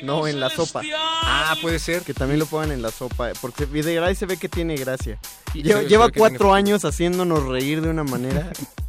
no, 0.03 0.27
en 0.27 0.41
la 0.41 0.51
sopa. 0.51 0.83
Ah, 1.23 1.57
puede 1.63 1.79
ser. 1.79 2.03
Que 2.03 2.15
también 2.15 2.39
lo 2.41 2.47
pongan 2.47 2.73
en 2.73 2.83
la 2.83 2.91
sopa. 2.91 3.31
Porque 3.41 3.65
Videgaray 3.67 4.15
se 4.15 4.27
ve 4.27 4.37
que 4.37 4.49
tiene 4.49 4.77
gracia. 4.77 5.19
Lleva, 5.55 6.09
cuatro 6.11 6.39
tiene- 6.39 6.55
años 6.57 6.85
haciéndonos 6.85 7.45
reír 7.47 7.81
de 7.81 7.91
una 7.91 8.05
manera. 8.05 8.51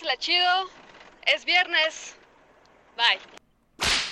Pásela 0.00 0.16
chido, 0.16 0.70
es 1.26 1.44
viernes. 1.44 2.14
Bye. 2.96 3.20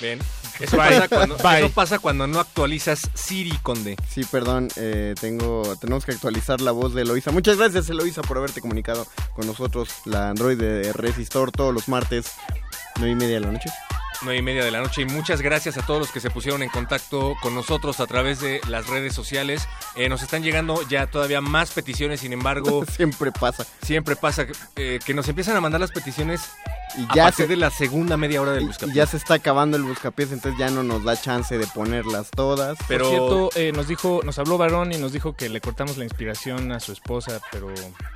Ven. 0.00 0.18
Eso 0.60 0.76
pasa, 0.76 1.08
cuando, 1.08 1.36
eso 1.36 1.70
pasa 1.70 1.98
cuando 1.98 2.26
no 2.26 2.40
actualizas 2.40 3.02
Siri, 3.14 3.56
Conde. 3.62 3.96
Sí, 4.08 4.24
perdón, 4.24 4.68
eh, 4.76 5.14
tengo, 5.20 5.76
tenemos 5.80 6.04
que 6.04 6.12
actualizar 6.12 6.60
la 6.60 6.72
voz 6.72 6.94
de 6.94 7.02
Eloisa. 7.02 7.30
Muchas 7.30 7.58
gracias, 7.58 7.88
Eloisa, 7.88 8.22
por 8.22 8.38
haberte 8.38 8.60
comunicado 8.60 9.06
con 9.34 9.46
nosotros, 9.46 9.88
la 10.04 10.30
Android 10.30 10.58
de 10.58 10.92
Resistor, 10.92 11.52
todos 11.52 11.72
los 11.72 11.88
martes, 11.88 12.32
nueve 12.96 13.12
y 13.12 13.14
media 13.14 13.34
de 13.34 13.40
la 13.40 13.52
noche. 13.52 13.70
9 14.22 14.38
y 14.38 14.42
media 14.42 14.64
de 14.64 14.70
la 14.70 14.80
noche 14.80 15.02
y 15.02 15.04
muchas 15.04 15.40
gracias 15.42 15.76
a 15.78 15.82
todos 15.86 16.00
los 16.00 16.10
que 16.10 16.20
se 16.20 16.30
pusieron 16.30 16.62
en 16.62 16.68
contacto 16.70 17.34
con 17.40 17.54
nosotros 17.54 18.00
a 18.00 18.06
través 18.06 18.40
de 18.40 18.60
las 18.68 18.86
redes 18.88 19.14
sociales. 19.14 19.68
Eh, 19.94 20.08
nos 20.08 20.22
están 20.22 20.42
llegando 20.42 20.80
ya 20.88 21.06
todavía 21.06 21.40
más 21.40 21.70
peticiones, 21.72 22.20
sin 22.20 22.32
embargo... 22.32 22.84
siempre 22.96 23.30
pasa. 23.32 23.64
Siempre 23.82 24.16
pasa 24.16 24.46
eh, 24.76 24.98
que 25.04 25.14
nos 25.14 25.28
empiezan 25.28 25.56
a 25.56 25.60
mandar 25.60 25.80
las 25.80 25.92
peticiones 25.92 26.40
Y 26.98 27.04
a 27.04 27.14
ya 27.14 27.22
partir 27.24 27.46
se- 27.46 27.50
de 27.50 27.56
la 27.56 27.70
segunda 27.70 28.16
media 28.16 28.42
hora 28.42 28.52
del 28.52 28.64
Y 28.64 28.66
buscapiés. 28.66 28.94
ya 28.96 29.06
se 29.06 29.16
está 29.18 29.34
acabando 29.34 29.76
el 29.76 29.84
buscapiés, 29.84 30.32
entonces 30.32 30.58
ya 30.58 30.70
no 30.70 30.82
nos 30.82 31.04
da 31.04 31.16
chance 31.20 31.56
de 31.56 31.66
ponerlas 31.68 32.30
todas. 32.30 32.76
Pero- 32.88 33.04
Por 33.04 33.12
cierto, 33.12 33.50
eh, 33.54 33.72
nos 33.72 33.86
dijo, 33.88 34.20
nos 34.24 34.38
habló 34.38 34.58
Varón 34.58 34.92
y 34.92 34.96
nos 34.98 35.12
dijo 35.12 35.34
que 35.36 35.48
le 35.48 35.60
cortamos 35.60 35.96
la 35.96 36.04
inspiración 36.04 36.72
a 36.72 36.80
su 36.80 36.92
esposa, 36.92 37.40
pero 37.52 37.68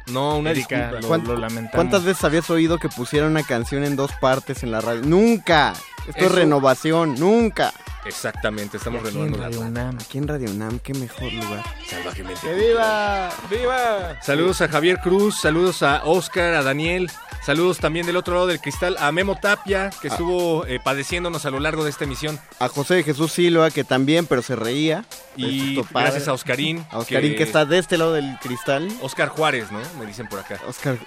no, 0.08 0.36
una 0.38 0.50
Erika, 0.50 0.76
disculpa. 0.76 1.00
lo, 1.00 1.08
¿Cuán- 1.08 1.24
lo 1.26 1.36
lamentamos. 1.36 1.74
¿Cuántas 1.74 2.02
veces 2.04 2.24
habías 2.24 2.50
oído 2.50 2.78
que 2.78 2.88
pusieron 2.88 3.30
una 3.30 3.44
canción 3.44 3.84
en 3.84 3.94
dos 3.96 4.10
partes 4.20 4.62
en 4.64 4.72
la 4.72 4.80
radio? 4.80 5.02
¡Nunca! 5.02 5.74
Esto 6.08 6.24
es 6.26 6.32
renovación, 6.32 7.14
¡nunca! 7.18 7.72
Exactamente, 8.04 8.78
estamos 8.78 9.00
Y 9.04 9.06
aquí 9.08 9.16
en 9.16 9.32
renovando 9.32 9.38
Radio 9.44 9.60
la 9.60 9.66
UNAM. 9.68 9.98
Aquí 10.00 10.18
en 10.18 10.26
Radio 10.28 10.50
UNAM, 10.50 10.78
qué 10.80 10.92
mejor 10.94 11.32
lugar. 11.32 11.62
Salvajemente. 11.88 12.40
¡Que 12.42 12.54
viva! 12.54 13.30
¡Viva! 13.48 14.16
Saludos 14.22 14.60
a 14.60 14.68
Javier 14.68 14.98
Cruz, 14.98 15.40
saludos 15.40 15.84
a 15.84 16.02
Oscar, 16.04 16.54
a 16.54 16.64
Daniel, 16.64 17.08
saludos 17.46 17.78
también 17.78 18.04
del 18.04 18.16
otro 18.16 18.34
lado 18.34 18.48
del 18.48 18.60
cristal 18.60 18.96
a 18.98 19.12
Memo 19.12 19.36
Tapia, 19.40 19.90
que 20.00 20.08
Ah. 20.08 20.10
estuvo 20.10 20.66
eh, 20.66 20.80
padeciéndonos 20.82 21.46
a 21.46 21.50
lo 21.50 21.60
largo 21.60 21.84
de 21.84 21.90
esta 21.90 22.02
emisión. 22.02 22.40
A 22.58 22.66
José 22.68 22.94
de 22.96 23.04
Jesús 23.04 23.30
Silva, 23.30 23.70
que 23.70 23.84
también, 23.84 24.26
pero 24.26 24.42
se 24.42 24.56
reía. 24.56 25.04
Y 25.36 25.80
gracias 25.92 26.26
a 26.26 26.32
Oscarín. 26.32 26.84
A 26.90 26.98
Oscarín, 26.98 27.36
que... 27.36 27.44
está 27.44 27.64
de 27.66 27.78
este 27.78 27.96
lado 27.98 28.14
del 28.14 28.36
cristal. 28.42 28.88
Oscar 29.00 29.28
Juárez, 29.28 29.70
¿no? 29.70 29.78
Me 30.00 30.06
dicen 30.06 30.26
por 30.28 30.40
acá. 30.40 30.58
Oscar. 30.66 30.98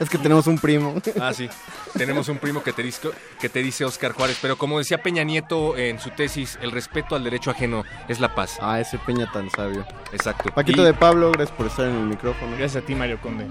es 0.00 0.10
que 0.10 0.18
tenemos 0.18 0.46
un 0.46 0.58
primo. 0.58 0.94
Ah, 1.20 1.32
sí. 1.32 1.48
Tenemos 1.96 2.28
un 2.28 2.38
primo 2.38 2.62
que 2.62 2.72
te, 2.72 2.82
dice, 2.82 3.10
que 3.40 3.48
te 3.48 3.62
dice 3.62 3.84
Oscar 3.84 4.12
Juárez. 4.12 4.38
Pero 4.42 4.56
como 4.58 4.78
decía 4.78 5.02
Peña 5.02 5.22
Nieto 5.24 5.76
en 5.76 5.98
su 6.00 6.10
tesis, 6.10 6.58
el 6.62 6.72
respeto 6.72 7.14
al 7.16 7.24
derecho 7.24 7.50
ajeno 7.50 7.84
es 8.08 8.20
la 8.20 8.34
paz. 8.34 8.58
Ah, 8.60 8.80
ese 8.80 8.98
Peña 8.98 9.30
tan 9.32 9.50
sabio. 9.50 9.86
Exacto. 10.12 10.50
Paquito 10.54 10.82
Y- 10.82 10.86
de 10.86 10.94
Pablo, 10.94 11.30
gracias 11.32 11.56
por 11.56 11.66
estar 11.66 11.86
en 11.86 11.94
el 11.96 12.06
micrófono. 12.06 12.56
Gracias 12.56 12.82
a 12.82 12.86
ti, 12.86 12.94
Mario 12.94 13.20
Conde. 13.20 13.46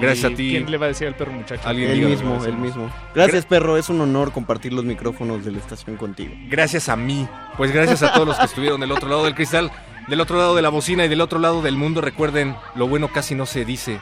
Gracias 0.00 0.30
¿Y 0.30 0.34
a 0.34 0.36
ti. 0.36 0.50
¿Quién 0.50 0.70
le 0.70 0.78
va 0.78 0.86
a 0.86 0.88
decir 0.88 1.06
al 1.08 1.14
perro 1.16 1.32
muchacho? 1.32 1.68
Alguien 1.68 1.90
El 1.90 1.96
dígame, 1.96 2.14
mismo, 2.14 2.44
el 2.44 2.56
mismo. 2.56 2.90
Gracias, 3.14 3.44
perro. 3.44 3.76
Es 3.76 3.88
un 3.88 4.00
honor 4.00 4.32
compartir 4.32 4.72
los 4.72 4.84
micrófonos 4.84 5.44
de 5.44 5.50
la 5.52 5.58
estación 5.58 5.96
contigo. 5.96 6.32
Gracias 6.48 6.88
a 6.88 6.96
mí. 6.96 7.28
Pues 7.56 7.72
gracias 7.72 8.02
a 8.02 8.12
todos 8.12 8.26
los 8.28 8.36
que 8.38 8.44
estuvieron 8.46 8.80
del 8.80 8.92
otro 8.92 9.08
lado 9.08 9.24
del 9.24 9.34
cristal, 9.34 9.70
del 10.08 10.20
otro 10.20 10.38
lado 10.38 10.54
de 10.54 10.62
la 10.62 10.68
bocina 10.68 11.04
y 11.04 11.08
del 11.08 11.20
otro 11.20 11.38
lado 11.38 11.60
del 11.62 11.76
mundo. 11.76 12.00
Recuerden, 12.00 12.56
lo 12.76 12.86
bueno 12.88 13.08
casi 13.08 13.34
no 13.34 13.44
se 13.46 13.64
dice, 13.64 13.98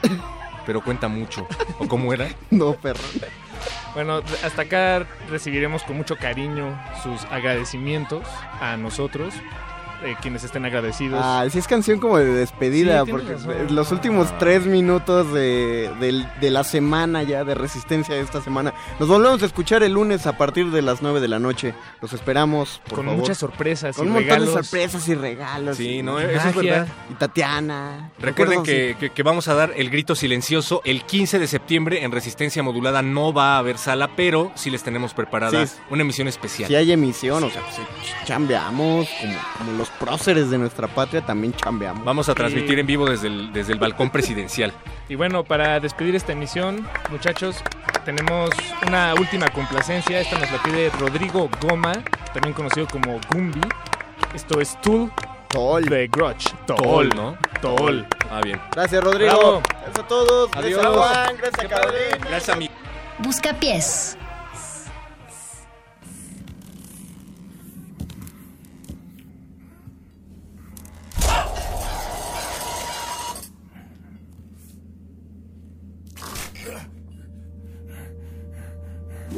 pero 0.69 0.83
cuenta 0.83 1.07
mucho. 1.07 1.47
¿O 1.79 1.87
cómo 1.87 2.13
era? 2.13 2.27
No, 2.51 2.73
perro. 2.73 3.01
Bueno, 3.95 4.21
hasta 4.43 4.61
acá 4.61 5.07
recibiremos 5.27 5.81
con 5.81 5.97
mucho 5.97 6.15
cariño 6.15 6.79
sus 7.01 7.25
agradecimientos 7.31 8.21
a 8.61 8.77
nosotros, 8.77 9.33
eh, 10.03 10.15
quienes 10.21 10.43
estén 10.43 10.65
agradecidos. 10.65 11.19
Ah, 11.23 11.45
sí 11.49 11.59
es 11.59 11.67
canción 11.67 11.99
como 11.99 12.17
de 12.17 12.25
despedida, 12.25 13.03
Sí, 13.05 13.11
porque 13.11 13.33
razón. 13.33 13.75
los 13.75 13.91
últimos 13.91 14.35
tres 14.37 14.65
minutos 14.65 15.31
de, 15.33 15.89
de 16.39 16.49
la 16.51 16.63
semana 16.63 17.23
ya, 17.23 17.43
de 17.43 17.55
resistencia 17.55 18.15
de 18.15 18.21
esta 18.21 18.41
semana. 18.41 18.73
Nos 18.99 19.09
volvemos 19.09 19.41
a 19.43 19.45
escuchar 19.45 19.83
el 19.83 19.93
lunes 19.93 20.25
a 20.27 20.37
partir 20.37 20.71
de 20.71 20.81
las 20.81 21.01
9 21.01 21.19
de 21.19 21.27
la 21.27 21.39
noche. 21.39 21.73
Los 22.01 22.13
esperamos, 22.13 22.81
por 22.85 22.95
Con 22.97 23.05
favor. 23.05 23.19
muchas 23.21 23.37
sorpresas 23.37 23.95
Con 23.95 24.05
y 24.05 24.07
un 24.09 24.13
montón 24.15 24.39
de 24.45 24.51
sorpresas 24.51 25.07
y 25.07 25.15
regalos. 25.15 25.77
Sí, 25.77 25.97
y 25.99 26.03
no, 26.03 26.19
eso 26.19 26.49
es 26.49 26.55
verdad. 26.55 26.87
Y 27.09 27.13
Tatiana. 27.15 28.11
Recuerden 28.19 28.63
que, 28.63 28.95
que- 28.99 29.09
que 29.09 29.23
vamos 29.23 29.47
a 29.47 29.53
dar 29.53 29.73
el 29.75 29.89
grito 29.89 30.15
silencioso 30.15 30.81
el 30.85 31.03
15 31.03 31.39
de 31.39 31.47
septiembre 31.47 32.03
en 32.03 32.11
Resistencia 32.11 32.61
Modulada. 32.63 33.01
No 33.01 33.33
va 33.33 33.55
a 33.55 33.57
haber 33.59 33.77
sala, 33.77 34.09
pero 34.15 34.51
sí 34.55 34.69
les 34.69 34.83
tenemos 34.83 35.13
preparada 35.13 35.65
Sí. 35.65 35.73
una 35.89 36.01
emisión 36.03 36.27
especial. 36.27 36.67
Si 36.67 36.75
hay 36.75 36.91
emisión, 36.91 37.43
o 37.43 37.49
sea, 37.49 37.61
pues, 37.63 37.77
chambeamos, 38.25 39.07
como, 39.21 39.33
como 39.57 39.71
los 39.77 39.88
próceres 39.91 40.49
de 40.49 40.57
nuestra 40.57 40.87
patria 40.87 41.25
también 41.25 41.53
chambeamos. 41.53 42.03
Vamos 42.03 42.29
a 42.29 42.35
transmitir 42.35 42.79
en 42.79 42.87
vivo 42.87 43.09
desde 43.09 43.27
el, 43.27 43.51
desde 43.53 43.73
el 43.73 43.79
balcón 43.79 44.09
presidencial. 44.09 44.73
Y 45.07 45.15
bueno, 45.15 45.43
para 45.43 45.79
despedir 45.79 46.15
esta 46.15 46.33
emisión, 46.33 46.87
muchachos, 47.09 47.57
tenemos 48.05 48.49
una 48.87 49.13
última 49.15 49.49
complacencia. 49.49 50.19
Esta 50.19 50.37
nos 50.37 50.51
la 50.51 50.61
pide 50.61 50.89
Rodrigo 50.99 51.49
Goma, 51.61 51.93
también 52.33 52.53
conocido 52.53 52.87
como 52.87 53.19
Gumbi. 53.31 53.61
Esto 54.33 54.61
es 54.61 54.79
Tool 54.81 55.11
de 55.85 56.07
Grudge. 56.07 56.53
Tool, 56.67 57.09
¿no? 57.15 57.37
Tool. 57.61 58.05
Ah, 58.29 58.41
bien. 58.43 58.61
Gracias, 58.71 59.03
Rodrigo. 59.03 59.31
Bravo. 59.31 59.61
Gracias 59.63 59.99
a 59.99 60.07
todos. 60.07 60.49
Adiós. 60.53 60.81
Gracias, 60.81 60.97
Juan. 60.97 61.37
Gracias, 61.37 61.67
Carolina. 61.67 62.17
Gracias, 62.19 62.49
amigo. 62.49 62.73
Buscapiés. 63.19 64.17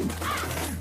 Ah! 0.10 0.81